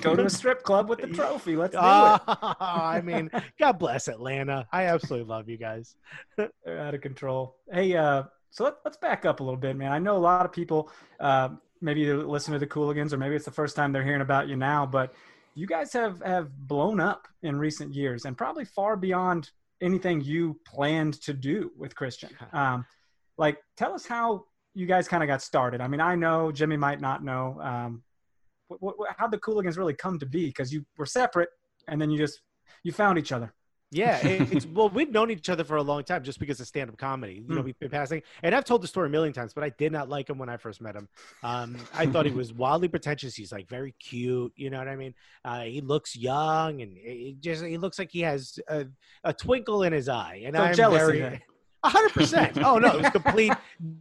Go 0.00 0.16
to 0.16 0.24
a 0.24 0.30
strip 0.30 0.62
club 0.62 0.88
with 0.88 1.00
the 1.00 1.08
trophy. 1.08 1.56
Let's 1.56 1.72
do 1.72 1.78
uh, 1.78 2.18
it. 2.26 2.56
I 2.58 3.02
mean, 3.02 3.30
God 3.58 3.72
bless 3.72 4.08
Atlanta. 4.08 4.66
I 4.72 4.84
absolutely 4.84 5.28
love 5.28 5.46
you 5.46 5.58
guys. 5.58 5.94
They're 6.38 6.80
out 6.80 6.94
of 6.94 7.02
control. 7.02 7.56
Hey, 7.70 7.94
uh, 7.96 8.22
so 8.50 8.64
let, 8.64 8.74
us 8.84 8.96
back 8.96 9.24
up 9.24 9.40
a 9.40 9.42
little 9.42 9.58
bit, 9.58 9.76
man. 9.76 9.92
I 9.92 9.98
know 9.98 10.16
a 10.16 10.18
lot 10.18 10.44
of 10.44 10.52
people 10.52 10.90
uh, 11.20 11.50
maybe 11.80 12.04
they 12.04 12.12
listen 12.12 12.52
to 12.52 12.58
the 12.58 12.66
Cooligans, 12.66 13.12
or 13.12 13.18
maybe 13.18 13.36
it's 13.36 13.44
the 13.44 13.50
first 13.50 13.76
time 13.76 13.92
they're 13.92 14.04
hearing 14.04 14.20
about 14.20 14.48
you 14.48 14.56
now, 14.56 14.86
but 14.86 15.14
you 15.54 15.66
guys 15.66 15.92
have 15.92 16.22
have 16.22 16.56
blown 16.66 17.00
up 17.00 17.26
in 17.42 17.58
recent 17.58 17.94
years, 17.94 18.24
and 18.24 18.36
probably 18.36 18.64
far 18.64 18.96
beyond 18.96 19.50
anything 19.80 20.20
you 20.20 20.58
planned 20.66 21.20
to 21.22 21.32
do 21.32 21.72
with 21.76 21.94
Christian. 21.94 22.30
Um, 22.52 22.84
like, 23.36 23.58
tell 23.76 23.94
us 23.94 24.06
how 24.06 24.44
you 24.74 24.86
guys 24.86 25.08
kind 25.08 25.22
of 25.22 25.28
got 25.28 25.42
started. 25.42 25.80
I 25.80 25.88
mean, 25.88 26.00
I 26.00 26.14
know 26.14 26.50
Jimmy 26.52 26.76
might 26.76 27.00
not 27.00 27.24
know 27.24 27.58
um, 27.60 28.02
how 29.16 29.28
the 29.28 29.38
Cooligans 29.38 29.76
really 29.76 29.94
come 29.94 30.18
to 30.18 30.26
be 30.26 30.46
because 30.46 30.72
you 30.72 30.84
were 30.96 31.06
separate, 31.06 31.48
and 31.86 32.00
then 32.00 32.10
you 32.10 32.18
just 32.18 32.40
you 32.82 32.92
found 32.92 33.18
each 33.18 33.32
other. 33.32 33.52
Yeah, 33.90 34.18
it's 34.22 34.66
well, 34.66 34.90
we've 34.90 35.10
known 35.10 35.30
each 35.30 35.48
other 35.48 35.64
for 35.64 35.76
a 35.76 35.82
long 35.82 36.04
time 36.04 36.22
just 36.22 36.38
because 36.38 36.60
of 36.60 36.66
stand-up 36.66 36.98
comedy. 36.98 37.42
You 37.48 37.54
know, 37.54 37.62
mm. 37.62 37.64
we've 37.64 37.78
been 37.78 37.88
passing, 37.88 38.22
and 38.42 38.54
I've 38.54 38.64
told 38.64 38.82
the 38.82 38.86
story 38.86 39.08
a 39.08 39.10
million 39.10 39.32
times, 39.32 39.54
but 39.54 39.64
I 39.64 39.70
did 39.70 39.92
not 39.92 40.10
like 40.10 40.28
him 40.28 40.36
when 40.36 40.50
I 40.50 40.58
first 40.58 40.82
met 40.82 40.94
him. 40.94 41.08
Um, 41.42 41.76
I 41.94 42.04
thought 42.06 42.26
he 42.26 42.32
was 42.32 42.52
wildly 42.54 42.88
pretentious. 42.88 43.34
He's 43.34 43.50
like 43.50 43.66
very 43.68 43.94
cute. 43.98 44.52
You 44.56 44.68
know 44.68 44.78
what 44.78 44.88
I 44.88 44.96
mean? 44.96 45.14
Uh, 45.42 45.62
he 45.62 45.80
looks 45.80 46.14
young, 46.14 46.82
and 46.82 46.96
he 46.98 47.36
just 47.40 47.64
he 47.64 47.78
looks 47.78 47.98
like 47.98 48.10
he 48.12 48.20
has 48.20 48.58
a, 48.68 48.86
a 49.24 49.32
twinkle 49.32 49.82
in 49.84 49.94
his 49.94 50.08
eye. 50.08 50.42
And 50.44 50.56
I'm 50.56 50.74
jealousy. 50.74 51.20
Very, 51.20 51.42
hundred 51.84 52.12
percent. 52.12 52.58
Oh 52.62 52.76
no, 52.76 52.88
it 52.96 53.02
was 53.02 53.10
complete 53.10 53.54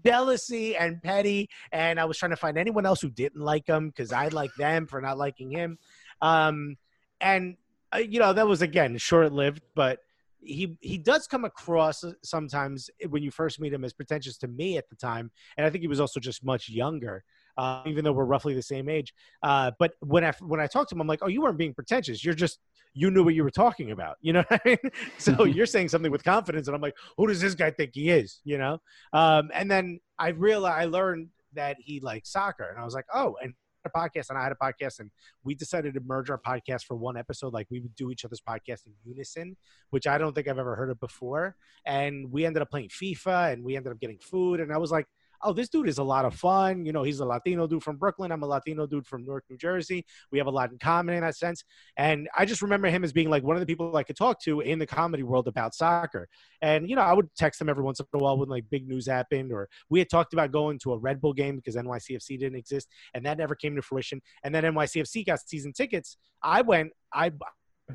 jealousy 0.06 0.76
and 0.76 1.02
petty. 1.02 1.50
And 1.72 1.98
I 1.98 2.04
was 2.06 2.18
trying 2.18 2.32
to 2.32 2.36
find 2.36 2.58
anyone 2.58 2.86
else 2.86 3.00
who 3.00 3.10
didn't 3.10 3.42
like 3.42 3.68
him 3.68 3.88
because 3.88 4.12
I 4.12 4.28
like 4.28 4.54
them 4.56 4.86
for 4.88 5.00
not 5.00 5.18
liking 5.18 5.50
him. 5.50 5.78
Um, 6.22 6.76
and 7.22 7.56
you 7.98 8.20
know, 8.20 8.34
that 8.34 8.48
was 8.48 8.62
again 8.62 8.98
short 8.98 9.32
lived, 9.32 9.62
but 9.76 10.00
he 10.40 10.78
he 10.82 10.98
does 10.98 11.28
come 11.28 11.46
across 11.46 12.04
sometimes 12.24 12.90
when 13.10 13.24
you 13.24 13.32
first 13.32 13.60
meet 13.60 13.74
him 13.74 13.84
as 13.84 13.94
pretentious 13.94 14.38
to 14.38 14.48
me 14.48 14.78
at 14.78 14.90
the 14.90 14.96
time, 14.96 15.32
and 15.58 15.66
I 15.66 15.70
think 15.70 15.82
he 15.82 15.88
was 15.88 16.00
also 16.00 16.20
just 16.20 16.44
much 16.44 16.70
younger. 16.70 17.24
Uh, 17.58 17.82
even 17.88 18.06
though 18.06 18.12
we're 18.12 18.24
roughly 18.24 18.54
the 18.54 18.62
same 18.62 18.88
age, 18.88 19.16
uh, 19.42 19.72
but 19.80 19.94
when 20.02 20.24
I 20.24 20.32
when 20.42 20.60
I 20.60 20.68
talked 20.68 20.90
to 20.90 20.96
him, 20.96 21.02
I'm 21.02 21.08
like, 21.08 21.20
"Oh, 21.24 21.28
you 21.28 21.42
weren't 21.42 21.58
being 21.58 21.74
pretentious. 21.74 22.24
You're 22.24 22.36
just 22.36 22.60
you 22.98 23.12
knew 23.12 23.24
what 23.24 23.36
you 23.36 23.44
were 23.44 23.52
talking 23.52 23.92
about. 23.92 24.18
You 24.28 24.34
know 24.34 24.44
what 24.48 24.62
I 24.66 24.70
mean? 24.70 24.92
So 25.18 25.46
you're 25.46 25.66
saying 25.66 25.90
something 25.90 26.12
with 26.12 26.24
confidence, 26.24 26.68
and 26.68 26.76
I'm 26.76 26.82
like, 26.82 26.96
who 27.16 27.28
does 27.28 27.40
this 27.40 27.56
guy 27.56 27.72
think 27.72 27.92
he 27.94 28.10
is? 28.10 28.42
You 28.44 28.58
know? 28.58 28.80
Um, 29.14 29.52
and 29.54 29.72
then 29.72 30.00
I 30.20 30.30
realized 30.30 30.82
I 30.82 30.86
learned 30.86 31.30
that 31.54 31.78
he 31.80 32.02
liked 32.02 32.28
soccer, 32.28 32.70
and 32.70 32.80
I 32.80 32.84
was 32.84 32.94
like, 32.94 33.06
oh, 33.14 33.38
and 33.42 33.54
a 33.88 33.98
podcast 33.98 34.30
and 34.30 34.38
I 34.38 34.44
had 34.44 34.52
a 34.52 34.56
podcast 34.56 35.00
and 35.00 35.10
we 35.44 35.56
decided 35.56 35.94
to 35.96 36.00
merge 36.02 36.30
our 36.30 36.40
podcast 36.40 36.86
for 36.86 36.96
one 36.96 37.18
episode. 37.18 37.54
Like 37.54 37.68
we 37.70 37.80
would 37.80 37.96
do 37.96 38.12
each 38.12 38.26
other's 38.26 38.42
podcast 38.42 38.86
in 38.86 38.94
unison, 39.04 39.58
which 39.90 40.08
I 40.08 40.18
don't 40.18 40.34
think 40.34 40.48
I've 40.48 40.60
ever 40.60 40.76
heard 40.76 40.90
of 40.90 41.00
before. 41.00 41.56
And 41.86 42.32
we 42.32 42.46
ended 42.46 42.62
up 42.62 42.70
playing 42.70 42.90
FIFA 42.90 43.54
and 43.54 43.64
we 43.64 43.76
ended 43.76 43.92
up 43.92 44.00
getting 44.00 44.20
food. 44.20 44.60
And 44.60 44.74
I 44.74 44.78
was 44.78 44.92
like, 44.92 45.08
oh, 45.42 45.54
this 45.54 45.70
dude 45.70 45.88
is 45.88 45.98
a 45.98 46.04
lot 46.04 46.26
of 46.26 46.36
fun. 46.36 46.86
You 46.86 46.92
know, 46.92 47.04
he's 47.04 47.20
a 47.20 47.26
Latino 47.26 47.68
dude 47.68 47.84
from 47.84 47.98
Brooklyn. 47.98 48.32
I'm 48.32 48.44
a 48.44 48.48
Latino 48.48 48.88
dude 48.88 49.06
from 49.06 49.26
Newark, 49.26 49.46
New 49.50 49.58
Jersey. 49.58 50.06
We 50.32 50.38
have 50.38 50.48
a 50.48 50.52
lot 50.52 50.72
in 50.72 50.78
common 50.78 51.16
in 51.16 51.22
that 51.22 51.36
sense. 51.36 51.64
And 51.98 52.28
I 52.38 52.46
just 52.46 52.62
remember 52.62 52.90
him 52.90 53.04
as 53.04 53.14
being 53.14 53.30
like 53.30 53.44
one 53.44 53.56
of 53.56 53.60
the 53.60 53.66
people 53.66 53.96
I 53.96 54.04
could 54.04 54.18
talk 54.18 54.42
to 54.44 54.62
in 54.62 54.80
the 54.80 54.86
comedy 54.86 55.24
world 55.24 55.48
about 55.48 55.74
soccer. 55.74 56.28
And, 56.62 56.90
you 56.90 56.96
know, 56.96 57.02
I 57.02 57.14
would 57.14 57.34
text 57.36 57.62
him 57.62 57.70
every 57.70 57.84
once 57.84 58.00
in 58.00 58.06
a 58.14 58.18
while 58.18 58.38
when 58.38 58.50
like 58.50 58.66
big 58.70 58.88
news 58.88 59.08
happened, 59.08 59.52
or 59.52 59.70
we 59.90 60.00
had 60.00 60.10
talked 60.10 60.34
about 60.34 60.52
going 60.52 60.80
to 60.80 60.94
a 60.94 60.98
Red 60.98 61.22
Bull 61.22 61.34
game 61.34 61.56
because 61.56 61.76
NYCFC 61.76 62.40
didn't 62.40 62.58
exist. 62.58 62.88
And 63.14 63.26
that 63.26 63.38
never 63.38 63.56
came 63.56 63.76
to 63.76 63.82
fruition. 63.82 64.22
And 64.44 64.54
then 64.54 64.64
NYCFC 64.64 65.26
got 65.26 65.40
season 65.40 65.74
tickets. 65.74 66.18
I 66.42 66.62
went, 66.62 66.92
I, 67.14 67.32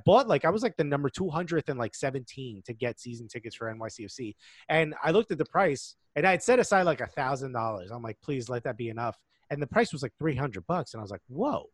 bought 0.05 0.29
like 0.29 0.45
I 0.45 0.51
was 0.51 0.63
like 0.63 0.77
the 0.77 0.85
number 0.85 1.11
200th 1.11 1.69
and 1.69 1.79
like 1.79 1.95
17 1.95 2.63
to 2.65 2.73
get 2.73 3.01
season 3.01 3.29
tickets 3.29 3.57
for 3.57 3.73
NYCFC. 3.73 4.35
And 4.69 4.95
I 5.03 5.11
looked 5.11 5.31
at 5.31 5.39
the 5.39 5.45
price 5.45 5.97
and 6.17 6.27
I 6.27 6.33
had 6.33 6.43
set 6.43 6.59
aside 6.59 6.83
like 6.83 7.01
a 7.01 7.07
thousand 7.07 7.53
dollars. 7.53 7.91
I'm 7.91 8.03
like, 8.03 8.19
please 8.23 8.49
let 8.49 8.65
that 8.65 8.77
be 8.77 8.89
enough. 8.89 9.19
And 9.51 9.61
the 9.61 9.67
price 9.67 9.93
was 9.93 10.03
like 10.03 10.13
300 10.19 10.67
bucks. 10.67 10.95
And 10.95 11.01
I 11.01 11.03
was 11.03 11.11
like, 11.11 11.21
whoa. 11.29 11.67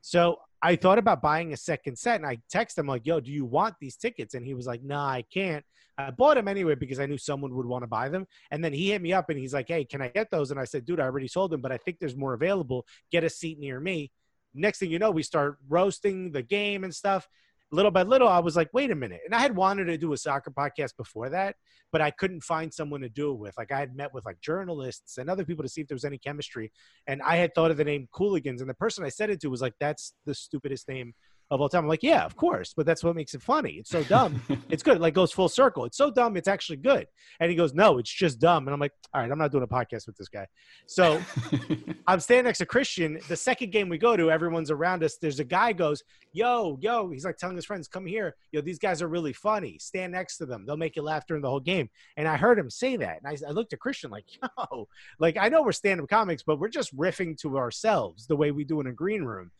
So 0.00 0.38
I 0.62 0.76
thought 0.76 0.98
about 0.98 1.22
buying 1.22 1.52
a 1.52 1.56
second 1.56 1.96
set 1.96 2.16
and 2.16 2.26
I 2.26 2.38
text 2.50 2.76
him 2.78 2.86
like, 2.86 3.06
yo, 3.06 3.20
do 3.20 3.30
you 3.30 3.44
want 3.44 3.74
these 3.80 3.96
tickets? 3.96 4.34
And 4.34 4.44
he 4.44 4.54
was 4.54 4.66
like, 4.66 4.82
nah, 4.82 5.08
I 5.08 5.24
can't. 5.32 5.64
I 5.96 6.10
bought 6.10 6.36
them 6.36 6.48
anyway 6.48 6.74
because 6.74 7.00
I 7.00 7.06
knew 7.06 7.18
someone 7.18 7.54
would 7.54 7.66
want 7.66 7.82
to 7.82 7.86
buy 7.86 8.08
them. 8.08 8.26
And 8.50 8.64
then 8.64 8.72
he 8.72 8.90
hit 8.90 9.02
me 9.02 9.12
up 9.12 9.28
and 9.30 9.38
he's 9.38 9.54
like, 9.54 9.68
hey, 9.68 9.84
can 9.84 10.00
I 10.00 10.08
get 10.08 10.30
those? 10.30 10.50
And 10.50 10.60
I 10.60 10.64
said, 10.64 10.84
dude, 10.84 11.00
I 11.00 11.04
already 11.04 11.28
sold 11.28 11.50
them, 11.50 11.60
but 11.60 11.72
I 11.72 11.76
think 11.78 11.98
there's 11.98 12.16
more 12.16 12.34
available. 12.34 12.86
Get 13.10 13.24
a 13.24 13.30
seat 13.30 13.58
near 13.58 13.80
me. 13.80 14.10
Next 14.54 14.78
thing 14.78 14.90
you 14.90 14.98
know, 14.98 15.10
we 15.10 15.22
start 15.22 15.58
roasting 15.68 16.32
the 16.32 16.42
game 16.42 16.84
and 16.84 16.94
stuff 16.94 17.28
little 17.72 17.90
by 17.90 18.02
little, 18.02 18.28
I 18.28 18.40
was 18.40 18.56
like, 18.56 18.68
wait 18.72 18.90
a 18.90 18.94
minute. 18.94 19.20
And 19.24 19.34
I 19.34 19.40
had 19.40 19.54
wanted 19.54 19.84
to 19.86 19.98
do 19.98 20.12
a 20.12 20.16
soccer 20.16 20.50
podcast 20.50 20.96
before 20.96 21.28
that, 21.30 21.56
but 21.92 22.00
I 22.00 22.10
couldn't 22.10 22.42
find 22.42 22.72
someone 22.72 23.00
to 23.02 23.08
do 23.08 23.30
it 23.30 23.38
with. 23.38 23.54
Like 23.56 23.72
I 23.72 23.78
had 23.78 23.94
met 23.94 24.12
with 24.12 24.24
like 24.24 24.40
journalists 24.40 25.18
and 25.18 25.30
other 25.30 25.44
people 25.44 25.62
to 25.62 25.68
see 25.68 25.82
if 25.82 25.88
there 25.88 25.94
was 25.94 26.04
any 26.04 26.18
chemistry. 26.18 26.72
And 27.06 27.22
I 27.22 27.36
had 27.36 27.54
thought 27.54 27.70
of 27.70 27.76
the 27.76 27.84
name 27.84 28.08
Cooligans. 28.12 28.60
And 28.60 28.68
the 28.68 28.74
person 28.74 29.04
I 29.04 29.08
said 29.08 29.30
it 29.30 29.40
to 29.40 29.48
was 29.48 29.62
like, 29.62 29.74
that's 29.78 30.14
the 30.26 30.34
stupidest 30.34 30.88
name 30.88 31.14
of 31.50 31.60
all 31.60 31.68
time. 31.68 31.84
I'm 31.84 31.88
like, 31.88 32.02
yeah, 32.02 32.24
of 32.24 32.36
course, 32.36 32.72
but 32.76 32.86
that's 32.86 33.02
what 33.02 33.16
makes 33.16 33.34
it 33.34 33.42
funny. 33.42 33.72
It's 33.72 33.90
so 33.90 34.04
dumb. 34.04 34.40
it's 34.68 34.82
good. 34.82 34.96
It 34.96 35.00
like 35.00 35.14
goes 35.14 35.32
full 35.32 35.48
circle. 35.48 35.84
It's 35.84 35.96
so 35.96 36.10
dumb. 36.10 36.36
It's 36.36 36.48
actually 36.48 36.76
good. 36.76 37.06
And 37.40 37.50
he 37.50 37.56
goes, 37.56 37.74
no, 37.74 37.98
it's 37.98 38.12
just 38.12 38.38
dumb. 38.38 38.66
And 38.66 38.74
I'm 38.74 38.80
like, 38.80 38.92
all 39.12 39.20
right, 39.20 39.30
I'm 39.30 39.38
not 39.38 39.50
doing 39.50 39.64
a 39.64 39.68
podcast 39.68 40.06
with 40.06 40.16
this 40.16 40.28
guy. 40.28 40.46
So 40.86 41.20
I'm 42.06 42.20
standing 42.20 42.44
next 42.44 42.58
to 42.58 42.66
Christian. 42.66 43.18
The 43.28 43.36
second 43.36 43.72
game 43.72 43.88
we 43.88 43.98
go 43.98 44.16
to, 44.16 44.30
everyone's 44.30 44.70
around 44.70 45.02
us. 45.02 45.16
There's 45.20 45.40
a 45.40 45.44
guy 45.44 45.72
goes, 45.72 46.02
yo, 46.32 46.78
yo. 46.80 47.10
He's 47.10 47.24
like 47.24 47.36
telling 47.36 47.56
his 47.56 47.64
friends, 47.64 47.88
come 47.88 48.06
here. 48.06 48.36
Yo, 48.52 48.60
these 48.60 48.78
guys 48.78 49.02
are 49.02 49.08
really 49.08 49.32
funny. 49.32 49.78
Stand 49.78 50.12
next 50.12 50.36
to 50.38 50.46
them. 50.46 50.64
They'll 50.66 50.76
make 50.76 50.96
you 50.96 51.02
laugh 51.02 51.26
during 51.26 51.42
the 51.42 51.50
whole 51.50 51.60
game. 51.60 51.88
And 52.16 52.28
I 52.28 52.36
heard 52.36 52.58
him 52.58 52.70
say 52.70 52.96
that. 52.96 53.20
And 53.22 53.26
I, 53.26 53.48
I 53.48 53.50
looked 53.50 53.72
at 53.72 53.80
Christian 53.80 54.10
like, 54.10 54.26
yo, 54.42 54.88
like 55.18 55.36
I 55.36 55.48
know 55.48 55.62
we're 55.62 55.72
stand-up 55.72 56.08
comics, 56.08 56.42
but 56.44 56.60
we're 56.60 56.68
just 56.68 56.96
riffing 56.96 57.36
to 57.38 57.58
ourselves 57.58 58.26
the 58.26 58.36
way 58.36 58.50
we 58.50 58.64
do 58.64 58.80
in 58.80 58.86
a 58.86 58.92
green 58.92 59.24
room. 59.24 59.50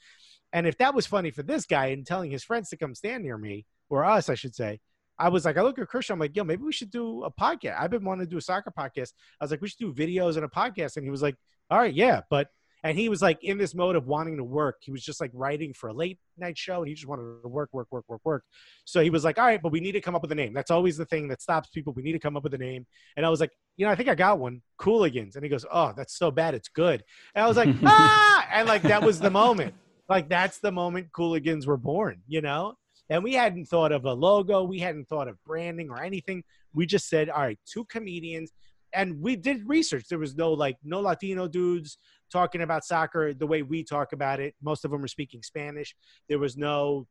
And 0.52 0.66
if 0.66 0.78
that 0.78 0.94
was 0.94 1.06
funny 1.06 1.30
for 1.30 1.42
this 1.42 1.66
guy 1.66 1.86
and 1.86 2.06
telling 2.06 2.30
his 2.30 2.44
friends 2.44 2.70
to 2.70 2.76
come 2.76 2.94
stand 2.94 3.24
near 3.24 3.38
me, 3.38 3.66
or 3.88 4.04
us, 4.04 4.28
I 4.28 4.34
should 4.34 4.54
say, 4.54 4.80
I 5.18 5.28
was 5.28 5.44
like, 5.44 5.58
I 5.58 5.62
look 5.62 5.78
at 5.78 5.86
Christian, 5.88 6.14
I'm 6.14 6.18
like, 6.18 6.34
yo, 6.34 6.44
maybe 6.44 6.62
we 6.62 6.72
should 6.72 6.90
do 6.90 7.24
a 7.24 7.30
podcast. 7.30 7.78
I've 7.78 7.90
been 7.90 8.04
wanting 8.04 8.26
to 8.26 8.30
do 8.30 8.38
a 8.38 8.40
soccer 8.40 8.72
podcast. 8.76 9.12
I 9.38 9.44
was 9.44 9.50
like, 9.50 9.60
we 9.60 9.68
should 9.68 9.78
do 9.78 9.92
videos 9.92 10.36
and 10.36 10.44
a 10.44 10.48
podcast. 10.48 10.96
And 10.96 11.04
he 11.04 11.10
was 11.10 11.20
like, 11.20 11.36
all 11.68 11.78
right, 11.78 11.92
yeah. 11.92 12.22
But, 12.30 12.48
and 12.82 12.98
he 12.98 13.10
was 13.10 13.20
like 13.20 13.38
in 13.44 13.58
this 13.58 13.74
mode 13.74 13.96
of 13.96 14.06
wanting 14.06 14.38
to 14.38 14.44
work. 14.44 14.76
He 14.80 14.90
was 14.90 15.04
just 15.04 15.20
like 15.20 15.30
writing 15.34 15.74
for 15.74 15.90
a 15.90 15.92
late 15.92 16.18
night 16.38 16.56
show 16.56 16.78
and 16.78 16.88
he 16.88 16.94
just 16.94 17.06
wanted 17.06 17.42
to 17.42 17.48
work, 17.48 17.68
work, 17.72 17.88
work, 17.90 18.04
work, 18.08 18.22
work. 18.24 18.44
So 18.86 19.02
he 19.02 19.10
was 19.10 19.22
like, 19.22 19.38
all 19.38 19.44
right, 19.44 19.60
but 19.60 19.72
we 19.72 19.80
need 19.80 19.92
to 19.92 20.00
come 20.00 20.14
up 20.14 20.22
with 20.22 20.32
a 20.32 20.36
name. 20.36 20.54
That's 20.54 20.70
always 20.70 20.96
the 20.96 21.04
thing 21.04 21.28
that 21.28 21.42
stops 21.42 21.68
people. 21.68 21.92
We 21.92 22.02
need 22.02 22.12
to 22.12 22.18
come 22.18 22.38
up 22.38 22.42
with 22.42 22.54
a 22.54 22.58
name. 22.58 22.86
And 23.18 23.26
I 23.26 23.28
was 23.28 23.40
like, 23.40 23.50
you 23.76 23.84
know, 23.84 23.92
I 23.92 23.96
think 23.96 24.08
I 24.08 24.14
got 24.14 24.38
one, 24.38 24.62
Cooligans. 24.80 25.34
And 25.34 25.44
he 25.44 25.50
goes, 25.50 25.66
oh, 25.70 25.92
that's 25.94 26.16
so 26.16 26.30
bad. 26.30 26.54
It's 26.54 26.68
good. 26.68 27.04
And 27.34 27.44
I 27.44 27.48
was 27.48 27.58
like, 27.58 27.68
ah, 27.84 28.48
and 28.50 28.66
like, 28.66 28.82
that 28.82 29.02
was 29.02 29.20
the 29.20 29.30
moment. 29.30 29.74
Like 30.10 30.28
that's 30.28 30.58
the 30.58 30.72
moment 30.72 31.12
Cooligans 31.12 31.66
were 31.66 31.76
born, 31.76 32.20
you 32.26 32.42
know? 32.42 32.74
And 33.08 33.22
we 33.24 33.32
hadn't 33.32 33.66
thought 33.66 33.92
of 33.92 34.04
a 34.04 34.12
logo, 34.12 34.64
we 34.64 34.80
hadn't 34.80 35.08
thought 35.08 35.28
of 35.28 35.42
branding 35.46 35.88
or 35.88 36.02
anything. 36.02 36.42
We 36.74 36.84
just 36.84 37.08
said, 37.08 37.30
all 37.30 37.42
right, 37.42 37.58
two 37.64 37.84
comedians. 37.86 38.52
And 38.92 39.20
we 39.20 39.36
did 39.36 39.62
research. 39.68 40.06
There 40.08 40.18
was 40.18 40.34
no 40.34 40.52
like 40.52 40.76
no 40.82 41.00
Latino 41.00 41.46
dudes 41.46 41.96
talking 42.30 42.62
about 42.62 42.84
soccer 42.84 43.32
the 43.32 43.46
way 43.46 43.62
we 43.62 43.84
talk 43.84 44.12
about 44.12 44.40
it. 44.40 44.54
Most 44.60 44.84
of 44.84 44.90
them 44.90 45.00
were 45.00 45.08
speaking 45.08 45.42
Spanish. 45.42 45.94
There 46.28 46.40
was 46.40 46.56
no 46.56 47.06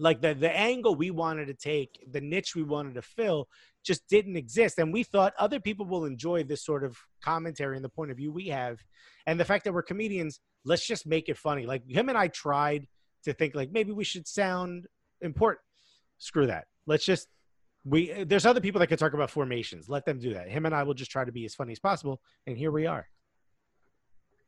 like 0.00 0.20
the 0.20 0.34
the 0.34 0.50
angle 0.56 0.94
we 0.94 1.10
wanted 1.10 1.46
to 1.46 1.54
take, 1.54 2.04
the 2.10 2.20
niche 2.20 2.56
we 2.56 2.62
wanted 2.62 2.94
to 2.94 3.02
fill 3.02 3.48
just 3.84 4.06
didn't 4.08 4.36
exist. 4.36 4.78
And 4.78 4.92
we 4.92 5.02
thought 5.02 5.32
other 5.38 5.60
people 5.60 5.86
will 5.86 6.04
enjoy 6.04 6.42
this 6.42 6.64
sort 6.64 6.84
of 6.84 6.98
commentary 7.22 7.76
and 7.76 7.84
the 7.84 7.88
point 7.88 8.10
of 8.10 8.16
view 8.16 8.32
we 8.32 8.48
have. 8.48 8.78
And 9.26 9.38
the 9.38 9.44
fact 9.44 9.64
that 9.64 9.72
we're 9.72 9.82
comedians 9.82 10.40
let's 10.64 10.86
just 10.86 11.06
make 11.06 11.28
it 11.28 11.36
funny. 11.36 11.66
Like 11.66 11.88
him 11.88 12.08
and 12.08 12.18
I 12.18 12.28
tried 12.28 12.86
to 13.24 13.32
think 13.32 13.54
like 13.54 13.70
maybe 13.72 13.92
we 13.92 14.04
should 14.04 14.26
sound 14.26 14.86
important. 15.20 15.62
Screw 16.18 16.46
that. 16.46 16.66
Let's 16.86 17.04
just 17.04 17.28
we 17.84 18.24
there's 18.24 18.46
other 18.46 18.60
people 18.60 18.78
that 18.80 18.88
can 18.88 18.98
talk 18.98 19.14
about 19.14 19.30
formations. 19.30 19.88
Let 19.88 20.04
them 20.04 20.18
do 20.18 20.34
that. 20.34 20.48
Him 20.48 20.66
and 20.66 20.74
I 20.74 20.82
will 20.82 20.94
just 20.94 21.10
try 21.10 21.24
to 21.24 21.32
be 21.32 21.44
as 21.44 21.54
funny 21.54 21.72
as 21.72 21.78
possible. 21.78 22.20
And 22.46 22.56
here 22.56 22.70
we 22.70 22.86
are. 22.86 23.06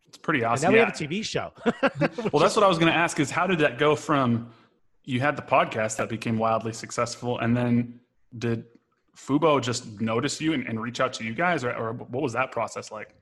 It's 0.07 0.19
pretty 0.19 0.45
awesome. 0.45 0.67
And 0.67 0.75
now 0.75 0.81
yeah. 0.81 0.85
we 0.85 1.07
have 1.07 1.11
a 1.11 1.21
TV 1.21 1.25
show. 1.25 1.53
well, 2.33 2.43
that's 2.43 2.55
what 2.55 2.65
I 2.65 2.69
was 2.69 2.79
going 2.79 2.93
to 2.93 2.99
ask 2.99 3.19
is 3.19 3.31
how 3.31 3.47
did 3.47 3.61
that 3.61 3.79
go 3.79 3.97
from 3.97 4.53
you 5.05 5.21
had 5.21 5.37
the 5.37 5.43
podcast 5.43 5.97
that 5.97 6.09
became 6.09 6.39
wildly 6.39 6.73
successful 6.73 7.39
and 7.41 7.57
then 7.57 8.01
did 8.39 8.65
Fubo 9.17 9.61
just 9.61 10.01
notice 10.01 10.41
you 10.41 10.55
and, 10.55 10.67
and 10.67 10.81
reach 10.81 11.01
out 11.01 11.13
to 11.15 11.25
you 11.25 11.35
guys 11.35 11.65
or, 11.65 11.73
or 11.75 11.93
what 11.93 12.23
was 12.23 12.33
that 12.33 12.51
process 12.51 12.91
like? 12.91 13.15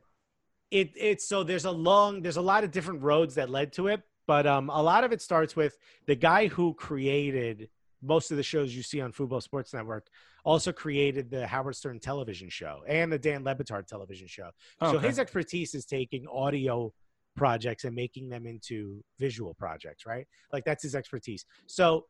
it 0.70 0.92
it's 0.96 1.28
so 1.28 1.42
there's 1.42 1.64
a 1.64 1.70
long 1.70 2.22
there's 2.22 2.36
a 2.36 2.40
lot 2.40 2.64
of 2.64 2.70
different 2.70 3.02
roads 3.02 3.34
that 3.34 3.50
led 3.50 3.72
to 3.72 3.88
it 3.88 4.02
but 4.26 4.46
um, 4.46 4.70
a 4.70 4.82
lot 4.82 5.02
of 5.02 5.12
it 5.12 5.20
starts 5.20 5.56
with 5.56 5.76
the 6.06 6.14
guy 6.14 6.46
who 6.46 6.72
created 6.74 7.68
most 8.02 8.30
of 8.30 8.36
the 8.36 8.42
shows 8.42 8.74
you 8.74 8.82
see 8.82 9.00
on 9.00 9.12
Fubo 9.12 9.42
Sports 9.42 9.74
Network 9.74 10.06
also 10.44 10.72
created 10.72 11.30
the 11.30 11.46
Howard 11.46 11.76
Stern 11.76 11.98
television 11.98 12.48
show 12.48 12.82
and 12.86 13.12
the 13.12 13.18
Dan 13.18 13.44
Le 13.44 13.54
Batard 13.54 13.86
television 13.86 14.26
show. 14.26 14.50
Okay. 14.80 14.92
So 14.92 14.98
his 14.98 15.18
expertise 15.18 15.74
is 15.74 15.84
taking 15.84 16.26
audio 16.28 16.92
projects 17.40 17.84
and 17.84 17.96
making 17.96 18.28
them 18.28 18.46
into 18.46 19.02
visual 19.18 19.54
projects, 19.54 20.04
right? 20.04 20.26
Like 20.52 20.66
that's 20.66 20.82
his 20.82 20.94
expertise. 20.94 21.46
So 21.66 22.04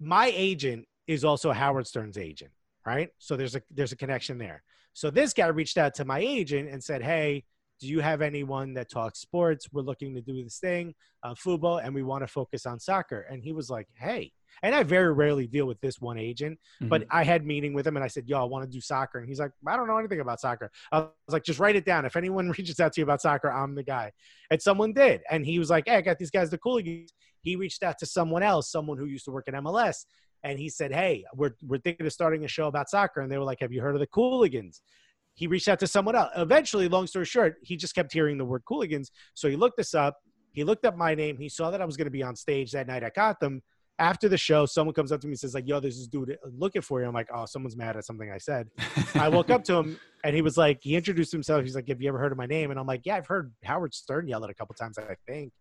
my 0.00 0.32
agent 0.34 0.86
is 1.06 1.24
also 1.24 1.52
Howard 1.52 1.86
Stern's 1.86 2.18
agent, 2.18 2.50
right? 2.84 3.10
So 3.18 3.36
there's 3.36 3.54
a 3.54 3.62
there's 3.70 3.92
a 3.92 3.96
connection 3.96 4.38
there. 4.38 4.64
So 4.92 5.08
this 5.08 5.32
guy 5.32 5.46
reached 5.46 5.78
out 5.78 5.94
to 5.94 6.04
my 6.04 6.18
agent 6.18 6.68
and 6.68 6.82
said, 6.82 7.00
"Hey, 7.00 7.44
do 7.80 7.86
you 7.86 8.00
have 8.00 8.22
anyone 8.22 8.74
that 8.74 8.90
talks 8.90 9.20
sports? 9.20 9.68
We're 9.72 9.82
looking 9.82 10.14
to 10.14 10.20
do 10.20 10.42
this 10.42 10.58
thing, 10.58 10.94
uh, 11.22 11.34
football, 11.34 11.78
and 11.78 11.94
we 11.94 12.02
want 12.02 12.22
to 12.22 12.26
focus 12.26 12.66
on 12.66 12.80
soccer. 12.80 13.26
And 13.30 13.42
he 13.42 13.52
was 13.52 13.70
like, 13.70 13.88
hey. 13.98 14.32
And 14.62 14.74
I 14.74 14.84
very 14.84 15.12
rarely 15.12 15.46
deal 15.46 15.66
with 15.66 15.78
this 15.82 16.00
one 16.00 16.18
agent, 16.18 16.58
mm-hmm. 16.80 16.88
but 16.88 17.04
I 17.10 17.24
had 17.24 17.44
meeting 17.44 17.74
with 17.74 17.86
him 17.86 17.96
and 17.96 18.04
I 18.04 18.08
said, 18.08 18.24
yo, 18.26 18.40
I 18.40 18.44
want 18.44 18.64
to 18.64 18.70
do 18.70 18.80
soccer. 18.80 19.18
And 19.18 19.28
he's 19.28 19.38
like, 19.38 19.50
I 19.66 19.76
don't 19.76 19.86
know 19.86 19.98
anything 19.98 20.20
about 20.20 20.40
soccer. 20.40 20.70
I 20.90 21.00
was 21.00 21.10
like, 21.28 21.44
just 21.44 21.58
write 21.58 21.76
it 21.76 21.84
down. 21.84 22.06
If 22.06 22.16
anyone 22.16 22.48
reaches 22.58 22.80
out 22.80 22.94
to 22.94 23.00
you 23.00 23.04
about 23.04 23.20
soccer, 23.20 23.52
I'm 23.52 23.74
the 23.74 23.82
guy. 23.82 24.12
And 24.50 24.60
someone 24.60 24.94
did. 24.94 25.20
And 25.30 25.44
he 25.44 25.58
was 25.58 25.68
like, 25.68 25.84
hey, 25.86 25.96
I 25.96 26.00
got 26.00 26.18
these 26.18 26.30
guys, 26.30 26.48
the 26.48 26.58
Cooligans. 26.58 27.10
He 27.42 27.56
reached 27.56 27.82
out 27.82 27.98
to 27.98 28.06
someone 28.06 28.42
else, 28.42 28.72
someone 28.72 28.96
who 28.96 29.04
used 29.04 29.26
to 29.26 29.30
work 29.30 29.46
in 29.46 29.54
MLS. 29.54 30.06
And 30.42 30.58
he 30.58 30.68
said, 30.70 30.92
hey, 30.92 31.24
we're, 31.34 31.52
we're 31.62 31.78
thinking 31.78 32.06
of 32.06 32.12
starting 32.12 32.44
a 32.44 32.48
show 32.48 32.66
about 32.66 32.88
soccer. 32.88 33.20
And 33.20 33.30
they 33.30 33.36
were 33.36 33.44
like, 33.44 33.60
have 33.60 33.72
you 33.72 33.82
heard 33.82 33.94
of 33.94 34.00
the 34.00 34.06
Cooligans? 34.06 34.80
He 35.36 35.46
reached 35.46 35.68
out 35.68 35.78
to 35.80 35.86
someone 35.86 36.16
else. 36.16 36.30
Eventually, 36.36 36.88
long 36.88 37.06
story 37.06 37.26
short, 37.26 37.56
he 37.62 37.76
just 37.76 37.94
kept 37.94 38.12
hearing 38.12 38.38
the 38.38 38.44
word 38.44 38.62
Cooligans. 38.68 39.10
So 39.34 39.48
he 39.48 39.54
looked 39.54 39.76
this 39.76 39.94
up. 39.94 40.16
He 40.52 40.64
looked 40.64 40.86
up 40.86 40.96
my 40.96 41.14
name. 41.14 41.36
He 41.38 41.50
saw 41.50 41.70
that 41.70 41.82
I 41.82 41.84
was 41.84 41.96
going 41.96 42.06
to 42.06 42.10
be 42.10 42.22
on 42.22 42.34
stage 42.34 42.72
that 42.72 42.86
night 42.88 43.04
got 43.14 43.38
them. 43.38 43.62
After 43.98 44.28
the 44.28 44.36
show, 44.36 44.66
someone 44.66 44.94
comes 44.94 45.12
up 45.12 45.20
to 45.20 45.26
me 45.26 45.32
and 45.32 45.38
says, 45.38 45.54
like, 45.54 45.66
yo, 45.66 45.80
there's 45.80 45.96
this 45.96 46.06
dude 46.06 46.36
looking 46.58 46.82
for 46.82 47.00
you. 47.00 47.06
I'm 47.06 47.14
like, 47.14 47.28
oh, 47.34 47.46
someone's 47.46 47.76
mad 47.76 47.96
at 47.96 48.04
something 48.04 48.30
I 48.30 48.36
said. 48.36 48.68
I 49.14 49.28
woke 49.28 49.48
up 49.48 49.64
to 49.64 49.74
him 49.74 49.98
and 50.24 50.34
he 50.34 50.42
was 50.42 50.58
like, 50.58 50.80
he 50.82 50.96
introduced 50.96 51.32
himself. 51.32 51.62
He's 51.62 51.74
like, 51.74 51.88
have 51.88 52.00
you 52.00 52.08
ever 52.08 52.18
heard 52.18 52.32
of 52.32 52.36
my 52.36 52.44
name? 52.46 52.70
And 52.70 52.80
I'm 52.80 52.86
like, 52.86 53.02
yeah, 53.04 53.16
I've 53.16 53.26
heard 53.26 53.52
Howard 53.64 53.94
Stern 53.94 54.28
yell 54.28 54.44
it 54.44 54.50
a 54.50 54.54
couple 54.54 54.74
times, 54.74 54.98
I 54.98 55.16
think. 55.26 55.52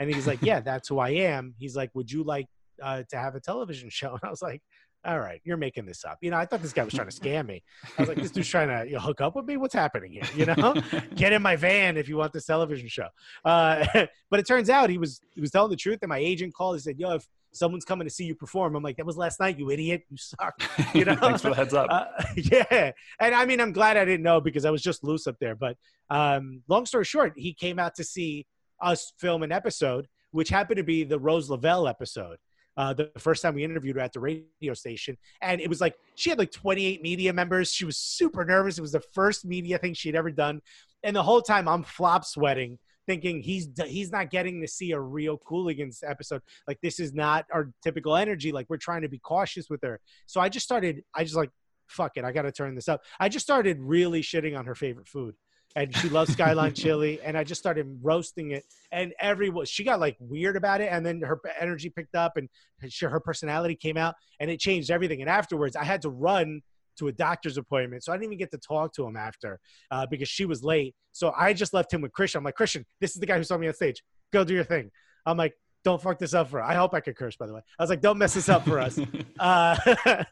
And 0.00 0.12
he's 0.12 0.26
like, 0.26 0.40
yeah, 0.42 0.60
that's 0.60 0.88
who 0.88 0.98
I 0.98 1.10
am. 1.10 1.54
He's 1.58 1.76
like, 1.76 1.90
would 1.94 2.10
you 2.10 2.24
like 2.24 2.46
uh, 2.82 3.04
to 3.10 3.16
have 3.16 3.36
a 3.36 3.40
television 3.40 3.90
show? 3.90 4.10
And 4.12 4.20
I 4.24 4.30
was 4.30 4.42
like, 4.42 4.60
all 5.06 5.18
right, 5.18 5.40
you're 5.44 5.56
making 5.56 5.84
this 5.84 6.04
up. 6.04 6.18
You 6.22 6.30
know, 6.30 6.36
I 6.36 6.46
thought 6.46 6.62
this 6.62 6.72
guy 6.72 6.84
was 6.84 6.94
trying 6.94 7.08
to 7.08 7.20
scam 7.20 7.46
me. 7.46 7.62
I 7.98 8.02
was 8.02 8.08
like, 8.08 8.18
this 8.18 8.30
dude's 8.30 8.48
trying 8.48 8.68
to 8.68 8.88
you 8.88 8.94
know, 8.94 9.00
hook 9.00 9.20
up 9.20 9.36
with 9.36 9.44
me. 9.44 9.56
What's 9.56 9.74
happening 9.74 10.12
here? 10.12 10.24
You 10.34 10.46
know, 10.46 10.74
get 11.14 11.32
in 11.32 11.42
my 11.42 11.56
van 11.56 11.96
if 11.96 12.08
you 12.08 12.16
want 12.16 12.32
this 12.32 12.46
television 12.46 12.88
show. 12.88 13.08
Uh, 13.44 13.84
but 14.30 14.40
it 14.40 14.46
turns 14.46 14.70
out 14.70 14.90
he 14.90 14.98
was 14.98 15.20
he 15.34 15.40
was 15.40 15.50
telling 15.50 15.70
the 15.70 15.76
truth. 15.76 15.98
And 16.02 16.08
my 16.08 16.18
agent 16.18 16.54
called. 16.54 16.76
He 16.76 16.80
said, 16.80 16.98
"Yo, 16.98 17.14
if 17.14 17.26
someone's 17.52 17.84
coming 17.84 18.06
to 18.06 18.12
see 18.12 18.24
you 18.24 18.34
perform," 18.34 18.76
I'm 18.76 18.82
like, 18.82 18.96
"That 18.96 19.06
was 19.06 19.16
last 19.16 19.40
night, 19.40 19.58
you 19.58 19.70
idiot. 19.70 20.04
You 20.08 20.16
suck." 20.16 20.60
You 20.94 21.04
know. 21.04 21.16
Thanks 21.16 21.42
for 21.42 21.50
the 21.50 21.56
heads 21.56 21.74
up. 21.74 21.88
Uh, 21.90 22.04
yeah, 22.36 22.92
and 23.20 23.34
I 23.34 23.44
mean, 23.44 23.60
I'm 23.60 23.72
glad 23.72 23.96
I 23.96 24.04
didn't 24.04 24.24
know 24.24 24.40
because 24.40 24.64
I 24.64 24.70
was 24.70 24.82
just 24.82 25.04
loose 25.04 25.26
up 25.26 25.36
there. 25.40 25.54
But 25.54 25.76
um, 26.10 26.62
long 26.68 26.86
story 26.86 27.04
short, 27.04 27.34
he 27.36 27.52
came 27.52 27.78
out 27.78 27.94
to 27.96 28.04
see 28.04 28.46
us 28.80 29.12
film 29.18 29.42
an 29.42 29.52
episode, 29.52 30.08
which 30.30 30.48
happened 30.48 30.78
to 30.78 30.84
be 30.84 31.04
the 31.04 31.18
Rose 31.18 31.50
Lavelle 31.50 31.86
episode 31.86 32.38
uh, 32.76 32.92
the 32.92 33.10
first 33.18 33.42
time 33.42 33.54
we 33.54 33.64
interviewed 33.64 33.96
her 33.96 34.02
at 34.02 34.12
the 34.12 34.20
radio 34.20 34.74
station. 34.74 35.16
And 35.40 35.60
it 35.60 35.68
was 35.68 35.80
like 35.80 35.96
she 36.14 36.30
had 36.30 36.38
like 36.38 36.50
28 36.50 37.02
media 37.02 37.32
members. 37.32 37.72
She 37.72 37.84
was 37.84 37.96
super 37.96 38.44
nervous. 38.44 38.78
It 38.78 38.82
was 38.82 38.92
the 38.92 39.02
first 39.12 39.44
media 39.44 39.78
thing 39.78 39.94
she'd 39.94 40.16
ever 40.16 40.30
done. 40.30 40.60
And 41.02 41.14
the 41.14 41.22
whole 41.22 41.42
time 41.42 41.68
I'm 41.68 41.82
flop 41.82 42.24
sweating, 42.24 42.78
thinking 43.06 43.40
he's 43.40 43.68
he's 43.86 44.10
not 44.10 44.30
getting 44.30 44.60
to 44.60 44.68
see 44.68 44.92
a 44.92 45.00
real 45.00 45.38
Cooligans 45.38 46.02
episode. 46.04 46.42
Like 46.66 46.80
this 46.82 46.98
is 46.98 47.12
not 47.14 47.44
our 47.52 47.72
typical 47.82 48.16
energy. 48.16 48.52
Like 48.52 48.66
we're 48.68 48.76
trying 48.76 49.02
to 49.02 49.08
be 49.08 49.18
cautious 49.18 49.70
with 49.70 49.82
her. 49.82 50.00
So 50.26 50.40
I 50.40 50.48
just 50.48 50.64
started. 50.64 51.02
I 51.14 51.24
just 51.24 51.36
like 51.36 51.50
fuck 51.86 52.16
it. 52.16 52.24
I 52.24 52.32
got 52.32 52.42
to 52.42 52.52
turn 52.52 52.74
this 52.74 52.88
up. 52.88 53.02
I 53.20 53.28
just 53.28 53.44
started 53.44 53.78
really 53.80 54.22
shitting 54.22 54.58
on 54.58 54.64
her 54.64 54.74
favorite 54.74 55.06
food 55.06 55.34
and 55.76 55.94
she 55.96 56.08
loves 56.08 56.32
Skyline 56.32 56.74
chili. 56.74 57.20
And 57.24 57.36
I 57.36 57.44
just 57.44 57.60
started 57.60 57.98
roasting 58.02 58.52
it, 58.52 58.64
and 58.92 59.12
everyone 59.20 59.66
she 59.66 59.84
got 59.84 60.00
like 60.00 60.16
weird 60.20 60.56
about 60.56 60.80
it, 60.80 60.88
and 60.90 61.04
then 61.04 61.20
her 61.22 61.40
energy 61.58 61.90
picked 61.90 62.14
up, 62.14 62.36
and 62.36 62.48
she, 62.88 63.06
her 63.06 63.20
personality 63.20 63.74
came 63.74 63.96
out, 63.96 64.14
and 64.40 64.50
it 64.50 64.60
changed 64.60 64.90
everything. 64.90 65.20
And 65.20 65.30
afterwards, 65.30 65.76
I 65.76 65.84
had 65.84 66.02
to 66.02 66.10
run 66.10 66.62
to 66.98 67.08
a 67.08 67.12
doctor's 67.12 67.58
appointment, 67.58 68.04
so 68.04 68.12
I 68.12 68.16
didn't 68.16 68.26
even 68.26 68.38
get 68.38 68.52
to 68.52 68.58
talk 68.58 68.92
to 68.94 69.04
him 69.04 69.16
after 69.16 69.58
uh, 69.90 70.06
because 70.10 70.28
she 70.28 70.44
was 70.44 70.62
late. 70.62 70.94
So 71.12 71.32
I 71.36 71.52
just 71.52 71.74
left 71.74 71.92
him 71.92 72.00
with 72.00 72.12
Christian. 72.12 72.38
I'm 72.38 72.44
like, 72.44 72.54
Christian, 72.54 72.84
this 73.00 73.14
is 73.14 73.20
the 73.20 73.26
guy 73.26 73.36
who 73.36 73.44
saw 73.44 73.56
me 73.56 73.68
on 73.68 73.74
stage. 73.74 74.02
Go 74.32 74.44
do 74.44 74.54
your 74.54 74.64
thing. 74.64 74.90
I'm 75.26 75.36
like, 75.36 75.54
don't 75.84 76.00
fuck 76.00 76.18
this 76.18 76.34
up 76.34 76.48
for. 76.48 76.62
I 76.62 76.74
hope 76.74 76.94
I 76.94 77.00
could 77.00 77.14
curse, 77.14 77.36
by 77.36 77.46
the 77.46 77.54
way. 77.54 77.60
I 77.78 77.82
was 77.82 77.90
like, 77.90 78.00
don't 78.00 78.16
mess 78.16 78.34
this 78.34 78.48
up 78.48 78.64
for 78.64 78.80
us. 78.80 78.98
uh, 79.38 79.76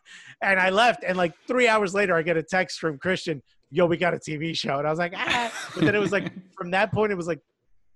and 0.43 0.59
I 0.59 0.71
left, 0.71 1.05
and 1.05 1.17
like 1.17 1.35
three 1.47 1.69
hours 1.69 1.95
later, 1.95 2.15
I 2.15 2.23
get 2.23 2.37
a 2.37 2.43
text 2.43 2.79
from 2.79 2.99
Christian. 2.99 3.43
Yo, 3.75 3.87
we 3.87 3.97
got 3.97 4.13
a 4.13 4.19
TV 4.19 4.55
show, 4.55 4.79
and 4.79 4.87
I 4.87 4.91
was 4.91 4.99
like, 4.99 5.15
ah. 5.17 5.51
But 5.75 5.85
then 5.87 5.95
it 5.95 5.99
was 5.99 6.13
like 6.13 6.31
from 6.59 6.71
that 6.73 6.93
point, 6.93 7.11
it 7.11 7.15
was 7.15 7.27
like 7.27 7.41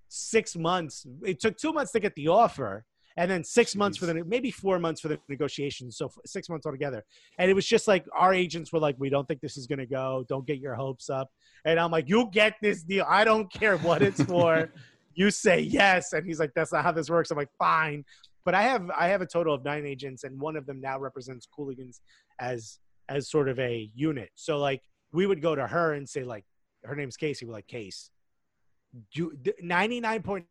six 0.09 0.55
months. 0.55 1.05
It 1.23 1.39
took 1.39 1.55
two 1.55 1.71
months 1.71 1.91
to 1.91 1.99
get 1.99 2.15
the 2.15 2.29
offer, 2.29 2.83
and 3.15 3.29
then 3.29 3.43
six 3.43 3.73
Jeez. 3.73 3.77
months 3.77 3.97
for 3.99 4.07
the 4.07 4.23
maybe 4.25 4.49
four 4.49 4.79
months 4.79 5.01
for 5.01 5.07
the 5.07 5.19
negotiations. 5.29 5.95
So 5.95 6.09
six 6.25 6.49
months 6.49 6.65
altogether. 6.65 7.05
And 7.37 7.51
it 7.51 7.53
was 7.53 7.67
just 7.67 7.87
like 7.87 8.05
our 8.17 8.33
agents 8.33 8.73
were 8.73 8.79
like, 8.79 8.95
"We 8.97 9.09
don't 9.11 9.27
think 9.27 9.39
this 9.39 9.55
is 9.55 9.67
going 9.67 9.77
to 9.77 9.85
go. 9.85 10.25
Don't 10.27 10.47
get 10.47 10.57
your 10.57 10.73
hopes 10.73 11.11
up." 11.11 11.29
And 11.63 11.79
I'm 11.79 11.91
like, 11.91 12.09
"You 12.09 12.27
get 12.31 12.55
this 12.59 12.81
deal. 12.81 13.05
I 13.07 13.23
don't 13.23 13.51
care 13.53 13.77
what 13.77 14.01
it's 14.01 14.23
for. 14.23 14.71
you 15.13 15.29
say 15.29 15.59
yes." 15.59 16.13
And 16.13 16.25
he's 16.25 16.39
like, 16.39 16.53
"That's 16.55 16.73
not 16.73 16.83
how 16.83 16.91
this 16.91 17.07
works." 17.07 17.29
I'm 17.29 17.37
like, 17.37 17.53
"Fine." 17.59 18.03
But 18.45 18.55
I 18.55 18.63
have 18.63 18.89
I 18.97 19.09
have 19.09 19.21
a 19.21 19.27
total 19.27 19.53
of 19.53 19.63
nine 19.63 19.85
agents, 19.85 20.23
and 20.23 20.39
one 20.39 20.55
of 20.55 20.65
them 20.65 20.81
now 20.81 20.97
represents 20.97 21.47
Cooligans 21.55 21.99
as 22.39 22.79
as 23.09 23.29
sort 23.29 23.47
of 23.47 23.59
a 23.59 23.91
unit. 23.93 24.29
So 24.35 24.57
like 24.57 24.81
we 25.11 25.25
would 25.25 25.41
go 25.41 25.55
to 25.55 25.67
her 25.67 25.93
and 25.93 26.07
say 26.07 26.23
like, 26.23 26.45
her 26.83 26.95
name's 26.95 27.17
Casey. 27.17 27.45
We're 27.45 27.53
like, 27.53 27.67
Case, 27.67 28.11
do 29.13 29.31
99.9% 29.63 30.45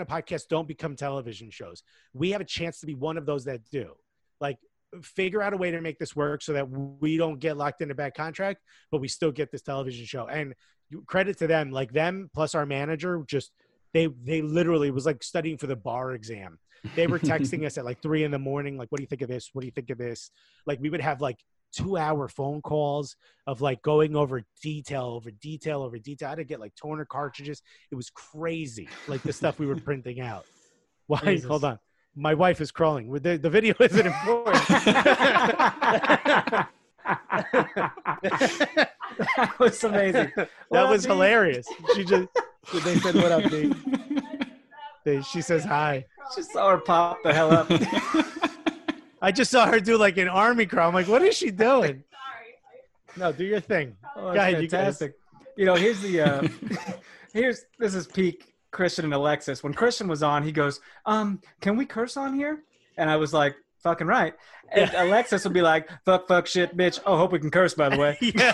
of 0.00 0.06
podcasts 0.06 0.48
don't 0.48 0.68
become 0.68 0.96
television 0.96 1.50
shows. 1.50 1.82
We 2.12 2.30
have 2.32 2.40
a 2.40 2.44
chance 2.44 2.80
to 2.80 2.86
be 2.86 2.94
one 2.94 3.16
of 3.16 3.26
those 3.26 3.44
that 3.44 3.60
do. 3.70 3.94
Like, 4.40 4.58
figure 5.02 5.42
out 5.42 5.52
a 5.52 5.56
way 5.56 5.70
to 5.70 5.80
make 5.80 5.98
this 5.98 6.14
work 6.14 6.42
so 6.42 6.52
that 6.52 6.68
we 6.68 7.16
don't 7.16 7.38
get 7.38 7.56
locked 7.56 7.80
in 7.80 7.90
a 7.90 7.94
bad 7.94 8.14
contract, 8.14 8.60
but 8.90 9.00
we 9.00 9.08
still 9.08 9.32
get 9.32 9.50
this 9.50 9.62
television 9.62 10.06
show. 10.06 10.26
And 10.26 10.54
credit 11.06 11.38
to 11.38 11.46
them, 11.46 11.70
like 11.70 11.92
them 11.92 12.30
plus 12.32 12.54
our 12.54 12.66
manager, 12.66 13.22
just 13.26 13.50
they 13.92 14.08
they 14.22 14.42
literally 14.42 14.90
was 14.90 15.06
like 15.06 15.22
studying 15.22 15.56
for 15.56 15.66
the 15.66 15.76
bar 15.76 16.12
exam. 16.12 16.58
They 16.94 17.06
were 17.06 17.18
texting 17.18 17.64
us 17.66 17.78
at 17.78 17.84
like 17.84 18.02
three 18.02 18.24
in 18.24 18.30
the 18.30 18.38
morning, 18.38 18.76
like, 18.76 18.90
"What 18.90 18.98
do 18.98 19.02
you 19.02 19.08
think 19.08 19.22
of 19.22 19.28
this? 19.28 19.50
What 19.52 19.62
do 19.62 19.66
you 19.66 19.72
think 19.72 19.90
of 19.90 19.98
this?" 19.98 20.30
Like 20.66 20.80
we 20.80 20.90
would 20.90 21.00
have 21.00 21.20
like 21.20 21.38
two 21.74 21.96
hour 21.96 22.28
phone 22.28 22.62
calls 22.62 23.16
of 23.46 23.60
like 23.60 23.82
going 23.82 24.16
over 24.16 24.42
detail 24.62 25.06
over 25.06 25.30
detail 25.30 25.82
over 25.82 25.98
detail. 25.98 26.28
I 26.28 26.30
had 26.30 26.36
to 26.36 26.44
get 26.44 26.60
like 26.60 26.74
toner 26.74 27.04
cartridges. 27.04 27.62
It 27.90 27.94
was 27.94 28.10
crazy, 28.10 28.88
like 29.08 29.22
the 29.22 29.32
stuff 29.32 29.58
we 29.58 29.66
were 29.66 29.76
printing 29.76 30.20
out. 30.20 30.46
Why? 31.06 31.20
Jesus. 31.20 31.48
Hold 31.48 31.64
on. 31.64 31.78
My 32.16 32.34
wife 32.34 32.60
is 32.60 32.70
crawling. 32.70 33.12
The, 33.12 33.38
the 33.38 33.50
video 33.50 33.74
isn't 33.80 34.06
important. 34.06 34.64
that 34.66 36.68
was 39.58 39.82
amazing. 39.82 40.30
What 40.34 40.48
that 40.70 40.88
was 40.88 41.04
hilarious. 41.04 41.66
She 41.94 42.04
just 42.04 42.28
they 42.84 42.98
said, 42.98 43.16
"What 43.16 43.32
up, 43.32 43.50
D?" 43.50 43.74
They, 45.04 45.22
she 45.22 45.42
says 45.42 45.64
hi. 45.64 46.06
Just 46.34 46.52
saw 46.52 46.70
her 46.70 46.78
pop 46.78 47.22
the 47.22 47.34
hell 47.34 47.52
up. 47.52 47.68
I 49.24 49.32
just 49.32 49.50
saw 49.50 49.66
her 49.66 49.80
do 49.80 49.96
like 49.96 50.18
an 50.18 50.28
army 50.28 50.66
crawl. 50.66 50.88
I'm 50.88 50.94
like, 50.94 51.08
what 51.08 51.22
is 51.22 51.34
she 51.34 51.50
doing? 51.68 52.04
Sorry. 52.10 53.16
No, 53.16 53.32
do 53.32 53.44
your 53.44 53.60
thing. 53.60 53.96
Oh, 54.16 54.34
Go 54.34 54.40
ahead, 54.40 54.56
fantastic. 54.56 55.14
You, 55.56 55.62
you, 55.62 55.66
know, 55.66 55.76
here's 55.76 56.00
the 56.00 56.20
uh, 56.20 56.48
here's 57.32 57.64
this 57.78 57.94
is 57.94 58.06
peak 58.06 58.52
Christian 58.70 59.06
and 59.06 59.14
Alexis. 59.14 59.62
When 59.62 59.72
Christian 59.72 60.08
was 60.08 60.22
on, 60.22 60.42
he 60.42 60.52
goes, 60.52 60.80
"Um, 61.06 61.40
can 61.62 61.78
we 61.78 61.86
curse 61.86 62.18
on 62.18 62.34
here?" 62.34 62.64
And 62.98 63.08
I 63.08 63.16
was 63.16 63.32
like, 63.32 63.56
"Fucking 63.78 64.06
right." 64.06 64.34
And 64.70 64.92
yeah. 64.92 65.04
Alexis 65.08 65.42
would 65.44 65.54
be 65.54 65.62
like, 65.62 65.88
"Fuck, 66.04 66.28
fuck, 66.28 66.46
shit, 66.46 66.76
bitch." 66.76 67.00
Oh, 67.06 67.16
hope 67.16 67.32
we 67.32 67.38
can 67.38 67.50
curse. 67.50 67.72
By 67.72 67.88
the 67.88 67.96
way, 67.96 68.18
yeah, 68.20 68.52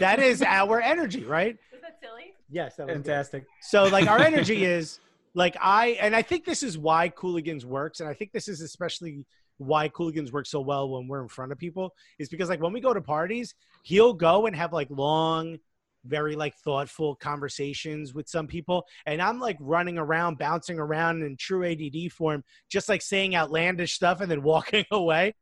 that 0.00 0.18
is 0.18 0.42
our 0.42 0.80
energy, 0.80 1.22
right? 1.22 1.56
Is 1.72 1.80
that 1.82 2.00
silly? 2.00 2.34
Yes, 2.50 2.74
that 2.76 2.88
was 2.88 2.94
fantastic. 2.94 3.42
Good. 3.44 3.50
So, 3.60 3.84
like, 3.84 4.08
our 4.08 4.18
energy 4.18 4.64
is 4.64 4.98
like 5.34 5.56
I, 5.60 5.98
and 6.00 6.16
I 6.16 6.22
think 6.22 6.44
this 6.44 6.64
is 6.64 6.76
why 6.76 7.10
Cooligans 7.10 7.64
works, 7.64 8.00
and 8.00 8.08
I 8.08 8.14
think 8.14 8.32
this 8.32 8.48
is 8.48 8.62
especially 8.62 9.24
why 9.58 9.88
Cooligans 9.88 10.32
work 10.32 10.46
so 10.46 10.60
well 10.60 10.88
when 10.88 11.08
we're 11.08 11.22
in 11.22 11.28
front 11.28 11.52
of 11.52 11.58
people 11.58 11.94
is 12.18 12.28
because 12.28 12.48
like 12.48 12.60
when 12.60 12.72
we 12.72 12.80
go 12.80 12.92
to 12.92 13.00
parties, 13.00 13.54
he'll 13.82 14.12
go 14.12 14.46
and 14.46 14.54
have 14.54 14.72
like 14.72 14.88
long 14.90 15.58
very 16.06 16.36
like 16.36 16.54
thoughtful 16.56 17.14
conversations 17.16 18.14
with 18.14 18.28
some 18.28 18.46
people 18.46 18.84
and 19.06 19.20
i'm 19.20 19.40
like 19.40 19.56
running 19.60 19.98
around 19.98 20.38
bouncing 20.38 20.78
around 20.78 21.22
in 21.22 21.36
true 21.36 21.64
add 21.64 21.80
form 22.12 22.42
just 22.68 22.88
like 22.88 23.02
saying 23.02 23.34
outlandish 23.34 23.94
stuff 23.94 24.20
and 24.20 24.30
then 24.30 24.42
walking 24.46 24.84
away 24.90 25.34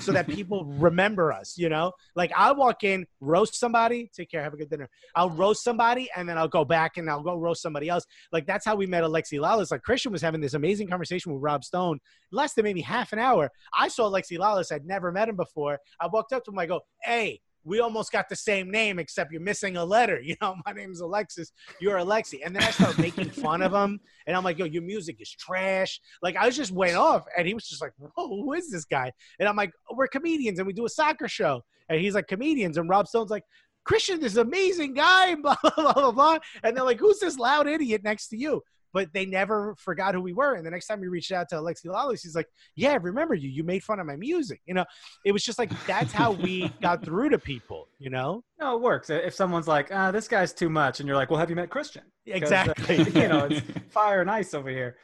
so 0.00 0.12
that 0.12 0.26
people 0.26 0.64
remember 0.78 1.32
us 1.32 1.56
you 1.56 1.68
know? 1.68 1.92
Like 2.14 2.32
i'll 2.36 2.56
walk 2.56 2.84
in 2.84 3.06
roast 3.20 3.54
somebody 3.54 4.10
take 4.14 4.30
care 4.30 4.42
have 4.42 4.54
a 4.54 4.56
good 4.56 4.70
dinner. 4.70 4.88
I'll 5.14 5.30
roast 5.30 5.64
somebody 5.64 6.08
and 6.16 6.28
then 6.28 6.38
i'll 6.38 6.48
go 6.48 6.64
back 6.64 6.96
and 6.96 7.08
i'll 7.08 7.22
go 7.22 7.36
roast 7.36 7.62
somebody 7.62 7.88
else. 7.88 8.04
Like 8.32 8.46
that's 8.46 8.64
how 8.64 8.76
we 8.76 8.86
met 8.86 9.04
alexi 9.04 9.38
lalas 9.38 9.70
like 9.70 9.82
christian 9.82 10.12
was 10.12 10.22
having 10.22 10.40
this 10.40 10.54
amazing 10.54 10.88
conversation 10.88 11.32
with 11.32 11.42
rob 11.42 11.64
stone 11.64 11.98
less 12.32 12.54
than 12.54 12.64
maybe 12.64 12.80
half 12.80 13.12
an 13.12 13.18
hour. 13.18 13.50
I 13.74 13.88
saw 13.88 14.10
alexi 14.10 14.38
lalas 14.38 14.72
i'd 14.72 14.84
never 14.84 15.12
met 15.12 15.28
him 15.28 15.36
before. 15.36 15.78
I 16.00 16.06
walked 16.06 16.32
up 16.32 16.44
to 16.44 16.50
him 16.50 16.58
i 16.58 16.66
go 16.66 16.80
hey 17.02 17.40
we 17.70 17.78
almost 17.78 18.10
got 18.10 18.28
the 18.28 18.34
same 18.34 18.68
name 18.68 18.98
except 18.98 19.30
you're 19.30 19.40
missing 19.40 19.76
a 19.76 19.84
letter. 19.84 20.20
You 20.30 20.36
know, 20.40 20.56
my 20.64 20.72
name's 20.72 21.00
Alexis, 21.00 21.52
you're 21.80 21.98
Alexi. 21.98 22.40
And 22.44 22.54
then 22.54 22.62
I 22.62 22.70
start 22.70 22.98
making 22.98 23.30
fun 23.30 23.62
of 23.62 23.72
him. 23.72 23.98
And 24.26 24.36
I'm 24.36 24.44
like, 24.44 24.58
yo, 24.58 24.64
your 24.64 24.82
music 24.82 25.16
is 25.20 25.30
trash. 25.30 26.00
Like, 26.22 26.36
I 26.36 26.50
just 26.50 26.70
went 26.70 26.96
off. 26.96 27.24
And 27.36 27.48
he 27.48 27.54
was 27.54 27.66
just 27.66 27.82
like, 27.82 27.92
whoa, 27.98 28.28
who 28.28 28.52
is 28.52 28.70
this 28.70 28.84
guy? 28.84 29.10
And 29.40 29.48
I'm 29.48 29.56
like, 29.56 29.72
we're 29.92 30.06
comedians 30.06 30.58
and 30.58 30.66
we 30.66 30.72
do 30.72 30.86
a 30.86 30.88
soccer 30.88 31.26
show. 31.26 31.62
And 31.88 32.00
he's 32.00 32.14
like, 32.14 32.28
comedians. 32.28 32.76
And 32.76 32.88
Rob 32.88 33.08
Stone's 33.08 33.30
like, 33.30 33.44
Christian, 33.84 34.20
this 34.20 34.36
amazing 34.36 34.94
guy, 34.94 35.34
blah, 35.42 35.56
blah, 35.62 35.92
blah, 35.92 36.12
blah. 36.12 36.38
And 36.62 36.76
they're 36.76 36.84
like, 36.84 37.00
who's 37.00 37.18
this 37.18 37.38
loud 37.38 37.66
idiot 37.66 38.02
next 38.04 38.28
to 38.28 38.36
you? 38.36 38.62
But 38.92 39.12
they 39.12 39.26
never 39.26 39.74
forgot 39.76 40.14
who 40.14 40.20
we 40.20 40.32
were. 40.32 40.54
And 40.54 40.66
the 40.66 40.70
next 40.70 40.86
time 40.86 41.00
we 41.00 41.08
reached 41.08 41.32
out 41.32 41.48
to 41.50 41.56
Alexi 41.56 41.86
Lalas, 41.86 42.22
he's 42.22 42.34
like, 42.34 42.48
"Yeah, 42.76 42.92
I 42.92 42.96
remember 42.96 43.34
you. 43.34 43.48
You 43.48 43.64
made 43.64 43.82
fun 43.82 44.00
of 44.00 44.06
my 44.06 44.16
music." 44.16 44.60
You 44.66 44.74
know, 44.74 44.84
it 45.24 45.32
was 45.32 45.44
just 45.44 45.58
like 45.58 45.70
that's 45.86 46.12
how 46.12 46.32
we 46.32 46.68
got 46.80 47.04
through 47.04 47.30
to 47.30 47.38
people. 47.38 47.88
You 47.98 48.10
know? 48.10 48.44
No, 48.60 48.76
it 48.76 48.82
works. 48.82 49.10
If 49.10 49.34
someone's 49.34 49.68
like, 49.68 49.90
ah, 49.92 50.10
"This 50.10 50.28
guy's 50.28 50.52
too 50.52 50.68
much," 50.68 51.00
and 51.00 51.06
you're 51.06 51.16
like, 51.16 51.30
"Well, 51.30 51.40
have 51.40 51.50
you 51.50 51.56
met 51.56 51.70
Christian?" 51.70 52.02
Exactly. 52.26 53.00
Uh, 53.00 53.04
you 53.20 53.28
know, 53.28 53.46
it's 53.46 53.60
fire 53.90 54.20
and 54.20 54.30
ice 54.30 54.54
over 54.54 54.70
here, 54.70 54.96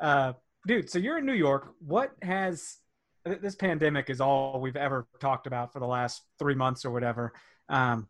uh, 0.00 0.32
dude. 0.66 0.90
So 0.90 0.98
you're 0.98 1.18
in 1.18 1.26
New 1.26 1.32
York. 1.32 1.74
What 1.80 2.12
has 2.22 2.78
this 3.24 3.54
pandemic 3.54 4.10
is 4.10 4.20
all 4.20 4.60
we've 4.60 4.76
ever 4.76 5.06
talked 5.20 5.46
about 5.46 5.72
for 5.72 5.78
the 5.78 5.86
last 5.86 6.22
three 6.38 6.54
months 6.54 6.84
or 6.84 6.90
whatever. 6.90 7.32
Um, 7.68 8.08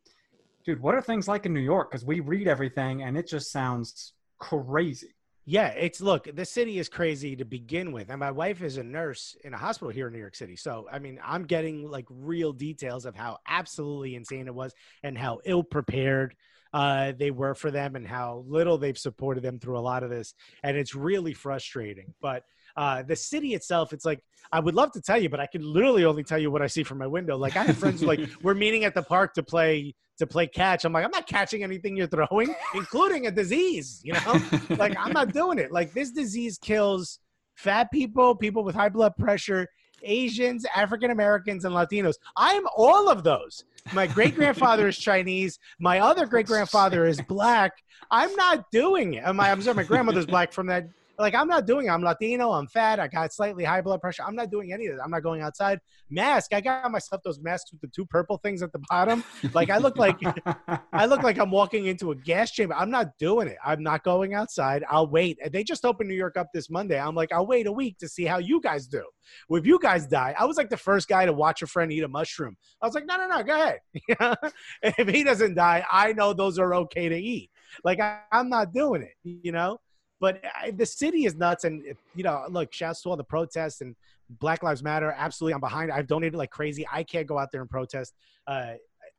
dude, 0.64 0.80
what 0.80 0.94
are 0.94 1.02
things 1.02 1.28
like 1.28 1.46
in 1.46 1.52
New 1.52 1.60
York? 1.60 1.90
Because 1.90 2.04
we 2.04 2.20
read 2.20 2.48
everything 2.48 3.02
and 3.02 3.16
it 3.16 3.26
just 3.26 3.50
sounds 3.50 4.14
crazy. 4.38 5.14
Yeah, 5.44 5.68
it's 5.68 6.00
look, 6.00 6.28
the 6.34 6.44
city 6.44 6.78
is 6.78 6.88
crazy 6.88 7.34
to 7.36 7.44
begin 7.44 7.90
with. 7.90 8.10
And 8.10 8.20
my 8.20 8.30
wife 8.30 8.62
is 8.62 8.76
a 8.76 8.82
nurse 8.84 9.36
in 9.42 9.54
a 9.54 9.58
hospital 9.58 9.90
here 9.90 10.06
in 10.06 10.12
New 10.12 10.20
York 10.20 10.36
City. 10.36 10.54
So, 10.54 10.86
I 10.90 11.00
mean, 11.00 11.18
I'm 11.24 11.44
getting 11.44 11.90
like 11.90 12.06
real 12.08 12.52
details 12.52 13.06
of 13.06 13.16
how 13.16 13.38
absolutely 13.48 14.14
insane 14.14 14.46
it 14.46 14.54
was 14.54 14.72
and 15.02 15.18
how 15.18 15.40
ill 15.44 15.64
prepared 15.64 16.36
uh, 16.72 17.12
they 17.18 17.30
were 17.32 17.54
for 17.54 17.70
them 17.70 17.96
and 17.96 18.06
how 18.06 18.44
little 18.46 18.78
they've 18.78 18.96
supported 18.96 19.42
them 19.42 19.58
through 19.58 19.78
a 19.78 19.80
lot 19.80 20.04
of 20.04 20.10
this. 20.10 20.34
And 20.62 20.76
it's 20.76 20.94
really 20.94 21.34
frustrating. 21.34 22.14
But 22.22 22.44
uh, 22.76 23.02
the 23.02 23.16
city 23.16 23.54
itself, 23.54 23.92
it's 23.92 24.04
like 24.04 24.20
I 24.52 24.60
would 24.60 24.74
love 24.74 24.92
to 24.92 25.00
tell 25.00 25.20
you, 25.20 25.28
but 25.28 25.40
I 25.40 25.46
can 25.46 25.62
literally 25.62 26.04
only 26.04 26.24
tell 26.24 26.38
you 26.38 26.50
what 26.50 26.62
I 26.62 26.66
see 26.66 26.82
from 26.82 26.98
my 26.98 27.06
window. 27.06 27.36
Like 27.36 27.56
I 27.56 27.64
have 27.64 27.78
friends 27.78 28.00
who 28.00 28.06
like 28.06 28.20
we're 28.42 28.54
meeting 28.54 28.84
at 28.84 28.94
the 28.94 29.02
park 29.02 29.34
to 29.34 29.42
play 29.42 29.94
to 30.18 30.26
play 30.26 30.46
catch. 30.46 30.84
I'm 30.84 30.92
like, 30.92 31.04
I'm 31.04 31.10
not 31.10 31.26
catching 31.26 31.64
anything 31.64 31.96
you're 31.96 32.06
throwing, 32.06 32.54
including 32.74 33.26
a 33.26 33.30
disease. 33.30 34.00
You 34.04 34.14
know, 34.14 34.40
like 34.76 34.96
I'm 34.98 35.12
not 35.12 35.32
doing 35.32 35.58
it. 35.58 35.72
Like 35.72 35.92
this 35.92 36.10
disease 36.10 36.58
kills 36.58 37.18
fat 37.54 37.90
people, 37.90 38.34
people 38.34 38.64
with 38.64 38.74
high 38.74 38.88
blood 38.88 39.16
pressure, 39.16 39.68
Asians, 40.02 40.66
African 40.74 41.10
Americans, 41.10 41.64
and 41.64 41.74
Latinos. 41.74 42.14
I'm 42.36 42.64
all 42.76 43.08
of 43.08 43.24
those. 43.24 43.64
My 43.92 44.06
great 44.06 44.34
grandfather 44.34 44.88
is 44.88 44.96
Chinese. 44.96 45.58
My 45.78 46.00
other 46.00 46.26
great 46.26 46.46
grandfather 46.46 47.04
is 47.04 47.20
black. 47.28 47.72
I'm 48.10 48.34
not 48.36 48.70
doing 48.70 49.14
it. 49.14 49.32
My, 49.34 49.50
I'm 49.50 49.62
sorry, 49.62 49.76
my 49.76 49.82
grandmother's 49.82 50.26
black 50.26 50.52
from 50.52 50.66
that 50.68 50.88
like 51.18 51.34
I'm 51.34 51.48
not 51.48 51.66
doing. 51.66 51.86
It. 51.86 51.90
I'm 51.90 52.02
Latino. 52.02 52.52
I'm 52.52 52.66
fat. 52.66 52.98
I 52.98 53.08
got 53.08 53.32
slightly 53.32 53.64
high 53.64 53.80
blood 53.80 54.00
pressure. 54.00 54.22
I'm 54.26 54.34
not 54.34 54.50
doing 54.50 54.72
any 54.72 54.86
of 54.86 54.94
this. 54.94 55.02
I'm 55.04 55.10
not 55.10 55.22
going 55.22 55.42
outside. 55.42 55.80
Mask. 56.10 56.52
I 56.52 56.60
got 56.60 56.90
myself 56.90 57.22
those 57.22 57.40
masks 57.40 57.70
with 57.72 57.80
the 57.80 57.88
two 57.88 58.06
purple 58.06 58.38
things 58.38 58.62
at 58.62 58.72
the 58.72 58.80
bottom. 58.88 59.22
Like 59.52 59.70
I 59.70 59.78
look 59.78 59.98
like 59.98 60.18
I 60.92 61.06
look 61.06 61.22
like 61.22 61.38
I'm 61.38 61.50
walking 61.50 61.86
into 61.86 62.10
a 62.10 62.14
gas 62.14 62.50
chamber. 62.50 62.74
I'm 62.74 62.90
not 62.90 63.18
doing 63.18 63.48
it. 63.48 63.56
I'm 63.64 63.82
not 63.82 64.04
going 64.04 64.34
outside. 64.34 64.84
I'll 64.88 65.06
wait. 65.06 65.38
They 65.52 65.62
just 65.64 65.84
opened 65.84 66.08
New 66.08 66.16
York 66.16 66.36
up 66.36 66.48
this 66.54 66.70
Monday. 66.70 66.98
I'm 66.98 67.14
like, 67.14 67.32
I'll 67.32 67.46
wait 67.46 67.66
a 67.66 67.72
week 67.72 67.98
to 67.98 68.08
see 68.08 68.24
how 68.24 68.38
you 68.38 68.60
guys 68.60 68.86
do. 68.86 69.04
Well, 69.48 69.60
if 69.60 69.66
you 69.66 69.78
guys 69.78 70.06
die, 70.06 70.34
I 70.38 70.44
was 70.44 70.56
like 70.56 70.70
the 70.70 70.76
first 70.76 71.08
guy 71.08 71.26
to 71.26 71.32
watch 71.32 71.62
a 71.62 71.66
friend 71.66 71.92
eat 71.92 72.02
a 72.02 72.08
mushroom. 72.08 72.56
I 72.80 72.86
was 72.86 72.94
like, 72.94 73.06
no, 73.06 73.16
no, 73.16 73.28
no, 73.28 73.42
go 73.42 73.54
ahead. 73.54 73.80
if 74.82 75.08
he 75.08 75.24
doesn't 75.24 75.54
die, 75.54 75.84
I 75.90 76.12
know 76.12 76.32
those 76.32 76.58
are 76.58 76.74
okay 76.74 77.08
to 77.08 77.16
eat. 77.16 77.50
Like 77.84 78.00
I, 78.00 78.20
I'm 78.32 78.48
not 78.48 78.72
doing 78.72 79.02
it. 79.02 79.14
You 79.22 79.52
know. 79.52 79.78
But 80.22 80.40
I, 80.56 80.70
the 80.70 80.86
city 80.86 81.24
is 81.24 81.34
nuts, 81.34 81.64
and 81.64 81.82
you 82.14 82.22
know, 82.22 82.44
look, 82.48 82.72
shouts 82.72 83.02
to 83.02 83.10
all 83.10 83.16
the 83.16 83.24
protests 83.24 83.80
and 83.80 83.96
Black 84.30 84.62
Lives 84.62 84.80
Matter. 84.80 85.12
Absolutely, 85.18 85.54
I'm 85.54 85.60
behind. 85.60 85.90
I've 85.90 86.06
donated 86.06 86.36
like 86.36 86.50
crazy. 86.50 86.86
I 86.92 87.02
can't 87.02 87.26
go 87.26 87.40
out 87.40 87.50
there 87.50 87.60
and 87.60 87.68
protest. 87.68 88.14
Uh, 88.46 88.74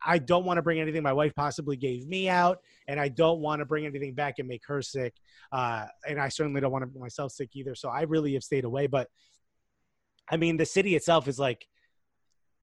I 0.06 0.18
don't 0.18 0.46
want 0.46 0.60
to 0.60 0.62
bring 0.62 0.80
anything 0.80 1.04
my 1.04 1.12
wife 1.12 1.36
possibly 1.36 1.76
gave 1.76 2.08
me 2.08 2.30
out, 2.30 2.62
and 2.88 3.02
I 3.02 3.10
don't 3.10 3.42
want 3.42 3.60
to 3.60 3.66
bring 3.66 3.86
anything 3.86 4.14
back 4.14 4.40
and 4.40 4.48
make 4.48 4.62
her 4.66 4.82
sick. 4.82 5.14
Uh, 5.52 5.88
and 6.08 6.22
I 6.22 6.30
certainly 6.30 6.62
don't 6.62 6.72
want 6.72 6.84
to 6.84 6.88
make 6.88 7.02
myself 7.02 7.34
sick 7.34 7.50
either. 7.54 7.76
So 7.76 7.90
I 7.90 8.04
really 8.04 8.32
have 8.36 8.44
stayed 8.46 8.64
away. 8.64 8.88
But 8.88 9.10
I 10.32 10.38
mean, 10.38 10.56
the 10.56 10.66
city 10.66 10.96
itself 10.96 11.28
is 11.28 11.38
like 11.38 11.68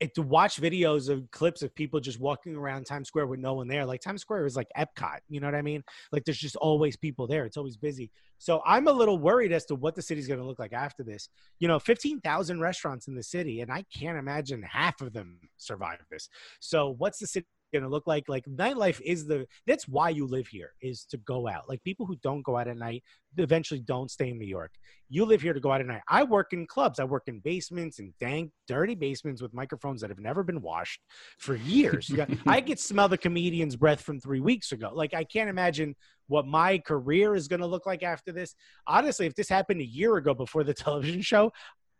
it, 0.00 0.14
to 0.14 0.22
watch 0.22 0.60
videos 0.60 1.08
of 1.08 1.30
clips 1.30 1.62
of 1.62 1.74
people 1.74 2.00
just 2.00 2.18
walking 2.18 2.56
around 2.56 2.86
Times 2.86 3.08
Square 3.08 3.26
with 3.26 3.38
no 3.38 3.54
one 3.54 3.68
there. 3.68 3.84
Like 3.84 4.00
Times 4.00 4.22
Square 4.22 4.46
is 4.46 4.56
like 4.56 4.68
Epcot, 4.76 5.18
you 5.28 5.40
know 5.40 5.46
what 5.46 5.54
I 5.54 5.62
mean? 5.62 5.84
Like 6.10 6.24
there's 6.24 6.38
just 6.38 6.56
always 6.56 6.96
people 6.96 7.26
there. 7.26 7.44
It's 7.44 7.56
always 7.56 7.76
busy. 7.76 8.10
So 8.38 8.62
I'm 8.64 8.88
a 8.88 8.92
little 8.92 9.18
worried 9.18 9.52
as 9.52 9.66
to 9.66 9.74
what 9.74 9.94
the 9.94 10.02
city's 10.02 10.26
going 10.26 10.40
to 10.40 10.46
look 10.46 10.58
like 10.58 10.72
after 10.72 11.02
this. 11.02 11.28
You 11.58 11.68
know, 11.68 11.78
15,000 11.78 12.60
restaurants 12.60 13.06
in 13.06 13.14
the 13.14 13.22
city, 13.22 13.60
and 13.60 13.70
I 13.70 13.84
can't 13.94 14.18
imagine 14.18 14.62
half 14.62 15.02
of 15.02 15.12
them 15.12 15.38
survive 15.58 15.98
this. 16.10 16.28
So 16.58 16.94
what's 16.96 17.18
the 17.18 17.26
city 17.26 17.46
going 17.72 17.82
to 17.82 17.88
look 17.88 18.06
like 18.06 18.28
like 18.28 18.44
nightlife 18.46 19.00
is 19.04 19.26
the 19.26 19.46
that's 19.66 19.88
why 19.88 20.08
you 20.10 20.26
live 20.26 20.46
here 20.46 20.72
is 20.80 21.04
to 21.06 21.16
go 21.18 21.48
out. 21.48 21.68
Like 21.68 21.82
people 21.82 22.06
who 22.06 22.16
don't 22.16 22.42
go 22.42 22.56
out 22.56 22.68
at 22.68 22.76
night 22.76 23.02
eventually 23.36 23.80
don't 23.80 24.10
stay 24.10 24.30
in 24.30 24.38
new 24.38 24.46
york. 24.46 24.72
You 25.08 25.24
live 25.24 25.42
here 25.42 25.52
to 25.52 25.60
go 25.60 25.72
out 25.72 25.80
at 25.80 25.86
night. 25.86 26.02
I 26.08 26.24
work 26.24 26.52
in 26.52 26.66
clubs. 26.66 26.98
I 26.98 27.04
work 27.04 27.24
in 27.26 27.40
basements 27.40 27.98
and 27.98 28.12
dank 28.18 28.50
dirty 28.66 28.94
basements 28.94 29.42
with 29.42 29.54
microphones 29.54 30.00
that 30.00 30.10
have 30.10 30.18
never 30.18 30.42
been 30.42 30.60
washed 30.60 31.00
for 31.38 31.54
years. 31.54 32.08
Got, 32.08 32.30
i 32.46 32.60
could 32.60 32.78
smell 32.78 33.08
the 33.08 33.18
comedian's 33.18 33.76
breath 33.76 34.00
from 34.00 34.20
three 34.20 34.40
weeks 34.40 34.72
ago. 34.72 34.90
Like 34.92 35.14
i 35.14 35.24
can't 35.24 35.50
imagine 35.50 35.94
what 36.28 36.46
my 36.46 36.78
career 36.78 37.34
is 37.34 37.48
going 37.48 37.60
to 37.60 37.66
look 37.66 37.86
like 37.86 38.02
after 38.02 38.32
this. 38.32 38.54
Honestly 38.86 39.26
if 39.26 39.34
this 39.34 39.48
happened 39.48 39.80
a 39.80 39.86
year 39.86 40.16
ago 40.16 40.34
before 40.34 40.64
the 40.64 40.74
television 40.84 41.22
show 41.22 41.52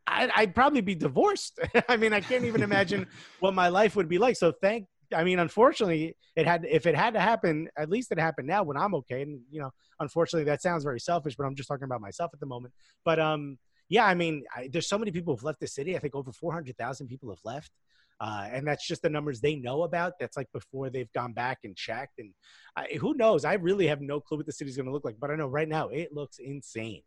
I'd, 0.07 0.31
I'd, 0.35 0.55
probably 0.55 0.81
be 0.81 0.95
divorced. 0.97 1.61
I 1.89 1.97
mean, 1.97 2.13
I 2.13 2.21
can't 2.21 2.45
even 2.45 2.63
imagine 2.63 3.07
what 3.39 3.55
my 3.55 3.69
life 3.69 3.95
would 3.97 4.09
be 4.09 4.19
like. 4.19 4.37
So 4.37 4.53
thank 4.61 4.87
I 5.15 5.25
mean, 5.25 5.39
unfortunately, 5.39 6.17
it 6.37 6.47
had 6.47 6.65
if 6.69 6.87
it 6.87 6.95
had 6.95 7.15
to 7.15 7.21
happen, 7.21 7.69
at 7.77 7.91
least 7.91 8.13
it 8.13 8.19
happened 8.19 8.49
now 8.49 8.63
when 8.63 8.77
I'm 8.77 8.95
okay. 8.97 9.23
And 9.23 9.41
you 9.51 9.61
know, 9.61 9.71
unfortunately, 9.99 10.45
that 10.45 10.63
sounds 10.63 10.85
very 10.85 11.01
selfish, 11.01 11.37
but 11.37 11.45
I'm 11.45 11.55
just 11.55 11.69
talking 11.69 11.85
about 11.85 12.01
myself 12.01 12.31
at 12.33 12.41
the 12.41 12.47
moment. 12.47 12.75
But 13.05 13.19
um, 13.19 13.59
yeah, 13.89 14.07
I 14.07 14.15
mean, 14.15 14.45
I, 14.55 14.69
there's 14.73 14.89
so 14.89 14.99
many 14.99 15.11
people 15.11 15.35
who've 15.35 15.45
left 15.45 15.61
the 15.61 15.67
city. 15.67 15.97
I 15.97 15.99
think 15.99 16.15
over 16.15 16.33
400,000 16.33 17.09
people 17.09 17.31
have 17.31 17.41
left. 17.45 17.73
Uh, 18.21 18.47
and 18.53 18.67
that's 18.67 18.87
just 18.87 19.01
the 19.01 19.09
numbers 19.09 19.41
they 19.41 19.57
know 19.57 19.83
about. 19.83 20.13
That's 20.21 20.37
like 20.37 20.49
before 20.53 20.91
they've 20.91 21.11
gone 21.13 21.33
back 21.33 21.61
and 21.65 21.75
checked. 21.75 22.19
And 22.19 22.33
I, 22.77 22.99
who 23.01 23.15
knows? 23.15 23.47
I 23.47 23.55
really 23.55 23.87
have 23.87 24.03
no 24.03 24.21
clue 24.21 24.37
what 24.37 24.47
the 24.47 24.53
city's 24.53 24.77
going 24.77 24.87
to 24.87 24.93
look 24.93 25.07
like. 25.07 25.17
But 25.19 25.31
I 25.31 25.37
know 25.37 25.47
right 25.47 25.69
now 25.69 25.89
it 25.89 26.13
looks 26.13 26.39
insane. 26.39 27.03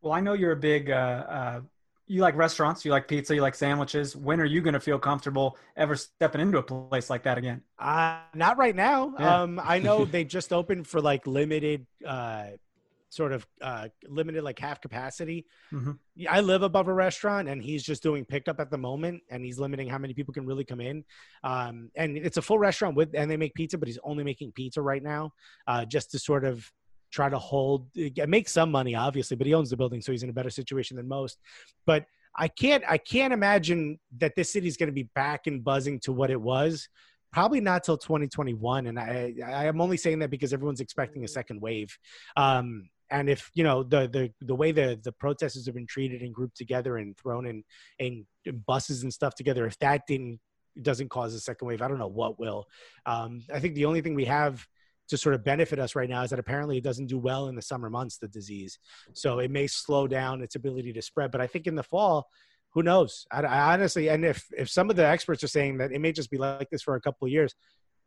Well, 0.00 0.12
I 0.12 0.20
know 0.20 0.32
you're 0.32 0.52
a 0.52 0.56
big 0.56 0.90
uh, 0.90 0.94
uh, 1.28 1.60
you 2.08 2.22
like 2.22 2.34
restaurants, 2.36 2.84
you 2.84 2.90
like 2.90 3.06
pizza, 3.06 3.34
you 3.34 3.42
like 3.42 3.54
sandwiches. 3.54 4.16
When 4.16 4.40
are 4.40 4.46
you 4.46 4.60
going 4.60 4.74
to 4.74 4.80
feel 4.80 4.98
comfortable 4.98 5.56
ever 5.76 5.94
stepping 5.94 6.40
into 6.40 6.58
a 6.58 6.62
place 6.62 7.10
like 7.10 7.22
that 7.24 7.38
again? 7.38 7.62
Uh, 7.78 8.20
not 8.34 8.58
right 8.58 8.74
now. 8.74 9.14
Yeah. 9.18 9.42
Um, 9.42 9.60
I 9.62 9.78
know 9.78 10.04
they 10.06 10.24
just 10.24 10.52
opened 10.52 10.86
for 10.86 11.00
like 11.00 11.26
limited, 11.26 11.86
uh, 12.06 12.46
sort 13.10 13.32
of 13.32 13.46
uh, 13.62 13.88
limited, 14.06 14.42
like 14.42 14.58
half 14.58 14.80
capacity. 14.80 15.46
Mm-hmm. 15.72 15.92
I 16.28 16.40
live 16.40 16.62
above 16.62 16.88
a 16.88 16.92
restaurant, 16.92 17.48
and 17.48 17.62
he's 17.62 17.82
just 17.82 18.02
doing 18.02 18.24
pickup 18.24 18.60
at 18.60 18.70
the 18.70 18.78
moment, 18.78 19.22
and 19.30 19.44
he's 19.44 19.58
limiting 19.58 19.88
how 19.88 19.98
many 19.98 20.14
people 20.14 20.34
can 20.34 20.46
really 20.46 20.64
come 20.64 20.80
in. 20.80 21.04
Um, 21.44 21.90
and 21.96 22.16
it's 22.16 22.36
a 22.36 22.42
full 22.42 22.58
restaurant 22.58 22.96
with, 22.96 23.14
and 23.14 23.30
they 23.30 23.36
make 23.36 23.54
pizza, 23.54 23.78
but 23.78 23.88
he's 23.88 23.98
only 24.02 24.24
making 24.24 24.52
pizza 24.52 24.82
right 24.82 25.02
now, 25.02 25.32
uh, 25.66 25.84
just 25.84 26.10
to 26.12 26.18
sort 26.18 26.44
of 26.44 26.70
try 27.10 27.28
to 27.28 27.38
hold 27.38 27.88
make 28.26 28.48
some 28.48 28.70
money 28.70 28.94
obviously 28.94 29.36
but 29.36 29.46
he 29.46 29.54
owns 29.54 29.70
the 29.70 29.76
building 29.76 30.00
so 30.00 30.12
he's 30.12 30.22
in 30.22 30.30
a 30.30 30.32
better 30.32 30.50
situation 30.50 30.96
than 30.96 31.08
most. 31.08 31.38
But 31.86 32.04
i 32.36 32.48
can't 32.48 32.84
i 32.88 32.98
can't 32.98 33.32
imagine 33.32 33.98
that 34.18 34.34
this 34.36 34.52
city 34.52 34.68
is 34.68 34.76
going 34.76 34.88
to 34.88 34.92
be 34.92 35.08
back 35.14 35.46
and 35.46 35.64
buzzing 35.64 35.98
to 36.00 36.12
what 36.12 36.30
it 36.30 36.40
was 36.40 36.88
probably 37.32 37.60
not 37.60 37.84
till 37.84 37.96
2021 37.96 38.86
and 38.86 38.98
i 38.98 39.34
i 39.44 39.66
am 39.66 39.80
only 39.80 39.96
saying 39.96 40.18
that 40.18 40.30
because 40.30 40.52
everyone's 40.52 40.80
expecting 40.80 41.24
a 41.24 41.28
second 41.28 41.60
wave. 41.60 41.96
Um 42.36 42.88
and 43.10 43.30
if 43.30 43.50
you 43.54 43.64
know 43.64 43.82
the 43.82 44.08
the 44.08 44.30
the 44.40 44.54
way 44.54 44.72
the 44.72 44.98
the 45.02 45.12
protesters 45.12 45.66
have 45.66 45.74
been 45.74 45.86
treated 45.86 46.22
and 46.22 46.34
grouped 46.34 46.56
together 46.56 46.98
and 46.98 47.16
thrown 47.16 47.46
in 47.46 47.64
in, 47.98 48.26
in 48.44 48.62
buses 48.66 49.02
and 49.02 49.12
stuff 49.12 49.34
together 49.34 49.66
if 49.66 49.78
that 49.78 50.02
didn't 50.06 50.40
doesn't 50.82 51.08
cause 51.08 51.34
a 51.34 51.40
second 51.40 51.66
wave 51.68 51.82
i 51.82 51.88
don't 51.88 51.98
know 51.98 52.06
what 52.06 52.38
will. 52.38 52.66
Um 53.06 53.42
i 53.52 53.58
think 53.60 53.74
the 53.74 53.86
only 53.86 54.00
thing 54.00 54.14
we 54.14 54.26
have 54.26 54.66
to 55.08 55.16
sort 55.16 55.34
of 55.34 55.44
benefit 55.44 55.78
us 55.78 55.94
right 55.94 56.08
now 56.08 56.22
is 56.22 56.30
that 56.30 56.38
apparently 56.38 56.78
it 56.78 56.84
doesn't 56.84 57.06
do 57.06 57.18
well 57.18 57.48
in 57.48 57.54
the 57.54 57.62
summer 57.62 57.90
months, 57.90 58.18
the 58.18 58.28
disease. 58.28 58.78
So 59.14 59.38
it 59.38 59.50
may 59.50 59.66
slow 59.66 60.06
down 60.06 60.42
its 60.42 60.54
ability 60.54 60.92
to 60.92 61.02
spread. 61.02 61.30
But 61.30 61.40
I 61.40 61.46
think 61.46 61.66
in 61.66 61.74
the 61.74 61.82
fall, 61.82 62.28
who 62.74 62.82
knows? 62.82 63.26
I, 63.32 63.40
I 63.42 63.74
honestly, 63.74 64.08
and 64.08 64.24
if, 64.24 64.44
if 64.56 64.68
some 64.68 64.90
of 64.90 64.96
the 64.96 65.06
experts 65.06 65.42
are 65.42 65.48
saying 65.48 65.78
that 65.78 65.92
it 65.92 66.00
may 66.00 66.12
just 66.12 66.30
be 66.30 66.36
like 66.36 66.68
this 66.70 66.82
for 66.82 66.94
a 66.94 67.00
couple 67.00 67.26
of 67.26 67.32
years, 67.32 67.54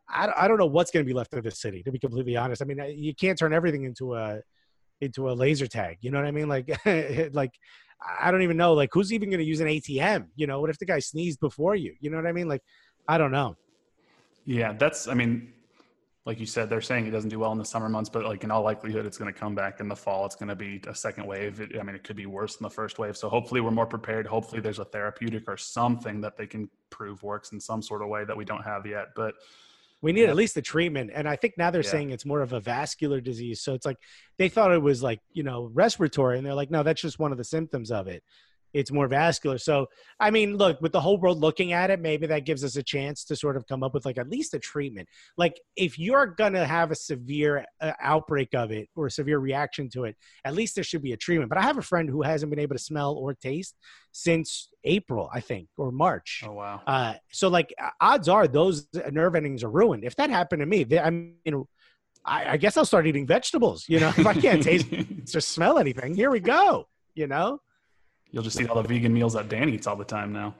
I, 0.08 0.32
I 0.36 0.48
don't 0.48 0.58
know 0.58 0.66
what's 0.66 0.90
going 0.90 1.04
to 1.04 1.08
be 1.08 1.14
left 1.14 1.34
of 1.34 1.42
this 1.42 1.60
city, 1.60 1.82
to 1.82 1.92
be 1.92 1.98
completely 1.98 2.36
honest. 2.36 2.62
I 2.62 2.64
mean, 2.64 2.80
you 2.96 3.14
can't 3.14 3.38
turn 3.38 3.52
everything 3.52 3.84
into 3.84 4.14
a, 4.14 4.40
into 5.00 5.28
a 5.30 5.32
laser 5.32 5.66
tag. 5.66 5.98
You 6.00 6.12
know 6.12 6.18
what 6.18 6.26
I 6.26 6.30
mean? 6.30 6.48
Like, 6.48 6.68
like, 7.34 7.52
I 8.20 8.30
don't 8.30 8.42
even 8.42 8.56
know. 8.56 8.74
Like, 8.74 8.90
who's 8.92 9.12
even 9.12 9.30
going 9.30 9.40
to 9.40 9.44
use 9.44 9.60
an 9.60 9.66
ATM? 9.66 10.26
You 10.36 10.46
know, 10.46 10.60
what 10.60 10.70
if 10.70 10.78
the 10.78 10.86
guy 10.86 11.00
sneezed 11.00 11.40
before 11.40 11.74
you? 11.74 11.94
You 12.00 12.10
know 12.10 12.16
what 12.16 12.26
I 12.26 12.32
mean? 12.32 12.48
Like, 12.48 12.62
I 13.08 13.18
don't 13.18 13.32
know. 13.32 13.56
Yeah, 14.44 14.72
that's. 14.72 15.08
I 15.08 15.14
mean, 15.14 15.52
like 16.24 16.38
you 16.38 16.46
said, 16.46 16.70
they're 16.70 16.80
saying 16.80 17.06
it 17.06 17.10
doesn't 17.10 17.30
do 17.30 17.40
well 17.40 17.50
in 17.50 17.58
the 17.58 17.64
summer 17.64 17.88
months, 17.88 18.08
but 18.08 18.24
like 18.24 18.44
in 18.44 18.50
all 18.50 18.62
likelihood, 18.62 19.06
it's 19.06 19.18
going 19.18 19.32
to 19.32 19.38
come 19.38 19.56
back 19.56 19.80
in 19.80 19.88
the 19.88 19.96
fall. 19.96 20.24
It's 20.24 20.36
going 20.36 20.50
to 20.50 20.54
be 20.54 20.80
a 20.86 20.94
second 20.94 21.26
wave. 21.26 21.60
It, 21.60 21.76
I 21.78 21.82
mean, 21.82 21.96
it 21.96 22.04
could 22.04 22.14
be 22.14 22.26
worse 22.26 22.56
than 22.56 22.62
the 22.62 22.70
first 22.70 23.00
wave. 23.00 23.16
So 23.16 23.28
hopefully, 23.28 23.60
we're 23.60 23.72
more 23.72 23.86
prepared. 23.86 24.26
Hopefully, 24.26 24.60
there's 24.60 24.78
a 24.78 24.84
therapeutic 24.84 25.44
or 25.48 25.56
something 25.56 26.20
that 26.20 26.36
they 26.36 26.46
can 26.46 26.70
prove 26.90 27.24
works 27.24 27.50
in 27.50 27.58
some 27.58 27.82
sort 27.82 28.02
of 28.02 28.08
way 28.08 28.24
that 28.24 28.36
we 28.36 28.44
don't 28.44 28.62
have 28.62 28.86
yet. 28.86 29.08
But 29.16 29.34
we 30.00 30.12
need 30.12 30.22
yeah. 30.22 30.28
at 30.28 30.36
least 30.36 30.54
the 30.54 30.62
treatment. 30.62 31.10
And 31.12 31.28
I 31.28 31.34
think 31.34 31.54
now 31.58 31.72
they're 31.72 31.82
yeah. 31.82 31.90
saying 31.90 32.10
it's 32.10 32.24
more 32.24 32.40
of 32.40 32.52
a 32.52 32.60
vascular 32.60 33.20
disease. 33.20 33.60
So 33.60 33.74
it's 33.74 33.86
like 33.86 33.98
they 34.38 34.48
thought 34.48 34.70
it 34.70 34.82
was 34.82 35.02
like 35.02 35.18
you 35.32 35.42
know 35.42 35.70
respiratory, 35.72 36.38
and 36.38 36.46
they're 36.46 36.54
like, 36.54 36.70
no, 36.70 36.84
that's 36.84 37.02
just 37.02 37.18
one 37.18 37.32
of 37.32 37.38
the 37.38 37.44
symptoms 37.44 37.90
of 37.90 38.06
it 38.06 38.22
it's 38.72 38.90
more 38.90 39.08
vascular. 39.08 39.58
So, 39.58 39.86
I 40.18 40.30
mean, 40.30 40.56
look, 40.56 40.80
with 40.80 40.92
the 40.92 41.00
whole 41.00 41.18
world 41.18 41.40
looking 41.40 41.72
at 41.72 41.90
it, 41.90 42.00
maybe 42.00 42.26
that 42.26 42.44
gives 42.44 42.64
us 42.64 42.76
a 42.76 42.82
chance 42.82 43.24
to 43.24 43.36
sort 43.36 43.56
of 43.56 43.66
come 43.66 43.82
up 43.82 43.94
with 43.94 44.04
like 44.04 44.18
at 44.18 44.28
least 44.28 44.54
a 44.54 44.58
treatment. 44.58 45.08
Like, 45.36 45.60
if 45.76 45.98
you're 45.98 46.26
going 46.26 46.54
to 46.54 46.64
have 46.64 46.90
a 46.90 46.94
severe 46.94 47.64
uh, 47.80 47.92
outbreak 48.00 48.54
of 48.54 48.70
it 48.70 48.88
or 48.96 49.06
a 49.06 49.10
severe 49.10 49.38
reaction 49.38 49.88
to 49.90 50.04
it, 50.04 50.16
at 50.44 50.54
least 50.54 50.74
there 50.74 50.84
should 50.84 51.02
be 51.02 51.12
a 51.12 51.16
treatment. 51.16 51.48
But 51.48 51.58
I 51.58 51.62
have 51.62 51.78
a 51.78 51.82
friend 51.82 52.08
who 52.08 52.22
hasn't 52.22 52.50
been 52.50 52.60
able 52.60 52.76
to 52.76 52.82
smell 52.82 53.14
or 53.14 53.34
taste 53.34 53.76
since 54.12 54.68
April, 54.84 55.30
I 55.32 55.40
think, 55.40 55.68
or 55.76 55.92
March. 55.92 56.42
Oh, 56.46 56.52
wow. 56.52 56.80
Uh, 56.86 57.14
so, 57.30 57.48
like, 57.48 57.74
odds 58.00 58.28
are 58.28 58.46
those 58.48 58.86
nerve 59.10 59.34
endings 59.34 59.64
are 59.64 59.70
ruined. 59.70 60.04
If 60.04 60.16
that 60.16 60.30
happened 60.30 60.60
to 60.60 60.66
me, 60.66 60.84
they, 60.84 60.98
I 60.98 61.10
mean, 61.10 61.64
I, 62.24 62.52
I 62.52 62.56
guess 62.56 62.76
I'll 62.76 62.84
start 62.84 63.06
eating 63.06 63.26
vegetables. 63.26 63.84
You 63.88 64.00
know, 64.00 64.08
if 64.16 64.26
I 64.26 64.34
can't 64.34 64.62
taste 64.62 64.86
or 65.34 65.40
smell 65.40 65.78
anything, 65.78 66.14
here 66.14 66.30
we 66.30 66.40
go. 66.40 66.88
You 67.14 67.26
know, 67.26 67.60
You'll 68.32 68.42
just 68.42 68.60
eat 68.60 68.68
all 68.68 68.82
the 68.82 68.88
vegan 68.88 69.12
meals 69.12 69.34
that 69.34 69.48
Dan 69.48 69.68
eats 69.68 69.86
all 69.86 69.96
the 69.96 70.04
time 70.04 70.32
now. 70.32 70.54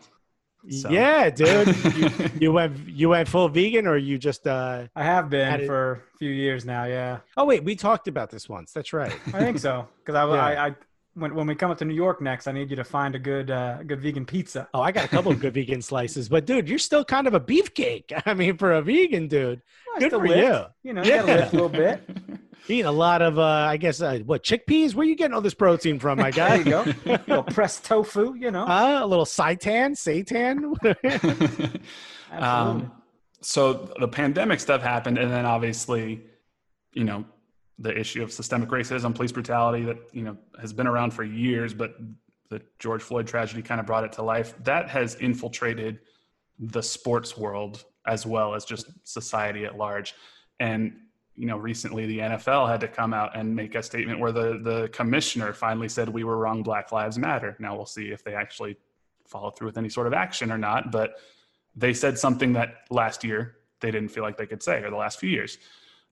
So. 0.71 0.91
Yeah, 0.91 1.29
dude. 1.29 1.75
you, 1.97 2.11
you, 2.41 2.53
went 2.53 2.89
you 2.89 3.09
went 3.09 3.29
full 3.29 3.49
vegan, 3.49 3.89
or 3.89 3.97
you 3.97 4.17
just? 4.17 4.47
uh 4.47 4.87
I 4.95 5.03
have 5.03 5.29
been 5.29 5.67
for 5.67 6.05
a 6.15 6.19
few 6.19 6.31
years 6.31 6.65
now. 6.65 6.85
Yeah. 6.85 7.19
Oh 7.37 7.45
wait, 7.45 7.65
we 7.65 7.75
talked 7.75 8.07
about 8.07 8.31
this 8.31 8.49
once. 8.49 8.73
That's 8.73 8.93
right. 8.93 9.13
I 9.29 9.41
think 9.41 9.59
so 9.59 9.89
because 9.99 10.15
I, 10.15 10.25
yeah. 10.35 10.63
I, 10.63 10.67
I 10.69 10.75
when 11.15 11.35
when 11.35 11.47
we 11.47 11.55
come 11.55 11.71
up 11.71 11.79
to 11.79 11.85
New 11.85 11.95
York 11.95 12.21
next, 12.23 12.47
I 12.47 12.53
need 12.53 12.71
you 12.71 12.77
to 12.77 12.85
find 12.85 13.15
a 13.15 13.19
good 13.19 13.51
uh, 13.51 13.83
good 13.83 14.01
vegan 14.01 14.25
pizza. 14.25 14.69
Oh, 14.73 14.81
I 14.81 14.93
got 14.93 15.05
a 15.05 15.09
couple 15.09 15.31
of 15.33 15.41
good 15.41 15.55
vegan 15.55 15.83
slices, 15.83 16.29
but 16.29 16.47
dude, 16.47 16.69
you're 16.69 16.79
still 16.79 17.05
kind 17.05 17.27
of 17.27 17.35
a 17.35 17.41
beefcake. 17.41 18.23
I 18.27 18.35
mean, 18.35 18.57
for 18.57 18.73
a 18.73 18.83
vegan 18.83 19.29
dude, 19.29 19.63
well, 19.89 20.01
good 20.01 20.11
for 20.11 20.27
lift. 20.27 20.39
you. 20.39 20.89
You 20.89 20.93
know, 20.95 21.03
yeah. 21.03 21.23
lift 21.23 21.53
a 21.53 21.57
little 21.57 21.69
bit. 21.69 22.03
Eating 22.69 22.87
a 22.87 22.93
lot 22.93 23.23
of, 23.23 23.41
uh, 23.41 23.43
I 23.43 23.77
guess, 23.77 24.01
uh, 24.01 24.21
what 24.25 24.45
chickpeas? 24.45 24.95
Where 24.95 25.05
you 25.05 25.17
getting 25.17 25.35
all 25.35 25.41
this 25.41 25.53
protein 25.53 25.99
from, 25.99 26.19
my 26.19 26.31
guy? 26.31 26.59
there 26.59 26.59
you 26.59 26.65
go. 26.65 26.81
a 27.07 27.21
little 27.27 27.43
pressed 27.43 27.85
tofu, 27.85 28.35
you 28.35 28.53
know. 28.53 28.63
Uh, 28.63 29.01
a 29.03 29.07
little 29.07 29.25
seitan, 29.25 29.97
seitan. 29.97 31.83
um, 32.31 32.93
so 33.41 33.93
the 33.99 34.07
pandemic 34.07 34.61
stuff 34.61 34.81
happened, 34.81 35.19
and 35.19 35.29
then 35.29 35.45
obviously, 35.45 36.23
you 36.93 37.03
know, 37.03 37.25
the 37.79 37.97
issue 37.99 38.23
of 38.23 38.33
systemic 38.33 38.69
racism, 38.69 39.15
police 39.15 39.33
brutality 39.33 39.85
that 39.85 39.99
you 40.13 40.23
know 40.23 40.37
has 40.61 40.73
been 40.73 40.87
around 40.87 41.13
for 41.13 41.25
years, 41.25 41.75
but 41.75 41.97
the 42.49 42.61
George 42.79 43.03
Floyd 43.03 43.27
tragedy 43.27 43.63
kind 43.63 43.81
of 43.81 43.87
brought 43.87 44.05
it 44.05 44.13
to 44.13 44.23
life. 44.23 44.55
That 44.63 44.89
has 44.91 45.15
infiltrated 45.17 46.01
the 46.59 46.83
sports 46.83 47.37
world 47.37 47.85
as 48.07 48.27
well 48.27 48.55
as 48.55 48.65
just 48.65 48.87
society 49.05 49.65
at 49.65 49.77
large, 49.77 50.15
and 50.61 50.95
you 51.35 51.47
know, 51.47 51.57
recently 51.57 52.07
the 52.07 52.19
NFL 52.19 52.69
had 52.69 52.81
to 52.81 52.89
come 52.89 53.15
out 53.15 53.37
and 53.37 53.55
make 53.55 53.75
a 53.75 53.83
statement 53.83 54.21
where 54.21 54.33
the 54.33 54.61
the 54.63 54.89
commissioner 54.93 55.53
finally 55.53 55.89
said 55.89 56.09
we 56.09 56.25
were 56.25 56.37
wrong. 56.37 56.63
Black 56.63 56.93
Lives 56.93 57.19
Matter. 57.19 57.57
Now 57.59 57.75
we'll 57.75 57.87
see 57.87 58.09
if 58.09 58.23
they 58.23 58.35
actually 58.35 58.77
follow 59.27 59.51
through 59.51 59.69
with 59.69 59.79
any 59.79 59.89
sort 59.89 60.07
of 60.07 60.13
action 60.13 60.53
or 60.53 60.59
not. 60.59 60.93
But 60.93 61.19
they 61.75 61.95
said 61.95 62.19
something 62.19 62.53
that 62.53 62.85
last 62.91 63.25
year 63.25 63.57
they 63.81 63.91
didn't 63.91 64.11
feel 64.11 64.23
like 64.23 64.37
they 64.37 64.47
could 64.47 64.63
say, 64.63 64.83
or 64.83 64.91
the 64.91 64.97
last 64.97 65.19
few 65.19 65.31
years. 65.31 65.59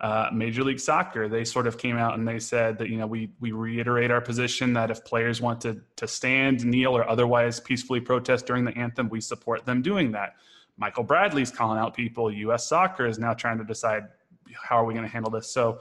Uh, 0.00 0.30
Major 0.32 0.64
League 0.64 0.80
Soccer, 0.80 1.28
they 1.28 1.44
sort 1.44 1.66
of 1.66 1.76
came 1.76 1.98
out 1.98 2.18
and 2.18 2.26
they 2.26 2.38
said 2.38 2.78
that 2.78 2.88
you 2.88 2.96
know 2.96 3.06
we 3.06 3.30
we 3.38 3.52
reiterate 3.52 4.10
our 4.10 4.20
position 4.20 4.72
that 4.72 4.90
if 4.90 5.04
players 5.04 5.40
want 5.42 5.60
to 5.60 5.80
to 5.96 6.08
stand, 6.08 6.64
kneel, 6.64 6.96
or 6.96 7.08
otherwise 7.08 7.60
peacefully 7.60 8.00
protest 8.00 8.46
during 8.46 8.64
the 8.64 8.76
anthem, 8.78 9.08
we 9.10 9.20
support 9.20 9.66
them 9.66 9.82
doing 9.82 10.12
that. 10.12 10.36
Michael 10.78 11.04
Bradley's 11.04 11.50
calling 11.50 11.78
out 11.78 11.94
people. 11.94 12.32
U.S. 12.32 12.66
Soccer 12.66 13.06
is 13.06 13.18
now 13.18 13.34
trying 13.34 13.58
to 13.58 13.64
decide 13.64 14.04
how 14.54 14.76
are 14.76 14.86
we 14.86 14.94
going 14.94 15.04
to 15.04 15.12
handle 15.12 15.30
this. 15.30 15.52
So, 15.52 15.80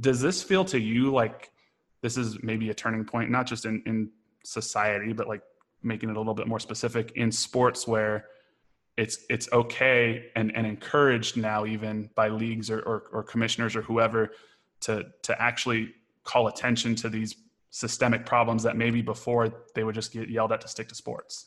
does 0.00 0.22
this 0.22 0.42
feel 0.42 0.64
to 0.66 0.80
you 0.80 1.12
like 1.12 1.52
this 2.00 2.16
is 2.16 2.42
maybe 2.42 2.70
a 2.70 2.74
turning 2.74 3.04
point, 3.04 3.30
not 3.30 3.46
just 3.46 3.66
in, 3.66 3.82
in 3.84 4.10
society, 4.44 5.12
but 5.12 5.28
like 5.28 5.42
making 5.82 6.08
it 6.08 6.16
a 6.16 6.18
little 6.18 6.34
bit 6.34 6.48
more 6.48 6.58
specific 6.58 7.12
in 7.16 7.30
sports 7.30 7.86
where 7.86 8.26
it's 8.96 9.18
it's 9.30 9.50
okay 9.52 10.26
and, 10.36 10.54
and 10.54 10.66
encouraged 10.66 11.36
now 11.36 11.64
even 11.64 12.10
by 12.14 12.28
leagues 12.28 12.70
or, 12.70 12.80
or, 12.80 13.04
or 13.12 13.22
commissioners 13.22 13.74
or 13.74 13.82
whoever 13.82 14.30
to 14.80 15.04
to 15.22 15.40
actually 15.40 15.92
call 16.24 16.48
attention 16.48 16.94
to 16.94 17.08
these 17.08 17.36
systemic 17.70 18.26
problems 18.26 18.62
that 18.62 18.76
maybe 18.76 19.00
before 19.00 19.50
they 19.74 19.82
would 19.82 19.94
just 19.94 20.12
get 20.12 20.28
yelled 20.28 20.52
at 20.52 20.60
to 20.60 20.68
stick 20.68 20.88
to 20.88 20.94
sports. 20.94 21.46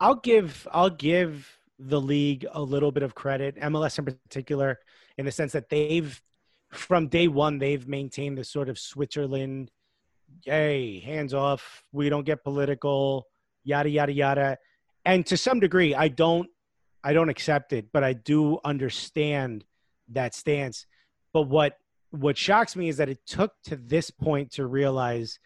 I'll 0.00 0.16
give 0.16 0.66
I'll 0.72 0.90
give 0.90 1.58
the 1.78 2.00
league 2.00 2.46
a 2.52 2.62
little 2.62 2.92
bit 2.92 3.02
of 3.02 3.14
credit, 3.14 3.56
MLS 3.56 3.98
in 3.98 4.04
particular, 4.04 4.80
in 5.18 5.26
the 5.26 5.32
sense 5.32 5.52
that 5.52 5.68
they've 5.68 6.20
from 6.70 7.08
day 7.08 7.28
one 7.28 7.58
they've 7.58 7.86
maintained 7.86 8.38
this 8.38 8.48
sort 8.48 8.68
of 8.68 8.78
Switzerland, 8.78 9.70
hey, 10.44 11.00
hands 11.00 11.34
off, 11.34 11.84
we 11.92 12.08
don't 12.08 12.24
get 12.24 12.42
political, 12.42 13.26
yada 13.64 13.88
yada 13.88 14.12
yada. 14.12 14.58
And 15.04 15.26
to 15.26 15.36
some 15.36 15.60
degree, 15.60 15.94
I 15.94 16.08
don't 16.08 16.48
I 17.02 17.12
don't 17.12 17.28
accept 17.28 17.72
it, 17.72 17.86
but 17.92 18.02
I 18.02 18.14
do 18.14 18.58
understand 18.64 19.64
that 20.08 20.34
stance. 20.34 20.86
But 21.32 21.42
what 21.42 21.78
what 22.10 22.38
shocks 22.38 22.76
me 22.76 22.88
is 22.88 22.96
that 22.98 23.08
it 23.08 23.18
took 23.26 23.52
to 23.64 23.76
this 23.76 24.10
point 24.10 24.52
to 24.52 24.66
realize 24.66 25.38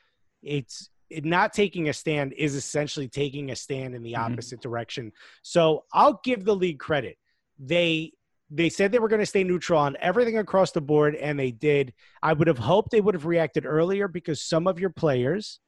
it's 0.43 0.91
it 1.11 1.25
not 1.25 1.53
taking 1.53 1.89
a 1.89 1.93
stand 1.93 2.35
is 2.37 2.55
essentially 2.55 3.09
taking 3.09 3.51
a 3.51 3.57
stand 3.57 3.95
in 3.95 4.03
the 4.03 4.13
mm-hmm. 4.13 4.33
opposite 4.33 4.61
direction. 4.61 5.13
So 5.43 5.85
I'll 5.93 6.21
give 6.23 6.45
the 6.45 6.55
league 6.55 6.79
credit. 6.79 7.17
They 7.59 8.13
they 8.51 8.69
said 8.71 8.93
they 8.93 8.99
were 8.99 9.09
going 9.09 9.21
to 9.21 9.27
stay 9.27 9.45
neutral 9.45 9.79
on 9.79 9.97
everything 10.01 10.39
across 10.39 10.71
the 10.71 10.81
board, 10.81 11.15
and 11.15 11.39
they 11.39 11.51
did. 11.51 11.93
I 12.23 12.33
would 12.33 12.49
have 12.49 12.59
hoped 12.59 12.91
they 12.91 13.01
would 13.01 13.15
have 13.15 13.27
reacted 13.27 13.67
earlier 13.67 14.09
because 14.09 14.41
some 14.41 14.67
of 14.67 14.79
your 14.79 14.91
players, 14.91 15.61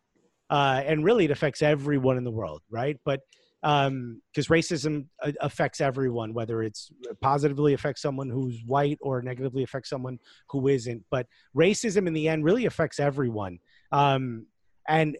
uh, 0.48 0.82
and 0.84 1.04
really 1.04 1.26
it 1.26 1.30
affects 1.30 1.62
everyone 1.62 2.16
in 2.16 2.24
the 2.24 2.30
world, 2.30 2.62
right? 2.70 2.96
But 3.04 3.20
because 3.62 3.88
um, 3.88 4.22
racism 4.38 5.06
uh, 5.22 5.32
affects 5.40 5.80
everyone, 5.80 6.32
whether 6.32 6.62
it's 6.62 6.90
positively 7.20 7.74
affects 7.74 8.00
someone 8.00 8.30
who's 8.30 8.62
white 8.66 8.98
or 9.00 9.20
negatively 9.22 9.62
affects 9.62 9.90
someone 9.90 10.18
who 10.48 10.68
isn't. 10.68 11.04
But 11.10 11.26
racism 11.56 12.06
in 12.06 12.12
the 12.12 12.28
end 12.28 12.44
really 12.44 12.66
affects 12.66 12.98
everyone. 12.98 13.58
Um, 13.92 14.46
and 14.88 15.16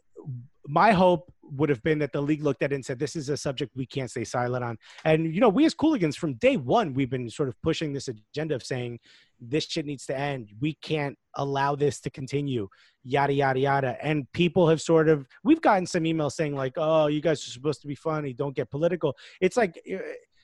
my 0.66 0.93
hope 0.93 1.32
would 1.53 1.68
have 1.68 1.82
been 1.82 1.98
that 1.98 2.12
the 2.12 2.20
league 2.20 2.42
looked 2.42 2.62
at 2.62 2.72
it 2.72 2.74
and 2.74 2.84
said, 2.84 2.98
this 2.98 3.16
is 3.16 3.28
a 3.28 3.36
subject 3.36 3.72
we 3.76 3.86
can't 3.86 4.11
stay 4.11 4.24
silent 4.24 4.64
on. 4.64 4.78
And, 5.05 5.34
you 5.34 5.40
know, 5.40 5.48
we 5.48 5.64
as 5.64 5.74
Cooligans 5.74 6.16
from 6.16 6.34
day 6.34 6.57
one, 6.57 6.94
we've 6.94 7.11
been 7.11 7.28
sort 7.30 7.48
of 7.48 7.61
pushing 7.62 7.92
this 7.92 8.09
agenda 8.09 8.55
of 8.55 8.64
saying 8.64 8.98
this 9.40 9.64
shit 9.64 9.86
needs 9.86 10.07
to 10.07 10.18
end. 10.18 10.51
We 10.61 10.74
can't 10.74 11.16
allow 11.36 11.74
this 11.74 12.01
to 12.01 12.11
continue, 12.11 12.68
yada, 13.05 13.32
yada, 13.32 13.59
yada. 13.59 13.96
And 14.03 14.30
people 14.32 14.68
have 14.68 14.80
sort 14.80 15.09
of, 15.09 15.26
we've 15.44 15.62
gotten 15.62 15.86
some 15.86 16.05
emails 16.05 16.32
saying, 16.32 16.55
like, 16.55 16.74
oh, 16.76 17.07
you 17.07 17.20
guys 17.20 17.46
are 17.46 17.51
supposed 17.51 17.80
to 17.82 17.88
be 17.88 17.94
funny, 17.94 18.32
don't 18.32 18.55
get 18.55 18.70
political. 18.70 19.16
It's 19.40 19.57
like 19.57 19.80
uh, 19.92 19.98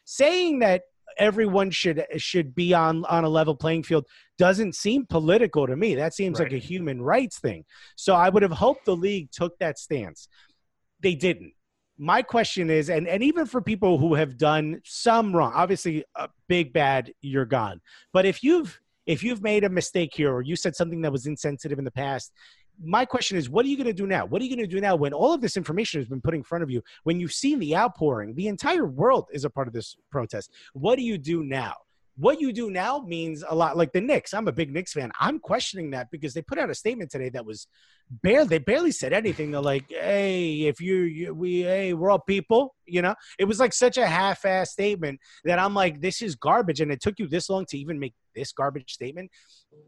saying 0.05 0.61
that 0.61 0.83
everyone 1.19 1.71
should 1.71 2.05
should 2.17 2.55
be 2.55 2.75
on 2.75 3.05
on 3.07 3.25
a 3.25 3.29
level 3.29 3.55
playing 3.55 3.83
field 3.83 4.07
doesn't 4.39 4.75
seem 4.75 5.07
political 5.07 5.67
to 5.67 5.77
me 5.77 5.95
that 5.95 6.13
seems 6.13 6.39
right. 6.39 6.47
like 6.47 6.53
a 6.53 6.65
human 6.65 7.01
rights 7.01 7.39
thing 7.39 7.65
so 7.97 8.15
i 8.15 8.29
would 8.29 8.43
have 8.43 8.53
hoped 8.53 8.85
the 8.85 8.95
league 8.95 9.31
took 9.31 9.57
that 9.59 9.79
stance 9.79 10.29
they 11.07 11.15
didn't 11.15 11.53
my 11.99 12.21
question 12.21 12.69
is 12.69 12.91
and, 12.91 13.07
and 13.07 13.23
even 13.23 13.47
for 13.47 13.63
people 13.63 13.97
who 13.97 14.15
have 14.15 14.37
done 14.37 14.81
some 14.85 15.35
wrong 15.35 15.53
obviously 15.55 16.05
a 16.17 16.29
big 16.49 16.73
bad 16.73 17.13
you're 17.21 17.45
gone 17.45 17.81
but 18.13 18.27
if 18.27 18.43
you've 18.43 18.81
if 19.07 19.23
you've 19.23 19.41
made 19.41 19.63
a 19.63 19.69
mistake 19.69 20.11
here 20.13 20.35
or 20.35 20.43
you 20.43 20.57
said 20.57 20.75
something 20.75 21.01
that 21.03 21.13
was 21.13 21.27
insensitive 21.27 21.79
in 21.79 21.85
the 21.85 21.93
past 21.93 22.33
my 22.83 23.07
question 23.07 23.39
is, 23.39 23.49
what 23.49 23.65
are 23.65 23.69
you 23.69 23.77
going 23.79 23.87
to 23.87 23.93
do 23.95 24.07
now? 24.07 24.27
What 24.27 24.43
are 24.43 24.45
you 24.45 24.55
going 24.55 24.69
to 24.69 24.75
do 24.75 24.83
now 24.83 24.97
when 24.97 25.15
all 25.15 25.33
of 25.33 25.41
this 25.41 25.57
information 25.57 25.99
has 25.99 26.09
been 26.09 26.21
put 26.21 26.35
in 26.35 26.43
front 26.43 26.63
of 26.63 26.71
you? 26.71 26.83
When 27.05 27.19
you've 27.19 27.33
seen 27.33 27.59
the 27.59 27.75
outpouring, 27.75 28.35
the 28.35 28.49
entire 28.49 28.85
world 28.85 29.29
is 29.33 29.47
a 29.47 29.51
part 29.51 29.67
of 29.67 29.73
this 29.73 29.97
protest. 30.11 30.51
What 30.75 30.97
do 30.97 31.03
you 31.03 31.17
do 31.17 31.43
now? 31.43 31.73
What 32.19 32.41
you 32.41 32.53
do 32.53 32.71
now 32.71 33.05
means 33.07 33.45
a 33.47 33.55
lot. 33.55 33.77
Like 33.77 33.93
the 33.93 34.01
Knicks, 34.01 34.33
I'm 34.33 34.49
a 34.49 34.53
big 34.53 34.73
Knicks 34.73 34.95
fan. 34.95 35.13
I'm 35.21 35.39
questioning 35.39 35.91
that 35.91 36.11
because 36.11 36.33
they 36.33 36.43
put 36.43 36.59
out 36.59 36.71
a 36.71 36.75
statement 36.75 37.11
today 37.11 37.29
that 37.31 37.45
was 37.45 37.67
barely. 38.11 38.49
They 38.49 38.59
barely 38.59 38.91
said 38.91 39.13
anything. 39.13 39.51
They're 39.51 39.61
like, 39.61 39.85
"Hey, 39.91 40.63
if 40.63 40.81
you, 40.81 40.97
you 41.03 41.35
we, 41.35 41.61
hey, 41.61 41.93
we're 41.93 42.11
all 42.11 42.19
people." 42.21 42.75
You 42.87 43.03
know, 43.03 43.15
it 43.39 43.45
was 43.45 43.61
like 43.61 43.75
such 43.75 43.99
a 43.99 44.07
half-ass 44.07 44.73
statement 44.73 45.21
that 45.45 45.59
I'm 45.59 45.75
like, 45.75 46.01
"This 46.01 46.23
is 46.23 46.37
garbage," 46.37 46.81
and 46.81 46.91
it 46.91 47.03
took 47.03 47.19
you 47.19 47.29
this 47.29 47.51
long 47.51 47.67
to 47.67 47.79
even 47.79 47.99
make 47.99 48.15
this 48.35 48.53
garbage 48.53 48.93
statement. 48.93 49.31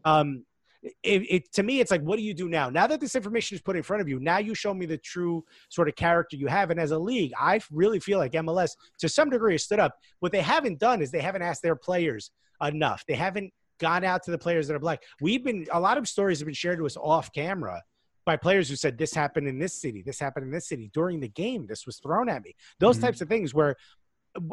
Um, 0.05 0.45
it, 0.81 0.93
it, 1.03 1.53
to 1.53 1.63
me 1.63 1.79
it's 1.79 1.91
like 1.91 2.01
what 2.01 2.17
do 2.17 2.23
you 2.23 2.33
do 2.33 2.47
now? 2.47 2.69
Now 2.69 2.87
that 2.87 2.99
this 2.99 3.15
information 3.15 3.55
is 3.55 3.61
put 3.61 3.75
in 3.75 3.83
front 3.83 4.01
of 4.01 4.07
you 4.07 4.19
now 4.19 4.37
you 4.37 4.55
show 4.55 4.73
me 4.73 4.85
the 4.85 4.97
true 4.97 5.43
sort 5.69 5.87
of 5.87 5.95
character 5.95 6.37
you 6.37 6.47
have. 6.47 6.71
And 6.71 6.79
as 6.79 6.91
a 6.91 6.99
league 6.99 7.31
i 7.39 7.59
really 7.71 7.99
feel 7.99 8.19
like 8.19 8.31
mls 8.33 8.71
to 8.99 9.09
some 9.09 9.29
degree 9.29 9.53
has 9.53 9.63
stood 9.63 9.79
up. 9.79 9.95
What 10.19 10.31
they 10.31 10.41
haven't 10.41 10.79
done 10.79 11.01
is 11.01 11.11
they 11.11 11.21
haven't 11.21 11.41
asked 11.41 11.61
their 11.61 11.75
players 11.75 12.31
enough. 12.61 13.03
They 13.07 13.15
haven't 13.15 13.53
gone 13.79 14.03
out 14.03 14.23
to 14.23 14.31
the 14.31 14.37
players 14.37 14.67
that 14.67 14.75
are 14.75 14.79
black. 14.79 15.01
We've 15.21 15.43
been 15.43 15.65
a 15.71 15.79
lot 15.79 15.97
of 15.97 16.07
stories 16.07 16.39
have 16.39 16.45
been 16.45 16.53
shared 16.53 16.79
to 16.79 16.85
us 16.85 16.97
off 16.97 17.31
camera 17.33 17.81
by 18.25 18.35
players 18.37 18.69
who 18.69 18.75
said 18.75 18.97
this 18.97 19.13
happened 19.13 19.47
in 19.47 19.57
this 19.57 19.73
city. 19.81 20.03
This 20.05 20.19
happened 20.19 20.45
in 20.45 20.51
this 20.51 20.67
city. 20.67 20.91
During 20.93 21.19
the 21.19 21.29
game 21.29 21.65
this 21.67 21.85
was 21.85 21.97
thrown 21.97 22.29
at 22.29 22.43
me. 22.43 22.55
Those 22.79 22.97
mm-hmm. 22.97 23.05
types 23.05 23.21
of 23.21 23.27
things 23.27 23.53
where 23.53 23.75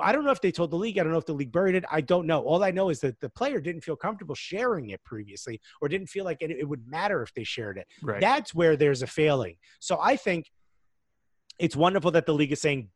I 0.00 0.12
don't 0.12 0.24
know 0.24 0.30
if 0.30 0.40
they 0.40 0.52
told 0.52 0.70
the 0.70 0.76
league. 0.76 0.98
I 0.98 1.02
don't 1.02 1.12
know 1.12 1.18
if 1.18 1.26
the 1.26 1.32
league 1.32 1.52
buried 1.52 1.74
it. 1.74 1.84
I 1.90 2.00
don't 2.00 2.26
know. 2.26 2.42
All 2.42 2.62
I 2.62 2.70
know 2.70 2.88
is 2.88 3.00
that 3.00 3.20
the 3.20 3.30
player 3.30 3.60
didn't 3.60 3.82
feel 3.82 3.96
comfortable 3.96 4.34
sharing 4.34 4.90
it 4.90 5.02
previously, 5.04 5.60
or 5.80 5.88
didn't 5.88 6.08
feel 6.08 6.24
like 6.24 6.38
it, 6.40 6.50
it 6.50 6.68
would 6.68 6.86
matter 6.86 7.22
if 7.22 7.32
they 7.34 7.44
shared 7.44 7.78
it. 7.78 7.86
Right. 8.02 8.20
That's 8.20 8.54
where 8.54 8.76
there's 8.76 9.02
a 9.02 9.06
failing. 9.06 9.56
So 9.80 9.98
I 10.00 10.16
think 10.16 10.50
it's 11.58 11.76
wonderful 11.76 12.10
that 12.12 12.26
the 12.26 12.34
league 12.34 12.52
is 12.52 12.60
saying 12.60 12.88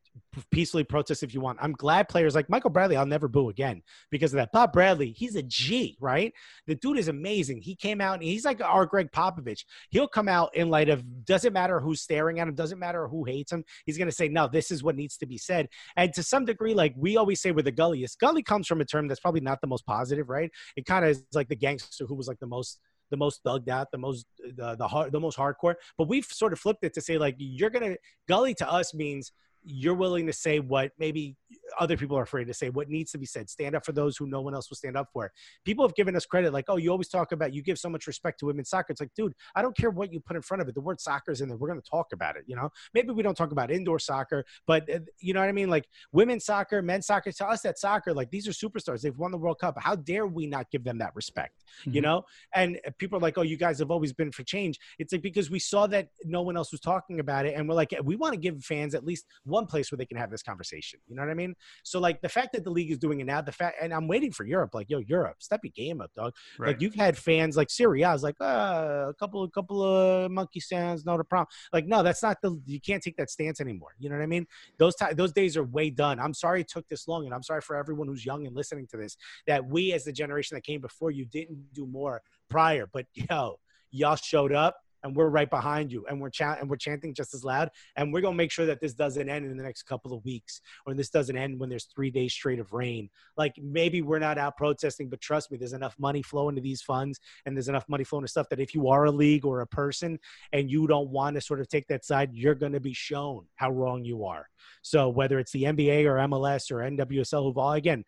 peacefully 0.51 0.85
protest 0.85 1.22
if 1.22 1.35
you 1.35 1.41
want. 1.41 1.59
I'm 1.61 1.72
glad 1.72 2.09
players 2.09 2.35
like 2.35 2.49
Michael 2.49 2.70
Bradley, 2.70 2.97
I'll 2.97 3.07
never 3.07 3.28
boo 3.28 3.49
again 3.49 3.83
because 4.11 4.33
of 4.33 4.37
that. 4.37 4.53
Bob 4.53 4.72
Bradley, 4.72 5.12
he's 5.12 5.37
a 5.37 5.43
G, 5.43 5.97
right? 6.01 6.33
The 6.66 6.74
dude 6.74 6.99
is 6.99 7.09
amazing. 7.09 7.62
He 7.62 7.74
came 7.74 8.01
out 8.01 8.14
and 8.14 8.22
he's 8.22 8.45
like 8.45 8.61
our 8.62 8.87
Gregg 8.87 9.11
Popovich. 9.11 9.64
He'll 9.91 10.09
come 10.09 10.28
out 10.28 10.55
in 10.55 10.70
light 10.70 10.89
of 10.89 11.24
doesn't 11.24 11.53
matter 11.53 11.81
who's 11.81 12.01
staring 12.01 12.41
at 12.41 12.49
him, 12.49 12.55
doesn't 12.55 12.78
matter 12.78 13.09
who 13.09 13.24
hates 13.24 13.53
him. 13.53 13.64
He's 13.87 13.99
going 13.99 14.09
to 14.09 14.14
say, 14.14 14.28
no, 14.28 14.49
this 14.49 14.70
is 14.70 14.83
what 14.83 14.97
needs 14.97 15.16
to 15.18 15.26
be 15.26 15.39
said. 15.39 15.68
And 15.97 16.12
to 16.14 16.22
some 16.22 16.45
degree, 16.45 16.74
like 16.74 16.95
we 16.97 17.16
always 17.16 17.41
say 17.41 17.51
with 17.51 17.64
the 17.64 17.72
gulliest, 17.72 18.18
gully 18.18 18.43
comes 18.43 18.66
from 18.66 18.81
a 18.81 18.85
term 18.85 19.09
that's 19.09 19.20
probably 19.20 19.41
not 19.41 19.61
the 19.61 19.66
most 19.66 19.87
positive, 19.87 20.28
right? 20.28 20.51
It 20.76 20.87
kind 20.87 21.05
of 21.05 21.11
is 21.12 21.24
like 21.35 21.49
the 21.49 21.57
gangster 21.57 22.07
who 22.07 22.14
was 22.14 22.28
like 22.28 22.39
the 22.39 22.47
most 22.47 22.81
the 23.11 23.16
most 23.16 23.43
thugged 23.45 23.68
out, 23.68 23.89
the 23.91 23.99
most 23.99 24.24
the 24.57 24.76
the, 24.76 24.87
hard, 24.87 25.12
the 25.12 25.20
most 25.20 25.37
hardcore. 25.37 25.74
But 25.99 26.09
we've 26.09 26.24
sort 26.24 26.53
of 26.53 26.61
flipped 26.61 26.85
it 26.85 26.95
to 26.95 27.01
say 27.01 27.18
like 27.18 27.35
you're 27.39 27.70
gonna 27.70 27.97
gully 28.28 28.55
to 28.55 28.70
us 28.70 28.95
means 28.95 29.33
you're 29.65 29.95
willing 29.95 30.27
to 30.27 30.33
say 30.33 30.59
what 30.59 30.93
maybe 30.99 31.37
other 31.79 31.97
people 31.97 32.17
are 32.19 32.23
afraid 32.23 32.47
to 32.47 32.55
say 32.55 32.71
what 32.71 32.89
needs 32.89 33.13
to 33.13 33.19
be 33.19 33.27
said. 33.27 33.49
Stand 33.49 33.75
up 33.75 33.85
for 33.85 33.93
those 33.93 34.17
who 34.17 34.27
no 34.27 34.41
one 34.41 34.55
else 34.55 34.71
will 34.71 34.77
stand 34.77 34.97
up 34.97 35.09
for. 35.13 35.31
People 35.65 35.87
have 35.87 35.95
given 35.95 36.17
us 36.17 36.27
credit 36.27 36.53
like 36.53 36.67
oh 36.69 36.77
you 36.77 36.91
always 36.91 37.09
talk 37.09 37.33
about 37.33 37.53
you 37.53 37.63
give 37.63 37.79
so 37.79 37.89
much 37.89 38.07
respect 38.07 38.39
to 38.41 38.47
women's 38.47 38.71
soccer. 38.71 38.93
It's 38.93 39.01
like 39.01 39.15
dude 39.15 39.35
i 39.55 39.63
don't 39.63 39.77
care 39.77 39.91
what 39.91 40.13
you 40.13 40.21
put 40.21 40.37
in 40.37 40.43
front 40.43 40.63
of 40.63 40.69
it. 40.69 40.75
The 40.75 40.81
word 40.81 41.01
soccer 41.01 41.31
is 41.31 41.41
in 41.41 41.49
there. 41.49 41.57
We're 41.57 41.69
going 41.69 41.81
to 41.81 41.91
talk 41.91 42.09
about 42.13 42.37
it 42.37 42.45
you 42.47 42.57
know? 42.57 42.71
Maybe 42.95 43.11
we 43.11 43.23
don't 43.23 43.37
talk 43.37 43.53
about 43.53 43.71
indoor 43.71 43.99
soccer 43.99 44.45
but 44.67 44.89
uh, 44.91 45.01
you 45.19 45.35
know 45.35 45.41
what 45.41 45.49
i 45.49 45.53
mean? 45.53 45.69
Like 45.69 45.87
women's 46.13 46.45
soccer 46.45 46.83
men's 46.83 47.07
soccer 47.07 47.33
to 47.33 47.49
us 47.49 47.63
that 47.63 47.79
soccer. 47.79 48.13
Like 48.15 48.31
these 48.31 48.49
are 48.49 48.53
superstars. 48.53 49.03
They've 49.03 49.17
won 49.17 49.31
the 49.31 49.39
world 49.39 49.59
cup. 49.59 49.77
How 49.79 49.97
dare 49.97 50.27
we 50.27 50.47
not 50.47 50.71
give 50.71 50.85
them 50.85 50.99
that 50.99 51.15
respect 51.15 51.65
mm-hmm. 51.81 51.95
you 51.95 52.01
know? 52.01 52.25
And 52.55 52.79
people 52.99 53.19
are 53.19 53.23
like 53.23 53.39
oh 53.39 53.43
you 53.43 53.57
guys 53.57 53.79
have 53.79 53.91
always 53.91 54.13
been 54.13 54.33
for 54.33 54.43
change. 54.43 54.79
It's 54.99 55.13
like 55.13 55.23
because 55.23 55.51
we 55.51 55.59
saw 55.59 55.87
that 55.89 56.09
no 56.25 56.43
one 56.43 56.57
else 56.57 56.73
was 56.73 56.81
talking 56.81 57.21
about 57.21 57.47
it 57.47 57.55
and 57.55 57.69
we're 57.69 57.75
like 57.75 57.95
we 58.05 58.17
want 58.17 58.35
to 58.35 58.41
give 58.41 58.63
fans 58.65 58.95
at 58.95 59.05
least 59.05 59.27
one 59.51 59.66
place 59.66 59.90
where 59.90 59.96
they 59.96 60.07
can 60.07 60.16
have 60.16 60.30
this 60.30 60.42
conversation 60.42 61.01
you 61.07 61.14
know 61.14 61.22
what 61.22 61.30
i 61.30 61.34
mean 61.34 61.55
so 61.82 61.98
like 61.98 62.20
the 62.22 62.28
fact 62.28 62.53
that 62.53 62.64
the 62.64 62.70
league 62.70 62.90
is 62.90 62.98
doing 62.98 63.20
it 63.20 63.26
now, 63.26 63.40
the 63.40 63.53
fact, 63.53 63.76
and 63.80 63.92
I'm 63.92 64.09
waiting 64.09 64.32
for 64.32 64.44
Europe. 64.44 64.74
Like, 64.74 64.90
yo, 64.90 64.98
Europe, 64.98 65.36
step 65.40 65.61
your 65.62 65.72
game 65.74 66.01
up, 66.01 66.11
dog. 66.14 66.34
Right. 66.59 66.68
Like 66.68 66.80
you've 66.80 66.94
had 66.94 67.16
fans 67.16 67.57
like 67.57 67.70
Serie. 67.70 68.03
A 68.03 68.12
is 68.12 68.22
like, 68.22 68.36
uh, 68.40 69.07
a 69.09 69.14
couple, 69.18 69.42
a 69.44 69.51
couple 69.51 69.82
of 69.82 70.30
monkey 70.30 70.61
stands, 70.61 71.05
not 71.05 71.20
a 71.20 71.24
problem. 71.24 71.48
Like, 71.72 71.86
no, 71.86 72.03
that's 72.03 72.22
not 72.22 72.38
the. 72.42 72.61
You 72.66 72.80
can't 72.80 73.03
take 73.03 73.16
that 73.16 73.30
stance 73.30 73.61
anymore. 73.61 73.90
You 73.98 74.09
know 74.09 74.16
what 74.16 74.22
I 74.22 74.26
mean? 74.26 74.46
Those 74.78 74.94
t- 74.96 75.14
those 75.14 75.32
days 75.32 75.57
are 75.57 75.64
way 75.64 75.90
done. 75.90 76.18
I'm 76.20 76.34
sorry 76.34 76.62
it 76.62 76.68
took 76.68 76.88
this 76.88 77.09
long, 77.09 77.24
and 77.24 77.34
I'm 77.34 77.42
sorry 77.42 77.61
for 77.61 77.76
everyone 77.76 78.09
who's 78.09 78.24
young 78.24 78.46
and 78.46 78.55
listening 78.55 78.86
to 78.88 78.96
this 78.96 79.16
that 79.46 79.64
we, 79.66 79.92
as 79.92 80.05
the 80.05 80.12
generation 80.12 80.57
that 80.57 80.64
came 80.64 80.80
before 80.80 81.11
you, 81.11 81.24
didn't 81.24 81.72
do 81.72 81.86
more 81.86 82.22
prior. 82.48 82.88
But 82.92 83.07
yo, 83.14 83.59
y'all 83.90 84.16
showed 84.16 84.53
up 84.53 84.76
and 85.03 85.14
we're 85.14 85.28
right 85.28 85.51
behind 85.51 85.92
you 85.92 86.07
and 86.09 86.20
we're 86.20 86.30
and 86.40 86.68
we're 86.68 86.76
chanting 86.76 87.14
just 87.14 87.34
as 87.34 87.44
loud 87.44 87.70
and 87.96 88.12
we're 88.12 88.20
going 88.20 88.34
to 88.34 88.36
make 88.36 88.51
sure 88.51 88.66
that 88.66 88.80
this 88.80 88.94
doesn't 88.94 89.28
end 89.28 89.44
in 89.46 89.57
the 89.57 89.62
next 89.62 89.84
couple 89.84 90.12
of 90.12 90.24
weeks 90.24 90.61
or 90.86 90.94
this 90.94 91.11
doesn't 91.11 91.36
end 91.36 91.59
when 91.59 91.68
there's 91.68 91.84
3 91.94 92.11
days 92.11 92.32
straight 92.32 92.59
of 92.59 92.72
rain. 92.72 93.09
Like 93.36 93.55
maybe 93.61 94.03
we're 94.03 94.18
not 94.18 94.38
out 94.38 94.57
protesting 94.57 95.09
but 95.09 95.20
trust 95.20 95.51
me 95.51 95.59
there's 95.59 95.72
enough 95.72 95.96
money 95.98 96.22
flowing 96.22 96.55
to 96.57 96.61
these 96.61 96.82
funds 96.82 97.20
and 97.46 97.57
there's 97.57 97.68
enough 97.68 97.88
money 97.88 98.05
flowing 98.05 98.24
to 98.24 98.30
stuff 98.30 98.48
that 98.51 98.61
if 98.61 98.74
you 98.74 98.88
are 98.88 99.05
a 99.05 99.11
league 99.11 99.44
or 99.44 99.61
a 99.61 99.66
person 99.66 100.18
and 100.53 100.70
you 100.70 100.86
don't 100.86 101.11
want 101.11 101.34
to 101.34 101.40
sort 101.40 101.61
of 101.61 101.68
take 101.68 101.86
that 101.88 102.05
side 102.05 102.30
you're 102.32 102.55
going 102.55 102.72
to 102.72 102.80
be 102.80 102.92
shown 102.92 103.46
how 103.57 103.70
wrong 103.70 104.05
you 104.05 104.24
are. 104.24 104.48
So 104.82 105.09
whether 105.09 105.38
it's 105.38 105.53
the 105.53 105.64
NBA 105.64 106.05
or 106.05 106.16
MLS 106.28 106.70
or 106.70 106.76
NWSL 106.78 107.44
who've 107.44 107.59
all 107.59 107.72
again 107.72 108.05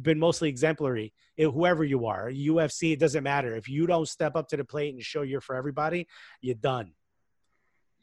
been 0.00 0.18
mostly 0.18 0.48
exemplary. 0.48 1.12
It, 1.36 1.46
whoever 1.46 1.84
you 1.84 2.06
are, 2.06 2.30
UFC, 2.30 2.92
it 2.92 2.98
doesn't 2.98 3.24
matter. 3.24 3.54
If 3.56 3.68
you 3.68 3.86
don't 3.86 4.08
step 4.08 4.36
up 4.36 4.48
to 4.48 4.56
the 4.56 4.64
plate 4.64 4.94
and 4.94 5.02
show 5.02 5.22
you're 5.22 5.40
for 5.40 5.56
everybody, 5.56 6.06
you're 6.40 6.54
done. 6.54 6.92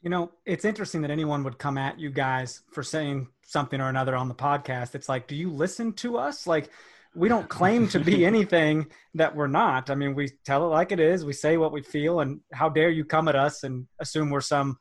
You 0.02 0.10
know, 0.10 0.32
it's 0.44 0.64
interesting 0.64 1.02
that 1.02 1.10
anyone 1.10 1.42
would 1.44 1.58
come 1.58 1.78
at 1.78 1.98
you 1.98 2.10
guys 2.10 2.62
for 2.70 2.82
saying 2.82 3.28
something 3.42 3.80
or 3.80 3.88
another 3.88 4.14
on 4.14 4.28
the 4.28 4.34
podcast. 4.34 4.94
It's 4.94 5.08
like, 5.08 5.26
do 5.26 5.34
you 5.34 5.50
listen 5.50 5.94
to 5.94 6.18
us? 6.18 6.46
Like, 6.46 6.70
we 7.14 7.28
don't 7.28 7.48
claim 7.48 7.88
to 7.88 8.00
be 8.00 8.26
anything 8.26 8.86
that 9.14 9.34
we're 9.34 9.46
not. 9.46 9.88
I 9.88 9.94
mean, 9.94 10.14
we 10.14 10.30
tell 10.44 10.66
it 10.66 10.68
like 10.68 10.92
it 10.92 11.00
is. 11.00 11.24
We 11.24 11.32
say 11.32 11.56
what 11.56 11.72
we 11.72 11.80
feel, 11.80 12.20
and 12.20 12.40
how 12.52 12.68
dare 12.68 12.90
you 12.90 13.04
come 13.04 13.28
at 13.28 13.36
us 13.36 13.62
and 13.62 13.86
assume 13.98 14.30
we're 14.30 14.40
some 14.42 14.78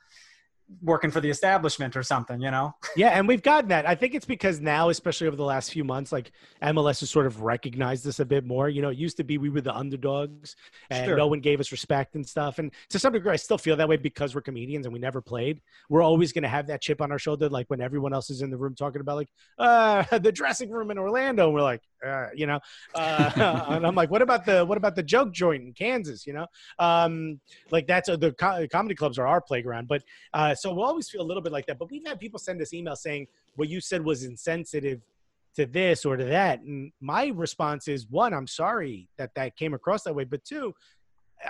working 0.81 1.11
for 1.11 1.21
the 1.21 1.29
establishment 1.29 1.95
or 1.95 2.03
something, 2.03 2.41
you 2.41 2.51
know? 2.51 2.75
yeah, 2.95 3.09
and 3.09 3.27
we've 3.27 3.41
gotten 3.41 3.69
that. 3.69 3.87
I 3.87 3.95
think 3.95 4.15
it's 4.15 4.25
because 4.25 4.59
now, 4.59 4.89
especially 4.89 5.27
over 5.27 5.35
the 5.35 5.43
last 5.43 5.71
few 5.71 5.83
months, 5.83 6.11
like 6.11 6.31
MLS 6.61 6.99
has 7.01 7.09
sort 7.09 7.25
of 7.25 7.41
recognized 7.41 8.05
this 8.05 8.19
a 8.19 8.25
bit 8.25 8.45
more. 8.45 8.69
You 8.69 8.81
know, 8.81 8.89
it 8.89 8.97
used 8.97 9.17
to 9.17 9.23
be 9.23 9.37
we 9.37 9.49
were 9.49 9.61
the 9.61 9.75
underdogs 9.75 10.55
and 10.89 11.05
sure. 11.05 11.17
no 11.17 11.27
one 11.27 11.39
gave 11.39 11.59
us 11.59 11.71
respect 11.71 12.15
and 12.15 12.27
stuff. 12.27 12.59
And 12.59 12.71
to 12.89 12.99
some 12.99 13.13
degree, 13.13 13.31
I 13.31 13.37
still 13.37 13.57
feel 13.57 13.75
that 13.75 13.87
way 13.87 13.97
because 13.97 14.35
we're 14.35 14.41
comedians 14.41 14.85
and 14.85 14.93
we 14.93 14.99
never 14.99 15.21
played. 15.21 15.61
We're 15.89 16.03
always 16.03 16.31
going 16.31 16.43
to 16.43 16.49
have 16.49 16.67
that 16.67 16.81
chip 16.81 17.01
on 17.01 17.11
our 17.11 17.19
shoulder, 17.19 17.49
like 17.49 17.69
when 17.69 17.81
everyone 17.81 18.13
else 18.13 18.29
is 18.29 18.41
in 18.41 18.49
the 18.49 18.57
room 18.57 18.75
talking 18.75 19.01
about, 19.01 19.15
like, 19.17 19.29
uh, 19.57 20.17
the 20.19 20.31
dressing 20.31 20.69
room 20.69 20.91
in 20.91 20.97
Orlando. 20.97 21.45
And 21.45 21.53
we're 21.53 21.61
like, 21.61 21.81
uh, 22.05 22.27
you 22.33 22.47
know, 22.47 22.59
uh, 22.95 23.31
and 23.69 23.85
I'm 23.85 23.95
like, 23.95 24.11
what 24.11 24.21
about 24.21 24.45
the 24.45 24.65
what 24.65 24.77
about 24.77 24.95
the 24.95 25.03
joke 25.03 25.31
joint 25.31 25.63
in 25.63 25.73
Kansas? 25.73 26.25
You 26.25 26.33
know, 26.33 26.47
um, 26.79 27.39
like 27.71 27.87
that's 27.87 28.09
uh, 28.09 28.17
the 28.17 28.33
co- 28.33 28.67
comedy 28.71 28.95
clubs 28.95 29.17
are 29.17 29.27
our 29.27 29.41
playground. 29.41 29.87
But 29.87 30.03
uh, 30.33 30.55
so 30.55 30.73
we'll 30.73 30.85
always 30.85 31.09
feel 31.09 31.21
a 31.21 31.23
little 31.23 31.43
bit 31.43 31.51
like 31.51 31.65
that. 31.67 31.79
But 31.79 31.91
we've 31.91 32.05
had 32.05 32.19
people 32.19 32.39
send 32.39 32.61
us 32.61 32.71
emails 32.71 32.97
saying 32.97 33.27
what 33.55 33.69
you 33.69 33.81
said 33.81 34.03
was 34.03 34.23
insensitive 34.23 35.01
to 35.55 35.65
this 35.65 36.03
or 36.03 36.17
to 36.17 36.25
that, 36.25 36.61
and 36.61 36.91
my 36.99 37.27
response 37.27 37.87
is 37.87 38.07
one, 38.09 38.33
I'm 38.33 38.47
sorry 38.47 39.07
that 39.17 39.35
that 39.35 39.55
came 39.55 39.73
across 39.73 40.03
that 40.03 40.15
way, 40.15 40.23
but 40.23 40.43
two, 40.43 40.73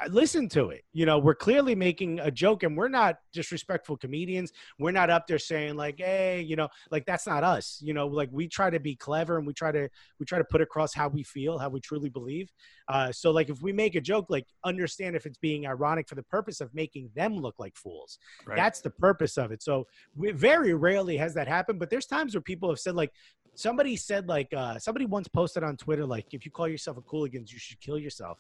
listen 0.10 0.50
to 0.50 0.70
it. 0.70 0.84
You 0.94 1.06
know, 1.06 1.20
we're 1.20 1.36
clearly 1.36 1.76
making 1.76 2.20
a 2.20 2.32
joke 2.32 2.64
and 2.64 2.76
we're 2.76 2.90
not 2.90 3.18
disrespectful 3.32 3.98
comedians. 3.98 4.52
We're 4.80 4.92
not 4.92 5.10
up 5.10 5.28
there 5.28 5.40
saying 5.40 5.76
like, 5.76 6.00
"Hey, 6.00 6.42
you 6.42 6.56
know, 6.56 6.70
like 6.92 7.06
that's 7.06 7.28
not 7.28 7.44
us." 7.44 7.80
You 7.82 7.94
know, 7.94 8.08
like 8.08 8.30
we 8.32 8.48
try 8.48 8.70
to 8.70 8.80
be 8.80 8.96
clever 8.96 9.38
and 9.38 9.46
we 9.46 9.54
try 9.54 9.72
to 9.72 9.90
we 10.20 10.26
try 10.26 10.38
to 10.38 10.44
put 10.44 10.62
across 10.62 10.94
how 10.94 11.08
we 11.08 11.24
feel, 11.24 11.58
how 11.58 11.70
we 11.70 11.80
truly 11.80 12.10
believe. 12.10 12.52
Uh, 12.88 13.12
so 13.12 13.32
like 13.32 13.50
if 13.50 13.62
we 13.62 13.72
make 13.72 13.96
a 13.96 14.02
joke, 14.02 14.28
like 14.30 14.46
understand 14.64 15.16
if 15.16 15.26
it's 15.26 15.38
being 15.38 15.66
ironic 15.68 16.08
for 16.08 16.16
the 16.16 16.24
purpose 16.24 16.62
of 16.62 16.74
making 16.74 17.10
them 17.16 17.36
look 17.36 17.56
like 17.60 17.76
fools. 17.76 18.18
Right. 18.46 18.56
That's 18.56 18.82
the 18.82 18.90
purpose 18.90 19.38
of 19.38 19.52
it. 19.52 19.62
So 19.64 19.88
we, 20.16 20.32
very 20.32 20.74
rarely 20.74 21.18
has 21.18 21.34
that 21.36 21.48
happened, 21.48 21.80
but 21.80 21.90
there's 21.90 22.06
times 22.06 22.36
where 22.36 22.42
people 22.42 22.70
have 22.70 22.80
said 22.80 22.96
like 22.96 23.12
somebody 23.56 23.96
said 23.96 24.28
like 24.28 24.52
uh, 24.56 24.80
somebody 24.80 25.06
once 25.06 25.28
posted 25.28 25.64
on 25.64 25.78
Twitter 25.78 26.06
like 26.06 26.34
if 26.34 26.46
you 26.46 26.52
call 26.52 26.68
yourself 26.68 26.98
a 26.98 27.02
cooligans, 27.02 27.52
you 27.52 27.60
should 27.60 27.80
kill 27.80 27.98
yourself. 27.98 28.40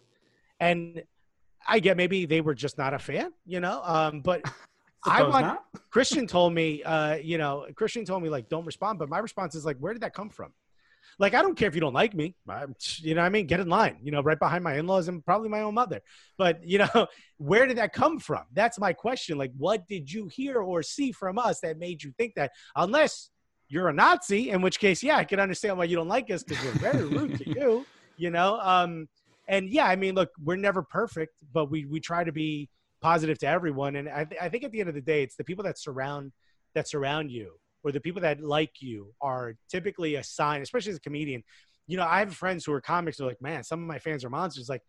And 0.60 1.04
I 1.68 1.80
get 1.80 1.98
maybe 1.98 2.26
they 2.26 2.42
were 2.42 2.54
just 2.54 2.78
not 2.78 2.94
a 2.94 3.00
fan, 3.00 3.32
you 3.46 3.60
know. 3.60 3.82
Um, 3.84 4.22
but 4.22 4.42
I 5.06 5.24
want 5.24 5.46
not. 5.46 5.64
Christian 5.90 6.28
told 6.28 6.54
me, 6.54 6.84
uh, 6.84 7.16
you 7.16 7.38
know, 7.38 7.68
Christian 7.76 8.06
told 8.06 8.24
me 8.24 8.30
like 8.30 8.50
don't 8.50 8.66
respond, 8.66 9.00
but 9.00 9.10
my 9.10 9.20
response 9.20 9.56
is 9.56 9.66
like, 9.66 9.78
where 9.78 9.94
did 9.94 10.02
that 10.04 10.14
come 10.14 10.30
from? 10.30 10.54
Like, 11.20 11.36
I 11.36 11.42
don't 11.42 11.56
care 11.56 11.68
if 11.68 11.76
you 11.76 11.82
don't 11.82 11.94
like 11.94 12.16
me, 12.16 12.36
I, 12.50 12.66
you 12.98 13.14
know 13.14 13.22
what 13.22 13.28
I 13.28 13.30
mean? 13.30 13.46
Get 13.46 13.60
in 13.60 13.70
line, 13.70 13.98
you 14.02 14.12
know, 14.12 14.22
right 14.24 14.40
behind 14.40 14.64
my 14.64 14.78
in-laws 14.78 15.08
and 15.08 15.24
probably 15.24 15.48
my 15.50 15.62
own 15.62 15.76
mother. 15.76 16.02
But 16.38 16.64
you 16.64 16.80
know, 16.80 17.08
where 17.38 17.68
did 17.68 17.78
that 17.78 17.94
come 17.94 18.20
from? 18.20 18.44
That's 18.54 18.80
my 18.80 18.94
question. 18.94 19.38
Like, 19.38 19.52
what 19.58 19.88
did 19.88 20.12
you 20.12 20.28
hear 20.28 20.60
or 20.62 20.82
see 20.82 21.12
from 21.12 21.38
us 21.38 21.60
that 21.62 21.78
made 21.78 22.02
you 22.02 22.14
think 22.18 22.36
that? 22.36 22.52
Unless 22.76 23.30
you're 23.68 23.90
a 23.90 23.94
Nazi, 23.94 24.50
in 24.50 24.62
which 24.62 24.80
case, 24.80 25.04
yeah, 25.04 25.18
I 25.18 25.24
can 25.24 25.40
understand 25.40 25.78
why 25.78 25.86
you 25.86 25.96
don't 25.96 26.08
like 26.08 26.30
us 26.32 26.44
because 26.44 26.64
we're 26.64 26.92
very 26.92 27.06
rude 27.06 27.38
to 27.38 27.50
you. 27.50 27.86
You 28.18 28.30
know, 28.30 28.60
um, 28.62 29.08
and 29.48 29.70
yeah, 29.70 29.86
I 29.86 29.96
mean, 29.96 30.16
look, 30.16 30.30
we're 30.42 30.56
never 30.56 30.82
perfect, 30.82 31.34
but 31.54 31.70
we 31.70 31.86
we 31.86 32.00
try 32.00 32.24
to 32.24 32.32
be 32.32 32.70
positive 33.02 33.38
to 33.40 33.48
everyone. 33.48 33.98
And 33.98 34.10
I, 34.10 34.24
th- 34.24 34.42
I 34.42 34.50
think 34.50 34.64
at 34.64 34.72
the 34.72 34.80
end 34.80 34.90
of 34.90 34.96
the 34.96 35.02
day, 35.02 35.24
it's 35.24 35.36
the 35.36 35.44
people 35.44 35.64
that 35.66 35.78
surround 35.78 36.32
that 36.74 36.88
surround 36.88 37.32
you 37.32 37.54
or 37.84 37.92
the 37.92 38.00
people 38.00 38.22
that 38.22 38.42
like 38.42 38.82
you 38.82 39.14
are 39.22 39.56
typically 39.70 40.16
a 40.16 40.24
sign, 40.24 40.62
especially 40.62 40.92
as 40.92 40.98
a 40.98 41.02
comedian. 41.02 41.44
You 41.86 41.98
know, 41.98 42.06
I 42.06 42.20
have 42.20 42.34
friends 42.34 42.64
who 42.64 42.72
are 42.72 42.82
comics. 42.82 43.18
They're 43.18 43.28
like, 43.28 43.42
man, 43.42 43.64
some 43.64 43.82
of 43.82 43.88
my 43.88 44.00
fans 44.00 44.24
are 44.24 44.30
monsters. 44.30 44.70
Like, 44.70 44.82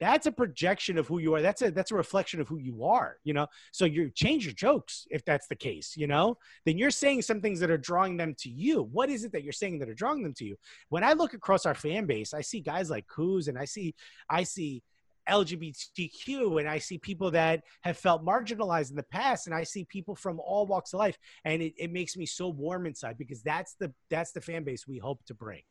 that's 0.00 0.26
a 0.26 0.32
projection 0.32 0.98
of 0.98 1.06
who 1.06 1.18
you 1.18 1.34
are 1.34 1.42
that's 1.42 1.62
a 1.62 1.70
that's 1.70 1.90
a 1.90 1.94
reflection 1.94 2.40
of 2.40 2.48
who 2.48 2.58
you 2.58 2.84
are 2.84 3.16
you 3.24 3.32
know 3.32 3.46
so 3.72 3.84
you 3.84 4.10
change 4.10 4.44
your 4.44 4.54
jokes 4.54 5.06
if 5.10 5.24
that's 5.24 5.46
the 5.48 5.54
case 5.54 5.94
you 5.96 6.06
know 6.06 6.36
then 6.64 6.76
you're 6.76 6.90
saying 6.90 7.22
some 7.22 7.40
things 7.40 7.60
that 7.60 7.70
are 7.70 7.78
drawing 7.78 8.16
them 8.16 8.34
to 8.38 8.50
you 8.50 8.82
what 8.92 9.08
is 9.08 9.24
it 9.24 9.32
that 9.32 9.42
you're 9.42 9.52
saying 9.52 9.78
that 9.78 9.88
are 9.88 9.94
drawing 9.94 10.22
them 10.22 10.34
to 10.34 10.44
you 10.44 10.56
when 10.88 11.04
i 11.04 11.12
look 11.12 11.34
across 11.34 11.66
our 11.66 11.74
fan 11.74 12.06
base 12.06 12.34
i 12.34 12.40
see 12.40 12.60
guys 12.60 12.90
like 12.90 13.06
Coos 13.06 13.48
and 13.48 13.58
i 13.58 13.64
see 13.64 13.94
i 14.28 14.42
see 14.42 14.82
LGBTQ 15.28 16.60
and 16.60 16.68
I 16.68 16.78
see 16.78 16.98
people 16.98 17.30
that 17.32 17.62
have 17.82 17.96
felt 17.96 18.24
marginalized 18.24 18.90
in 18.90 18.96
the 18.96 19.02
past 19.02 19.46
and 19.46 19.56
I 19.56 19.64
see 19.64 19.84
people 19.84 20.14
from 20.14 20.40
all 20.40 20.66
walks 20.66 20.92
of 20.92 21.00
life 21.00 21.18
and 21.44 21.60
it, 21.60 21.74
it 21.76 21.92
makes 21.92 22.16
me 22.16 22.26
so 22.26 22.48
warm 22.48 22.86
inside 22.86 23.18
because 23.18 23.42
that's 23.42 23.74
the 23.74 23.92
that's 24.08 24.32
the 24.32 24.40
fan 24.40 24.64
base 24.64 24.86
we 24.86 24.98
hope 24.98 25.24
to 25.26 25.34
bring. 25.34 25.62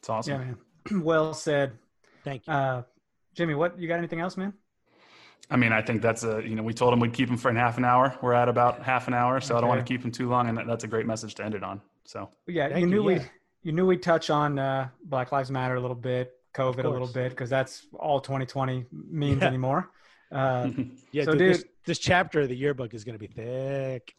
It's 0.00 0.08
awesome. 0.08 0.32
Yeah, 0.32 0.38
man. 0.38 0.56
well 1.04 1.34
said. 1.34 1.72
Thank 2.26 2.44
you. 2.48 2.52
Uh, 2.52 2.82
Jimmy, 3.34 3.54
what 3.54 3.78
you 3.78 3.86
got 3.86 3.98
anything 3.98 4.18
else, 4.18 4.36
man? 4.36 4.52
I 5.48 5.56
mean, 5.56 5.72
I 5.72 5.80
think 5.80 6.02
that's 6.02 6.24
a, 6.24 6.42
you 6.44 6.56
know, 6.56 6.62
we 6.64 6.74
told 6.74 6.92
him 6.92 6.98
we'd 6.98 7.12
keep 7.12 7.30
him 7.30 7.36
for 7.36 7.50
an 7.50 7.56
half 7.56 7.78
an 7.78 7.84
hour. 7.84 8.18
We're 8.20 8.32
at 8.32 8.48
about 8.48 8.82
half 8.82 9.06
an 9.06 9.14
hour, 9.14 9.40
so 9.40 9.54
okay. 9.54 9.58
I 9.58 9.60
don't 9.60 9.68
want 9.68 9.86
to 9.86 9.90
keep 9.90 10.04
him 10.04 10.10
too 10.10 10.28
long. 10.28 10.48
And 10.48 10.68
that's 10.68 10.82
a 10.82 10.88
great 10.88 11.06
message 11.06 11.36
to 11.36 11.44
end 11.44 11.54
it 11.54 11.62
on. 11.62 11.80
So, 12.04 12.28
yeah, 12.48 12.68
Thank 12.68 12.80
you 12.80 12.86
knew 12.88 13.04
we, 13.04 13.20
you 13.62 13.70
knew 13.70 13.86
we'd 13.86 14.02
touch 14.02 14.28
on 14.28 14.58
uh, 14.58 14.88
Black 15.04 15.30
Lives 15.30 15.52
Matter 15.52 15.76
a 15.76 15.80
little 15.80 15.94
bit, 15.94 16.32
COVID 16.52 16.84
a 16.84 16.88
little 16.88 17.06
bit, 17.06 17.30
because 17.30 17.48
that's 17.48 17.86
all 17.94 18.20
2020 18.20 18.86
means 18.90 19.40
yeah. 19.40 19.46
anymore. 19.46 19.90
Uh, 20.32 20.70
yeah, 21.12 21.22
so 21.22 21.30
dude, 21.30 21.38
dude 21.38 21.54
this, 21.54 21.64
this, 21.84 21.98
chapter 22.00 22.40
of 22.40 22.48
the 22.48 22.56
yearbook 22.56 22.92
is 22.92 23.04
going 23.04 23.16
to 23.16 23.20
be 23.20 23.28
thick. 23.28 24.14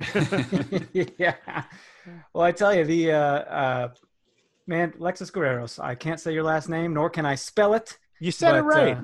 yeah. 1.18 1.36
Well, 2.34 2.46
I 2.46 2.54
tell 2.54 2.74
you, 2.74 2.86
the 2.86 3.12
uh, 3.12 3.18
uh, 3.18 3.90
man, 4.68 4.92
Lexus 5.00 5.32
Guerreros. 5.32 5.84
I 5.84 5.96
can't 5.96 6.20
say 6.20 6.34
your 6.34 6.44
last 6.44 6.70
name, 6.70 6.94
nor 6.94 7.10
can 7.10 7.26
I 7.26 7.36
spell 7.36 7.74
it. 7.74 7.98
You 8.20 8.32
said 8.32 8.52
but, 8.52 8.58
it 8.58 8.62
right. 8.64 8.98
Uh, 8.98 9.02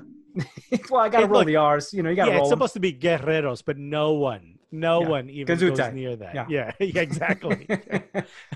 well, 0.89 1.01
I 1.01 1.09
got 1.09 1.19
to 1.19 1.25
hey, 1.25 1.31
roll 1.31 1.39
look, 1.39 1.47
the 1.47 1.55
R's. 1.55 1.93
You 1.93 2.03
know, 2.03 2.09
you 2.09 2.15
got 2.15 2.25
to 2.25 2.31
yeah, 2.31 2.37
roll. 2.37 2.45
It's 2.45 2.51
supposed 2.51 2.73
to 2.73 2.79
be 2.79 2.93
Guerreros, 2.93 3.63
but 3.65 3.77
no 3.77 4.13
one, 4.13 4.59
no 4.71 5.01
yeah. 5.01 5.07
one 5.07 5.29
even 5.29 5.57
Gazutai. 5.57 5.77
goes 5.77 5.93
near 5.93 6.15
that. 6.17 6.35
Yeah, 6.35 6.45
yeah, 6.49 6.71
yeah 6.79 7.01
exactly. 7.01 7.67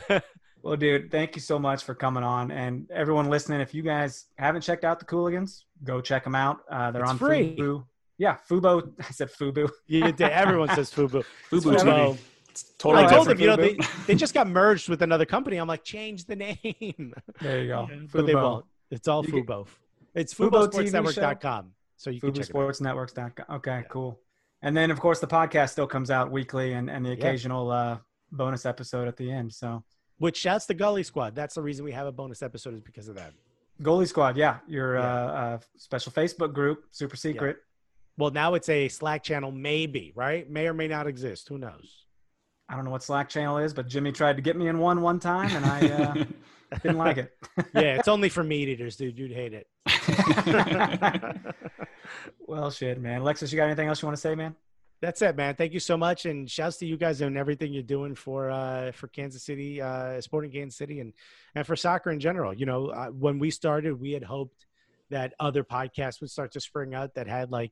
well, 0.62 0.76
dude, 0.76 1.12
thank 1.12 1.36
you 1.36 1.42
so 1.42 1.58
much 1.60 1.84
for 1.84 1.96
coming 1.96 2.24
on, 2.24 2.52
and 2.52 2.90
everyone 2.92 3.30
listening. 3.30 3.62
If 3.62 3.74
you 3.74 3.84
guys 3.84 4.26
haven't 4.38 4.62
checked 4.62 4.84
out 4.84 5.00
the 5.00 5.06
Cooligans, 5.06 5.64
go 5.84 6.02
check 6.02 6.24
them 6.24 6.36
out. 6.36 6.62
Uh, 6.70 6.92
they're 6.92 7.04
it's 7.04 7.12
on 7.12 7.18
free. 7.18 7.56
Fubo. 7.58 7.86
Yeah, 8.18 8.38
Fubo. 8.50 8.92
I 9.00 9.12
said 9.12 9.30
Fubo. 9.32 9.70
Yeah, 9.86 10.12
everyone 10.20 10.70
says 10.70 10.92
Fubo. 10.92 11.24
Fubo. 11.52 11.78
Fubo. 11.78 12.18
Totally 12.78 13.06
I 13.06 13.10
told 13.10 13.28
them, 13.28 13.40
you 13.40 13.48
know, 13.48 13.56
they, 13.56 13.78
they 14.08 14.16
just 14.16 14.34
got 14.34 14.48
merged 14.48 14.90
with 14.90 15.02
another 15.02 15.26
company. 15.26 15.58
I'm 15.58 15.68
like, 15.68 15.84
change 15.84 16.26
the 16.26 16.36
name. 16.36 17.14
There 17.42 17.62
you 17.62 17.68
go. 17.68 17.88
Yeah, 17.90 18.00
but 18.12 18.26
they 18.26 18.36
won't. 18.36 18.66
It's 18.92 19.08
all 19.08 19.26
you 19.26 19.44
Fubo. 19.44 19.66
Get, 19.66 20.22
it's 20.22 20.34
FuboSportsNetwork.com. 20.34 21.72
So 21.98 22.10
you 22.10 22.22
can 22.22 22.32
FuboSportsNetworks.com. 22.32 23.58
Okay, 23.58 23.72
yeah. 23.72 23.82
cool. 23.84 24.20
And 24.62 24.76
then, 24.76 24.92
of 24.92 25.00
course, 25.00 25.20
the 25.20 25.28
podcast 25.28 25.72
still 25.72 25.88
comes 25.88 26.10
out 26.10 26.32
weekly 26.32 26.74
and, 26.74 26.90
and 26.90 27.06
the 27.06 27.12
occasional 27.12 27.68
yeah. 27.68 27.74
uh, 27.74 27.98
bonus 28.32 28.66
episode 28.66 29.08
at 29.08 29.18
the 29.18 29.32
end. 29.32 29.54
So, 29.54 29.84
which 30.18 30.38
shouts 30.38 30.66
the 30.66 30.76
Goalie 30.76 31.06
Squad. 31.06 31.36
That's 31.36 31.56
the 31.56 31.62
reason 31.62 31.86
we 31.86 31.92
have 31.92 32.08
a 32.08 32.12
bonus 32.12 32.42
episode 32.42 32.74
is 32.74 32.82
because 32.82 33.08
of 33.08 33.16
that. 33.16 33.34
Goalie 33.82 34.08
Squad, 34.08 34.38
yeah, 34.38 34.58
your 34.68 34.96
yeah. 34.96 35.02
Uh, 35.02 35.28
uh, 35.28 35.60
special 35.78 36.12
Facebook 36.12 36.54
group, 36.54 36.86
super 36.92 37.16
secret. 37.16 37.58
Well, 38.18 38.32
now 38.32 38.56
it's 38.56 38.70
a 38.70 38.88
Slack 38.88 39.24
channel, 39.24 39.52
maybe 39.52 40.12
right? 40.16 40.50
May 40.50 40.68
or 40.68 40.74
may 40.74 40.88
not 40.88 41.06
exist. 41.06 41.48
Who 41.50 41.60
knows? 41.60 42.07
I 42.70 42.76
don't 42.76 42.84
know 42.84 42.92
what 42.92 43.04
Slack 43.04 43.30
channel 43.30 43.58
is, 43.58 43.74
but 43.74 43.88
Jimmy 43.88 44.12
tried 44.12 44.36
to 44.36 44.42
get 44.42 44.58
me 44.58 44.68
in 44.68 44.80
one 44.80 45.02
one 45.02 45.20
time, 45.20 45.56
and 45.56 45.66
I 45.66 45.88
uh, 45.88 46.26
didn't 46.84 46.98
like 46.98 47.18
it. 47.18 47.34
yeah, 47.74 47.96
it's 47.98 48.10
only 48.10 48.30
for 48.30 48.44
meat 48.44 48.68
eaters, 48.68 48.98
dude. 48.98 49.18
You'd 49.18 49.32
hate 49.32 49.54
it. 49.54 49.68
well, 52.48 52.70
shit, 52.70 53.00
man. 53.00 53.22
Alexis, 53.22 53.52
you 53.52 53.58
got 53.58 53.66
anything 53.66 53.88
else 53.88 54.02
you 54.02 54.08
want 54.08 54.18
to 54.18 54.22
say, 54.22 54.36
man? 54.36 54.56
That's 55.00 55.22
it, 55.22 55.38
man. 55.38 55.56
Thank 55.56 55.74
you 55.74 55.80
so 55.80 55.96
much, 55.96 56.26
and 56.26 56.50
shouts 56.50 56.78
to 56.78 56.86
you 56.86 56.98
guys 56.98 57.22
and 57.22 57.38
everything 57.38 57.72
you're 57.72 57.84
doing 57.84 58.16
for 58.16 58.50
uh, 58.50 58.92
for 58.92 59.08
Kansas 59.08 59.44
City, 59.44 59.82
uh, 59.82 60.20
Sporting 60.20 60.52
Kansas 60.52 60.78
City, 60.78 61.00
and 61.00 61.14
and 61.56 61.66
for 61.66 61.76
soccer 61.76 62.10
in 62.12 62.20
general. 62.20 62.54
You 62.54 62.66
know, 62.66 62.88
uh, 62.88 63.08
when 63.08 63.40
we 63.40 63.52
started, 63.52 64.00
we 64.00 64.12
had 64.12 64.24
hoped 64.24 64.66
that 65.10 65.34
other 65.40 65.64
podcasts 65.64 66.20
would 66.20 66.32
start 66.32 66.52
to 66.54 66.60
spring 66.60 66.94
out 66.94 67.14
that 67.14 67.28
had 67.28 67.52
like 67.52 67.72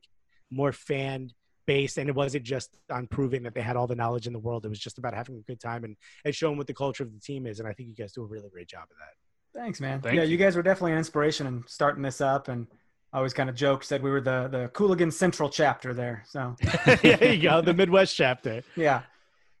more 0.50 0.72
fan 0.72 1.30
based 1.66 1.98
and 1.98 2.08
it 2.08 2.14
wasn't 2.14 2.44
just 2.44 2.70
on 2.90 3.06
proving 3.06 3.42
that 3.42 3.54
they 3.54 3.60
had 3.60 3.76
all 3.76 3.86
the 3.86 3.94
knowledge 3.94 4.26
in 4.26 4.32
the 4.32 4.38
world. 4.38 4.64
It 4.64 4.68
was 4.68 4.78
just 4.78 4.98
about 4.98 5.14
having 5.14 5.36
a 5.36 5.40
good 5.40 5.60
time 5.60 5.84
and, 5.84 5.96
and 6.24 6.34
showing 6.34 6.56
what 6.56 6.66
the 6.66 6.74
culture 6.74 7.02
of 7.02 7.12
the 7.12 7.20
team 7.20 7.46
is. 7.46 7.58
And 7.60 7.68
I 7.68 7.72
think 7.72 7.88
you 7.88 7.94
guys 7.94 8.12
do 8.12 8.22
a 8.22 8.26
really 8.26 8.48
great 8.50 8.68
job 8.68 8.84
of 8.84 8.96
that. 8.98 9.60
Thanks, 9.60 9.80
man. 9.80 10.00
Thank 10.00 10.16
yeah, 10.16 10.22
you. 10.22 10.30
you 10.30 10.36
guys 10.36 10.54
were 10.54 10.62
definitely 10.62 10.92
an 10.92 10.98
inspiration 10.98 11.46
in 11.46 11.64
starting 11.66 12.02
this 12.02 12.20
up, 12.20 12.48
and 12.48 12.66
I 13.12 13.16
always 13.16 13.32
kind 13.32 13.48
of 13.48 13.56
joked 13.56 13.86
said 13.86 14.02
we 14.02 14.10
were 14.10 14.20
the 14.20 14.48
the 14.48 14.68
Cooligan 14.74 15.10
Central 15.10 15.48
chapter 15.48 15.94
there. 15.94 16.24
So 16.26 16.54
there 17.02 17.32
you 17.32 17.42
go, 17.42 17.62
the 17.62 17.72
Midwest 17.72 18.14
chapter. 18.14 18.62
yeah, 18.76 19.02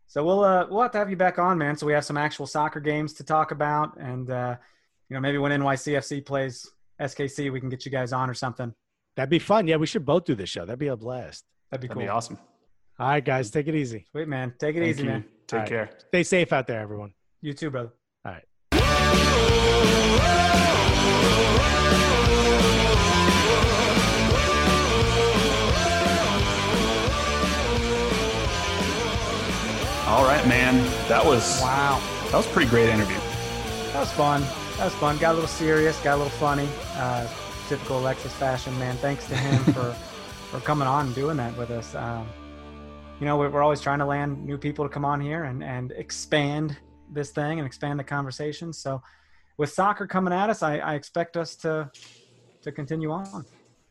so 0.06 0.22
we'll 0.22 0.44
uh, 0.44 0.66
we'll 0.68 0.82
have 0.82 0.92
to 0.92 0.98
have 0.98 1.08
you 1.08 1.16
back 1.16 1.38
on, 1.38 1.56
man. 1.56 1.76
So 1.76 1.86
we 1.86 1.94
have 1.94 2.04
some 2.04 2.18
actual 2.18 2.46
soccer 2.46 2.78
games 2.78 3.14
to 3.14 3.24
talk 3.24 3.52
about, 3.52 3.96
and 3.96 4.30
uh, 4.30 4.56
you 5.08 5.14
know 5.14 5.20
maybe 5.20 5.38
when 5.38 5.50
NYCFC 5.52 6.26
plays 6.26 6.70
SKC, 7.00 7.50
we 7.50 7.60
can 7.60 7.68
get 7.68 7.86
you 7.86 7.90
guys 7.90 8.12
on 8.12 8.28
or 8.28 8.34
something. 8.34 8.74
That'd 9.16 9.30
be 9.30 9.38
fun. 9.38 9.66
Yeah, 9.66 9.76
we 9.76 9.86
should 9.86 10.04
both 10.04 10.24
do 10.24 10.34
this 10.34 10.50
show. 10.50 10.66
That'd 10.66 10.78
be 10.78 10.88
a 10.88 10.96
blast. 10.96 11.44
That'd 11.70 11.82
be 11.82 11.88
cool. 11.88 11.94
That'd 11.94 11.94
cool. 11.94 12.02
be 12.02 12.08
awesome. 12.08 12.38
All 12.98 13.08
right, 13.08 13.24
guys, 13.24 13.50
take 13.50 13.66
it 13.66 13.74
easy. 13.74 14.06
Sweet 14.10 14.28
man, 14.28 14.54
take 14.58 14.76
it 14.76 14.80
Thank 14.80 14.90
easy, 14.90 15.02
you. 15.02 15.08
man. 15.10 15.24
Take 15.46 15.54
All 15.54 15.60
right. 15.60 15.68
care. 15.68 15.90
Stay 16.08 16.22
safe 16.22 16.52
out 16.52 16.66
there, 16.66 16.80
everyone. 16.80 17.12
You 17.42 17.52
too, 17.52 17.70
brother. 17.70 17.92
All 18.24 18.32
right. 18.32 18.44
All 30.06 30.22
right, 30.24 30.46
man. 30.46 30.76
That 31.08 31.24
was 31.24 31.60
Wow, 31.60 32.00
that 32.30 32.34
was 32.36 32.46
a 32.46 32.50
pretty 32.50 32.70
great 32.70 32.88
interview. 32.88 33.18
that 33.92 34.00
was 34.00 34.12
fun. 34.12 34.42
That 34.78 34.84
was 34.84 34.94
fun. 34.94 35.18
Got 35.18 35.32
a 35.32 35.34
little 35.34 35.48
serious, 35.48 35.98
got 36.00 36.14
a 36.14 36.18
little 36.22 36.30
funny. 36.38 36.68
Uh, 36.94 37.26
typical 37.68 37.98
Alexis 37.98 38.32
fashion, 38.34 38.78
man. 38.78 38.96
Thanks 38.98 39.26
to 39.26 39.36
him 39.36 39.64
for 39.74 39.96
for 40.56 40.64
coming 40.64 40.88
on 40.88 41.06
and 41.06 41.14
doing 41.14 41.36
that 41.36 41.54
with 41.58 41.70
us. 41.70 41.94
Um, 41.94 42.26
you 43.20 43.26
know, 43.26 43.36
we're, 43.36 43.60
always 43.60 43.82
trying 43.82 43.98
to 43.98 44.06
land 44.06 44.42
new 44.42 44.56
people 44.56 44.86
to 44.86 44.88
come 44.88 45.04
on 45.04 45.20
here 45.20 45.44
and 45.44 45.62
and 45.62 45.92
expand 45.92 46.76
this 47.12 47.30
thing 47.30 47.58
and 47.58 47.66
expand 47.66 47.98
the 47.98 48.04
conversation. 48.04 48.72
So, 48.72 49.02
with 49.58 49.70
soccer 49.70 50.06
coming 50.06 50.32
at 50.32 50.48
us, 50.48 50.62
I, 50.62 50.78
I 50.78 50.94
expect 50.94 51.36
us 51.36 51.56
to 51.56 51.90
to 52.62 52.72
continue 52.72 53.10
on. 53.10 53.44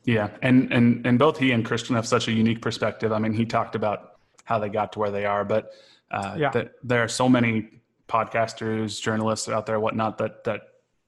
Yeah, 0.05 0.29
and 0.41 0.73
and 0.73 1.05
and 1.05 1.19
both 1.19 1.37
he 1.37 1.51
and 1.51 1.63
Christian 1.63 1.95
have 1.95 2.07
such 2.07 2.27
a 2.27 2.31
unique 2.31 2.61
perspective. 2.61 3.11
I 3.11 3.19
mean, 3.19 3.33
he 3.33 3.45
talked 3.45 3.75
about 3.75 4.13
how 4.43 4.57
they 4.57 4.69
got 4.69 4.91
to 4.93 4.99
where 4.99 5.11
they 5.11 5.25
are, 5.25 5.45
but 5.45 5.71
uh, 6.09 6.35
Yeah. 6.37 6.49
that 6.51 6.73
there 6.83 7.03
are 7.03 7.07
so 7.07 7.29
many 7.29 7.69
podcasters, 8.07 8.99
journalists 8.99 9.49
out 9.49 9.67
there, 9.67 9.79
whatnot, 9.79 10.17
that 10.17 10.43
that 10.45 10.61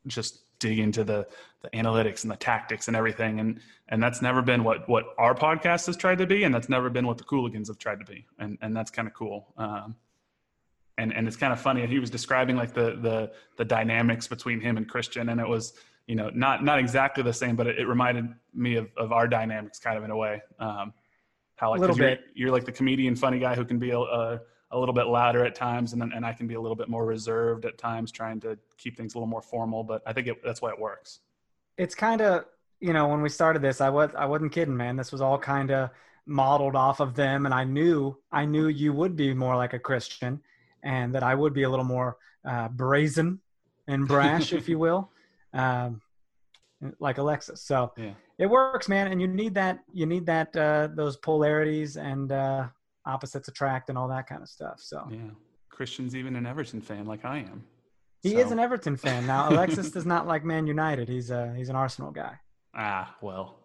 just 0.06 0.40
dig 0.60 0.80
into 0.80 1.04
the 1.04 1.28
the 1.62 1.70
analytics 1.70 2.24
and 2.24 2.32
the 2.32 2.36
tactics 2.38 2.88
and 2.88 2.96
everything, 2.96 3.40
and 3.40 3.60
and 3.90 4.02
that's 4.02 4.22
never 4.22 4.42
been 4.42 4.64
what 4.64 4.88
what 4.88 5.06
our 5.18 5.34
podcast 5.36 5.88
has 5.88 5.98
tried 5.98 6.18
to 6.20 6.26
be, 6.28 6.44
and 6.44 6.54
that's 6.54 6.70
never 6.70 6.90
been 6.90 7.08
what 7.08 7.18
the 7.18 7.24
Cooligans 7.24 7.68
have 7.68 7.78
tried 7.78 8.00
to 8.00 8.06
be, 8.06 8.26
and 8.40 8.58
and 8.62 8.76
that's 8.76 8.92
kind 8.92 9.08
of 9.08 9.14
cool. 9.14 9.54
Um, 9.58 9.96
and 10.98 11.14
and 11.14 11.28
it's 11.28 11.38
kind 11.38 11.54
of 11.54 11.60
funny. 11.60 11.86
He 11.86 12.00
was 12.00 12.10
describing 12.10 12.56
like 12.56 12.74
the 12.74 12.98
the 13.02 13.32
the 13.58 13.66
dynamics 13.66 14.28
between 14.28 14.60
him 14.60 14.78
and 14.78 14.88
Christian, 14.88 15.30
and 15.30 15.40
it 15.40 15.48
was 15.48 15.74
you 16.08 16.16
know 16.16 16.30
not 16.34 16.64
not 16.64 16.80
exactly 16.80 17.24
the 17.24 17.34
same, 17.34 17.56
but 17.56 17.68
it, 17.68 17.80
it 17.80 17.86
reminded 17.88 18.34
me 18.54 18.76
of, 18.76 18.90
of 18.98 19.12
our 19.12 19.28
dynamics 19.28 19.80
kind 19.80 19.98
of 19.98 20.04
in 20.04 20.12
a 20.12 20.18
way. 20.18 20.42
Um, 20.60 20.94
how 21.56 21.72
like 21.72 21.80
A 21.80 21.82
little 21.82 21.96
'cause 21.96 22.02
you're, 22.02 22.18
you're 22.36 22.52
like 22.52 22.66
the 22.66 22.72
comedian, 22.72 23.16
funny 23.16 23.40
guy 23.40 23.56
who 23.56 23.66
can 23.66 23.80
be 23.80 23.90
a, 23.92 24.00
a, 24.00 24.42
a 24.72 24.78
little 24.80 24.94
bit 24.94 25.08
louder 25.08 25.46
at 25.46 25.56
times, 25.56 25.94
and 25.94 26.02
then 26.02 26.12
and 26.14 26.26
I 26.26 26.34
can 26.34 26.48
be 26.48 26.56
a 26.56 26.62
little 26.62 26.76
bit 26.76 26.90
more 26.90 27.06
reserved 27.06 27.66
at 27.66 27.78
times, 27.78 28.12
trying 28.12 28.40
to 28.42 28.58
keep 28.78 28.98
things 28.98 29.16
a 29.16 29.18
little 29.18 29.28
more 29.28 29.42
formal. 29.42 29.84
But 29.84 30.02
I 30.06 30.14
think 30.14 30.28
it, 30.28 30.38
that's 30.44 30.62
why 30.62 30.72
it 30.72 30.80
works. 30.80 31.20
it's 31.78 31.96
kind 31.96 32.22
of 32.22 32.46
you 32.80 32.94
know 32.94 33.08
when 33.08 33.22
we 33.24 33.30
started 33.30 33.60
this 33.62 33.82
i 33.82 33.90
was 33.90 34.12
i 34.16 34.24
wasn't 34.26 34.52
kidding 34.52 34.78
man 34.78 34.96
this 34.96 35.12
was 35.12 35.20
all 35.20 35.38
kind 35.40 35.72
of 35.72 35.90
modeled 36.28 36.76
off 36.76 37.00
of 37.00 37.16
them 37.16 37.46
and 37.48 37.54
i 37.62 37.64
knew 37.64 38.16
i 38.32 38.46
knew 38.46 38.68
you 38.68 38.94
would 38.94 39.16
be 39.16 39.34
more 39.34 39.56
like 39.56 39.74
a 39.74 39.80
christian 39.80 40.40
and 40.84 41.16
that 41.16 41.24
i 41.24 41.34
would 41.34 41.54
be 41.56 41.64
a 41.64 41.70
little 41.70 41.86
more 41.98 42.18
uh, 42.46 42.68
brazen 42.68 43.40
and 43.88 44.08
brash 44.08 44.54
if 44.54 44.70
you 44.70 44.78
will 44.78 45.10
um, 45.54 46.02
like 47.00 47.18
alexis 47.18 47.62
so 47.64 47.92
Yeah. 47.98 48.14
it 48.38 48.46
works 48.48 48.88
man 48.88 49.08
and 49.12 49.20
you 49.22 49.28
need 49.28 49.56
that 49.56 49.80
you 49.92 50.06
need 50.06 50.26
that 50.28 50.56
uh, 50.56 50.90
those 50.94 51.18
polarities 51.18 51.98
and 51.98 52.32
uh, 52.32 52.68
opposites 53.08 53.48
attract 53.48 53.90
and 53.90 53.98
all 53.98 54.08
that 54.10 54.28
kind 54.28 54.42
of 54.44 54.50
stuff 54.50 54.80
so 54.80 55.08
Yeah, 55.10 55.18
Christian's 55.70 56.16
even 56.16 56.36
an 56.36 56.46
Everton 56.46 56.82
fan, 56.82 57.06
like 57.06 57.24
I 57.26 57.38
am. 57.40 57.64
he 58.22 58.32
So- 58.32 58.40
is 58.40 58.52
an 58.52 58.60
everton 58.60 58.98
fan 58.98 59.26
now 59.26 59.50
alexis 59.54 59.90
does 59.92 60.06
not 60.06 60.28
like 60.28 60.44
man 60.44 60.68
united 60.68 61.08
he's 61.08 61.30
a 61.32 61.54
he's 61.56 61.70
an 61.70 61.76
arsenal 61.76 62.12
guy 62.12 62.34
Ah, 62.76 63.16
well, 63.22 63.58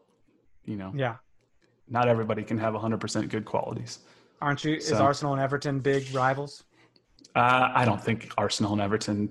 you 0.64 0.76
know, 0.76 0.90
yeah 0.94 1.16
not 1.88 2.08
everybody 2.08 2.42
can 2.42 2.56
have 2.56 2.72
100% 2.72 3.28
good 3.28 3.44
qualities. 3.44 3.98
Aren't 4.40 4.64
you? 4.64 4.74
Is 4.76 4.92
Arsenal 4.92 5.34
and 5.34 5.42
Everton 5.42 5.80
big 5.80 6.02
rivals? 6.14 6.62
Uh, 7.36 7.68
I 7.74 7.84
don't 7.84 8.02
think 8.02 8.32
Arsenal 8.38 8.72
and 8.72 8.80
Everton 8.80 9.28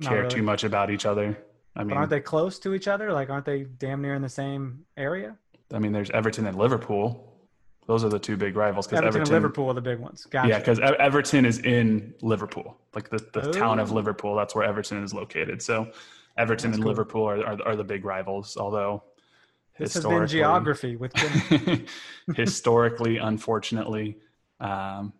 care 0.00 0.18
really. 0.22 0.28
too 0.36 0.42
much 0.42 0.62
about 0.62 0.90
each 0.90 1.04
other. 1.06 1.36
I 1.74 1.80
But 1.80 1.86
mean, 1.88 1.96
aren't 1.96 2.10
they 2.10 2.20
close 2.20 2.58
to 2.60 2.74
each 2.74 2.86
other? 2.86 3.12
Like, 3.12 3.28
aren't 3.30 3.44
they 3.46 3.64
damn 3.64 4.00
near 4.02 4.14
in 4.14 4.22
the 4.22 4.28
same 4.28 4.84
area? 4.96 5.36
I 5.74 5.78
mean, 5.80 5.90
there's 5.92 6.10
Everton 6.10 6.46
and 6.46 6.56
Liverpool. 6.56 7.32
Those 7.86 8.02
are 8.04 8.08
the 8.08 8.18
two 8.18 8.36
big 8.36 8.56
rivals. 8.56 8.86
Because 8.86 8.98
Everton, 8.98 9.20
Everton, 9.20 9.34
and 9.36 9.42
Liverpool 9.42 9.68
are 9.70 9.74
the 9.74 9.80
big 9.80 9.98
ones. 10.00 10.26
Gotcha. 10.26 10.48
yeah, 10.48 10.58
because 10.58 10.80
Everton 10.80 11.44
is 11.46 11.58
in 11.60 12.14
Liverpool, 12.20 12.76
like 12.94 13.08
the, 13.10 13.18
the 13.32 13.52
town 13.52 13.78
of 13.78 13.92
Oh. 13.92 13.94
Liverpool. 13.94 14.34
That's 14.34 14.54
where 14.54 14.64
Everton 14.64 15.02
is 15.04 15.14
located. 15.14 15.62
So, 15.62 15.90
Everton 16.36 16.70
That's 16.70 16.76
and 16.78 16.82
cool. 16.84 16.90
Liverpool 16.90 17.24
are, 17.28 17.46
are 17.46 17.62
are 17.68 17.76
the 17.76 17.84
big 17.84 18.04
rivals. 18.04 18.56
Although 18.56 19.04
this 19.78 19.94
has 19.94 20.02
been 20.02 20.10
historically- 20.22 20.38
geography 20.38 20.96
with 20.96 21.12
historically, 22.36 23.18
unfortunately, 23.18 24.16
um, 24.60 25.12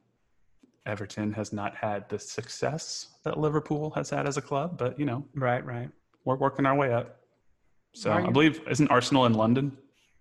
Everton 0.86 1.32
has 1.32 1.52
not 1.52 1.74
had 1.76 2.08
the 2.08 2.18
success 2.18 3.08
that 3.24 3.38
Liverpool 3.38 3.90
has 3.90 4.10
had 4.10 4.26
as 4.26 4.36
a 4.36 4.42
club. 4.42 4.76
But 4.76 4.98
you 4.98 5.04
know, 5.06 5.24
right, 5.34 5.64
right. 5.64 5.88
we're 6.24 6.36
working 6.36 6.66
our 6.66 6.74
way 6.76 6.92
up. 6.92 7.20
So 7.94 8.12
I 8.12 8.28
believe 8.28 8.60
isn't 8.68 8.88
Arsenal 8.90 9.24
in 9.26 9.34
London? 9.34 9.76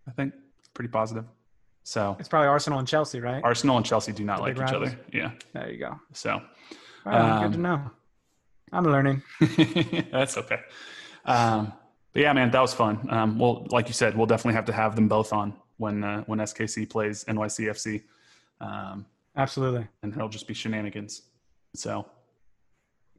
I 0.07 0.11
think 0.11 0.33
pretty 0.73 0.89
positive. 0.89 1.25
So 1.87 2.15
It's 2.19 2.27
probably 2.27 2.47
Arsenal 2.47 2.79
and 2.79 2.87
Chelsea, 2.87 3.19
right? 3.21 3.43
Arsenal 3.43 3.77
and 3.77 3.85
Chelsea 3.85 4.11
do 4.11 4.23
not 4.23 4.37
The 4.37 4.41
like 4.43 4.53
each 4.55 4.59
rivals? 4.59 4.87
other. 4.89 4.99
Yeah. 5.13 5.31
there 5.53 5.69
you 5.71 5.77
go. 5.77 5.99
So 6.13 6.41
right, 7.05 7.43
good 7.43 7.51
to 7.53 7.57
Um, 7.57 7.61
know. 7.61 7.91
I'm 8.73 8.83
learning. 8.85 9.21
that's 10.11 10.35
okay. 10.37 10.59
Um, 11.25 11.71
but 12.11 12.21
yeah, 12.23 12.33
man, 12.33 12.49
that 12.51 12.59
was 12.59 12.73
fun. 12.73 13.07
Um, 13.11 13.37
well, 13.37 13.67
like 13.69 13.87
you 13.87 13.93
said, 13.93 14.17
we'll 14.17 14.25
definitely 14.25 14.55
have 14.55 14.65
to 14.65 14.73
have 14.73 14.95
them 14.95 15.07
both 15.07 15.31
on 15.31 15.53
when 15.77 16.03
uh, 16.03 16.23
when 16.23 16.39
SKC 16.39 16.89
plays 16.89 17.23
NYCFC, 17.25 18.01
um, 18.61 19.05
Absolutely. 19.37 19.87
and 20.01 20.11
it'll 20.13 20.27
just 20.29 20.47
be 20.47 20.53
shenanigans. 20.55 21.21
So, 21.75 22.05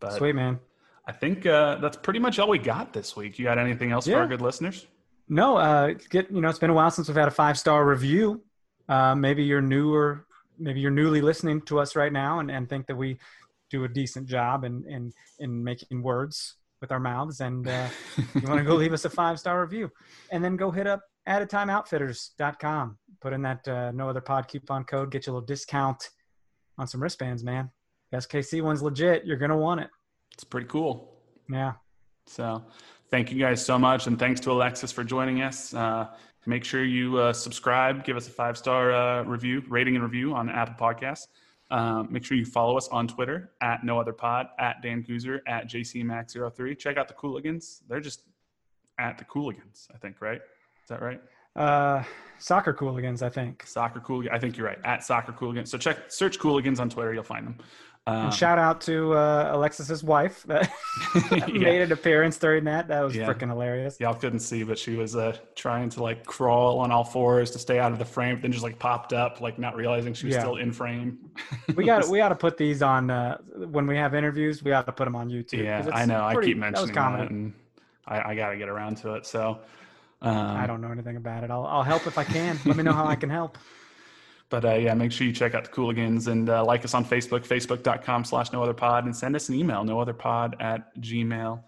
but 0.00 0.14
Sweet, 0.14 0.34
man. 0.34 0.58
I 1.06 1.12
think 1.12 1.46
uh, 1.46 1.76
that's 1.76 1.96
pretty 1.96 2.18
much 2.18 2.40
all 2.40 2.48
we 2.48 2.58
got 2.58 2.92
this 2.92 3.14
week. 3.14 3.38
You 3.38 3.44
got 3.44 3.58
anything 3.58 3.92
else 3.92 4.06
for 4.06 4.16
our 4.16 4.26
good 4.26 4.40
listeners? 4.42 4.86
No, 5.28 5.56
uh, 5.56 5.94
get 6.10 6.30
you 6.32 6.40
know, 6.40 6.48
it's 6.48 6.58
been 6.58 6.70
a 6.70 6.74
while 6.74 6.90
since 6.90 7.06
we've 7.06 7.16
had 7.16 7.28
a 7.28 7.32
five 7.32 7.56
star 7.58 7.86
review. 7.86 8.42
Uh, 8.88 9.14
maybe 9.14 9.42
you're 9.42 9.60
newer, 9.60 10.26
maybe 10.58 10.80
you're 10.80 10.90
newly 10.90 11.20
listening 11.20 11.60
to 11.62 11.78
us 11.78 11.96
right 11.96 12.12
now 12.12 12.40
and, 12.40 12.50
and 12.50 12.68
think 12.68 12.86
that 12.86 12.96
we 12.96 13.18
do 13.70 13.84
a 13.84 13.88
decent 13.88 14.28
job 14.28 14.64
in 14.64 14.84
in, 14.88 15.12
in 15.38 15.62
making 15.62 16.02
words 16.02 16.56
with 16.80 16.92
our 16.92 17.00
mouths, 17.00 17.40
and 17.40 17.66
uh, 17.66 17.88
you 18.34 18.48
want 18.48 18.58
to 18.58 18.64
go 18.64 18.74
leave 18.74 18.92
us 18.92 19.04
a 19.04 19.10
five 19.10 19.38
star 19.38 19.60
review, 19.60 19.90
and 20.30 20.44
then 20.44 20.56
go 20.56 20.70
hit 20.70 20.86
up 20.86 21.02
adatimeoutfitters.com. 21.28 22.98
Put 23.20 23.32
in 23.32 23.42
that 23.42 23.66
uh, 23.66 23.90
no 23.92 24.08
other 24.08 24.20
pod 24.20 24.46
coupon 24.48 24.84
code, 24.84 25.10
get 25.10 25.26
you 25.26 25.32
a 25.32 25.34
little 25.34 25.46
discount 25.46 26.10
on 26.78 26.86
some 26.86 27.02
wristbands, 27.02 27.42
man. 27.42 27.70
SKC 28.14 28.62
one's 28.62 28.82
legit. 28.82 29.24
You're 29.24 29.36
gonna 29.36 29.56
want 29.56 29.80
it. 29.80 29.88
It's 30.32 30.44
pretty 30.44 30.66
cool. 30.66 31.12
Yeah. 31.50 31.72
So 32.26 32.64
thank 33.10 33.32
you 33.32 33.38
guys 33.38 33.64
so 33.64 33.78
much. 33.78 34.06
And 34.06 34.18
thanks 34.18 34.40
to 34.40 34.52
Alexis 34.52 34.92
for 34.92 35.04
joining 35.04 35.42
us. 35.42 35.72
Uh, 35.72 36.08
make 36.46 36.64
sure 36.64 36.84
you 36.84 37.18
uh, 37.18 37.32
subscribe, 37.32 38.04
give 38.04 38.16
us 38.16 38.28
a 38.28 38.30
five 38.30 38.56
star 38.56 38.92
uh, 38.92 39.22
review, 39.24 39.62
rating 39.68 39.94
and 39.94 40.04
review 40.04 40.34
on 40.34 40.48
Apple 40.48 40.74
Podcasts. 40.78 41.26
Um, 41.70 42.08
make 42.10 42.24
sure 42.24 42.36
you 42.36 42.44
follow 42.44 42.76
us 42.76 42.88
on 42.88 43.08
Twitter 43.08 43.50
at 43.60 43.82
no 43.84 43.98
other 43.98 44.12
pod, 44.12 44.48
at 44.58 44.82
Dan 44.82 45.02
Kuzer, 45.02 45.40
at 45.48 45.68
JCMax03. 45.68 46.78
Check 46.78 46.96
out 46.96 47.08
the 47.08 47.14
Cooligans. 47.14 47.80
They're 47.88 48.00
just 48.00 48.22
at 48.98 49.18
the 49.18 49.24
Cooligans, 49.24 49.88
I 49.92 49.98
think, 49.98 50.20
right? 50.20 50.40
Is 50.40 50.88
that 50.88 51.02
right? 51.02 51.20
Uh, 51.56 52.02
soccer 52.38 52.72
cooligans, 52.72 53.22
I 53.22 53.30
think. 53.30 53.64
Soccer 53.66 53.98
Cooligans. 54.00 54.32
I 54.32 54.38
think 54.38 54.56
you're 54.56 54.66
right. 54.66 54.78
At 54.84 55.02
Soccer 55.02 55.32
Cooligans. 55.32 55.68
So 55.68 55.78
check, 55.78 55.98
search 56.08 56.38
Cooligans 56.38 56.78
on 56.78 56.90
Twitter. 56.90 57.12
You'll 57.14 57.22
find 57.22 57.46
them. 57.46 57.58
Um, 58.08 58.26
And 58.26 58.34
shout 58.34 58.56
out 58.58 58.80
to 58.82 59.14
uh, 59.14 59.50
Alexis's 59.52 60.04
wife 60.04 60.44
that 60.44 60.70
Yeah. 61.32 61.46
made 61.52 61.80
an 61.82 61.90
appearance 61.90 62.38
during 62.38 62.62
that. 62.64 62.86
That 62.86 63.00
was 63.00 63.16
Yeah. 63.16 63.26
freaking 63.26 63.48
hilarious. 63.48 63.98
Y'all 63.98 64.14
couldn't 64.14 64.38
see, 64.40 64.62
but 64.62 64.78
she 64.78 64.94
was 64.94 65.16
uh, 65.16 65.36
trying 65.56 65.88
to 65.90 66.02
like 66.02 66.24
crawl 66.24 66.78
on 66.78 66.92
all 66.92 67.02
fours 67.04 67.50
to 67.52 67.58
stay 67.58 67.80
out 67.80 67.90
of 67.90 67.98
the 67.98 68.04
frame. 68.04 68.40
Then 68.40 68.52
just 68.52 68.62
like 68.62 68.78
popped 68.78 69.12
up, 69.12 69.40
like 69.40 69.58
not 69.58 69.74
realizing 69.74 70.14
she 70.14 70.26
was 70.26 70.34
Yeah. 70.36 70.40
still 70.42 70.56
in 70.56 70.72
frame. 70.72 71.18
We 71.74 71.84
got 71.84 72.08
we 72.08 72.18
got 72.18 72.28
to 72.30 72.36
put 72.36 72.56
these 72.56 72.80
on 72.80 73.10
uh, 73.10 73.38
when 73.56 73.86
we 73.88 73.96
have 73.96 74.14
interviews. 74.14 74.62
We 74.62 74.70
got 74.70 74.86
to 74.86 74.92
put 74.92 75.04
them 75.04 75.16
on 75.16 75.28
YouTube. 75.28 75.64
yeah, 75.64 75.80
it's 75.80 75.88
I 75.92 76.04
know. 76.04 76.24
I 76.24 76.32
pretty- 76.34 76.52
keep 76.54 76.60
that 76.60 76.72
was 76.72 76.86
mentioning 76.90 76.94
that, 76.94 77.00
comedy. 77.00 77.34
and 77.34 77.52
I, 78.06 78.30
I 78.30 78.34
got 78.36 78.50
to 78.50 78.56
get 78.56 78.68
around 78.68 78.98
to 78.98 79.14
it. 79.14 79.26
So, 79.26 79.58
Um, 80.22 80.36
I 80.36 80.66
don't 80.68 80.80
know 80.80 80.92
anything 80.92 81.16
about 81.16 81.42
it. 81.44 81.50
I'll, 81.50 81.66
I'll 81.66 81.82
help 81.82 82.06
if 82.06 82.16
I 82.18 82.24
can. 82.24 82.58
Let 82.64 82.76
me 82.76 82.82
know 82.84 82.92
how 82.92 83.04
I 83.06 83.16
can 83.16 83.28
help. 83.30 83.58
But 84.48 84.64
uh, 84.64 84.74
yeah, 84.74 84.94
make 84.94 85.10
sure 85.12 85.26
you 85.26 85.32
check 85.32 85.54
out 85.54 85.64
the 85.64 85.70
Cooligans 85.70 86.28
and 86.28 86.48
uh, 86.48 86.64
like 86.64 86.84
us 86.84 86.94
on 86.94 87.04
Facebook, 87.04 87.46
facebook.com 87.46 88.24
slash 88.24 88.52
no 88.52 88.62
other 88.62 88.74
pod, 88.74 89.04
and 89.04 89.14
send 89.16 89.34
us 89.34 89.48
an 89.48 89.56
email, 89.56 89.82
no 89.84 89.98
other 90.00 90.12
pod 90.12 90.56
at 90.60 90.94
gmail.com. 91.00 91.60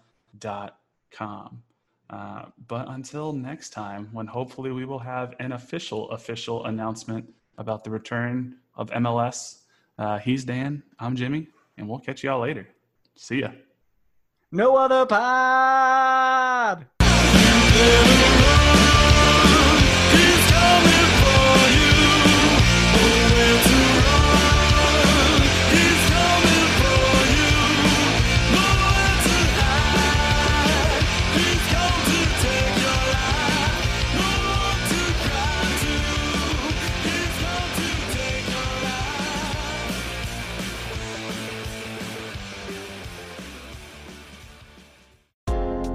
Uh, 2.09 2.45
but 2.67 2.89
until 2.89 3.33
next 3.33 3.69
time, 3.69 4.09
when 4.11 4.25
hopefully 4.25 4.71
we 4.71 4.85
will 4.85 4.99
have 4.99 5.35
an 5.39 5.51
official, 5.51 6.09
official 6.11 6.65
announcement 6.65 7.31
about 7.57 7.83
the 7.83 7.89
return 7.89 8.55
of 8.75 8.89
MLS, 8.91 9.59
uh, 9.97 10.17
he's 10.17 10.45
Dan, 10.45 10.81
I'm 10.97 11.15
Jimmy, 11.15 11.47
and 11.77 11.87
we'll 11.87 11.99
catch 11.99 12.23
y'all 12.23 12.39
later. 12.39 12.67
See 13.15 13.41
ya. 13.41 13.49
No 14.51 14.77
other 14.77 15.05
pod. 15.05 16.87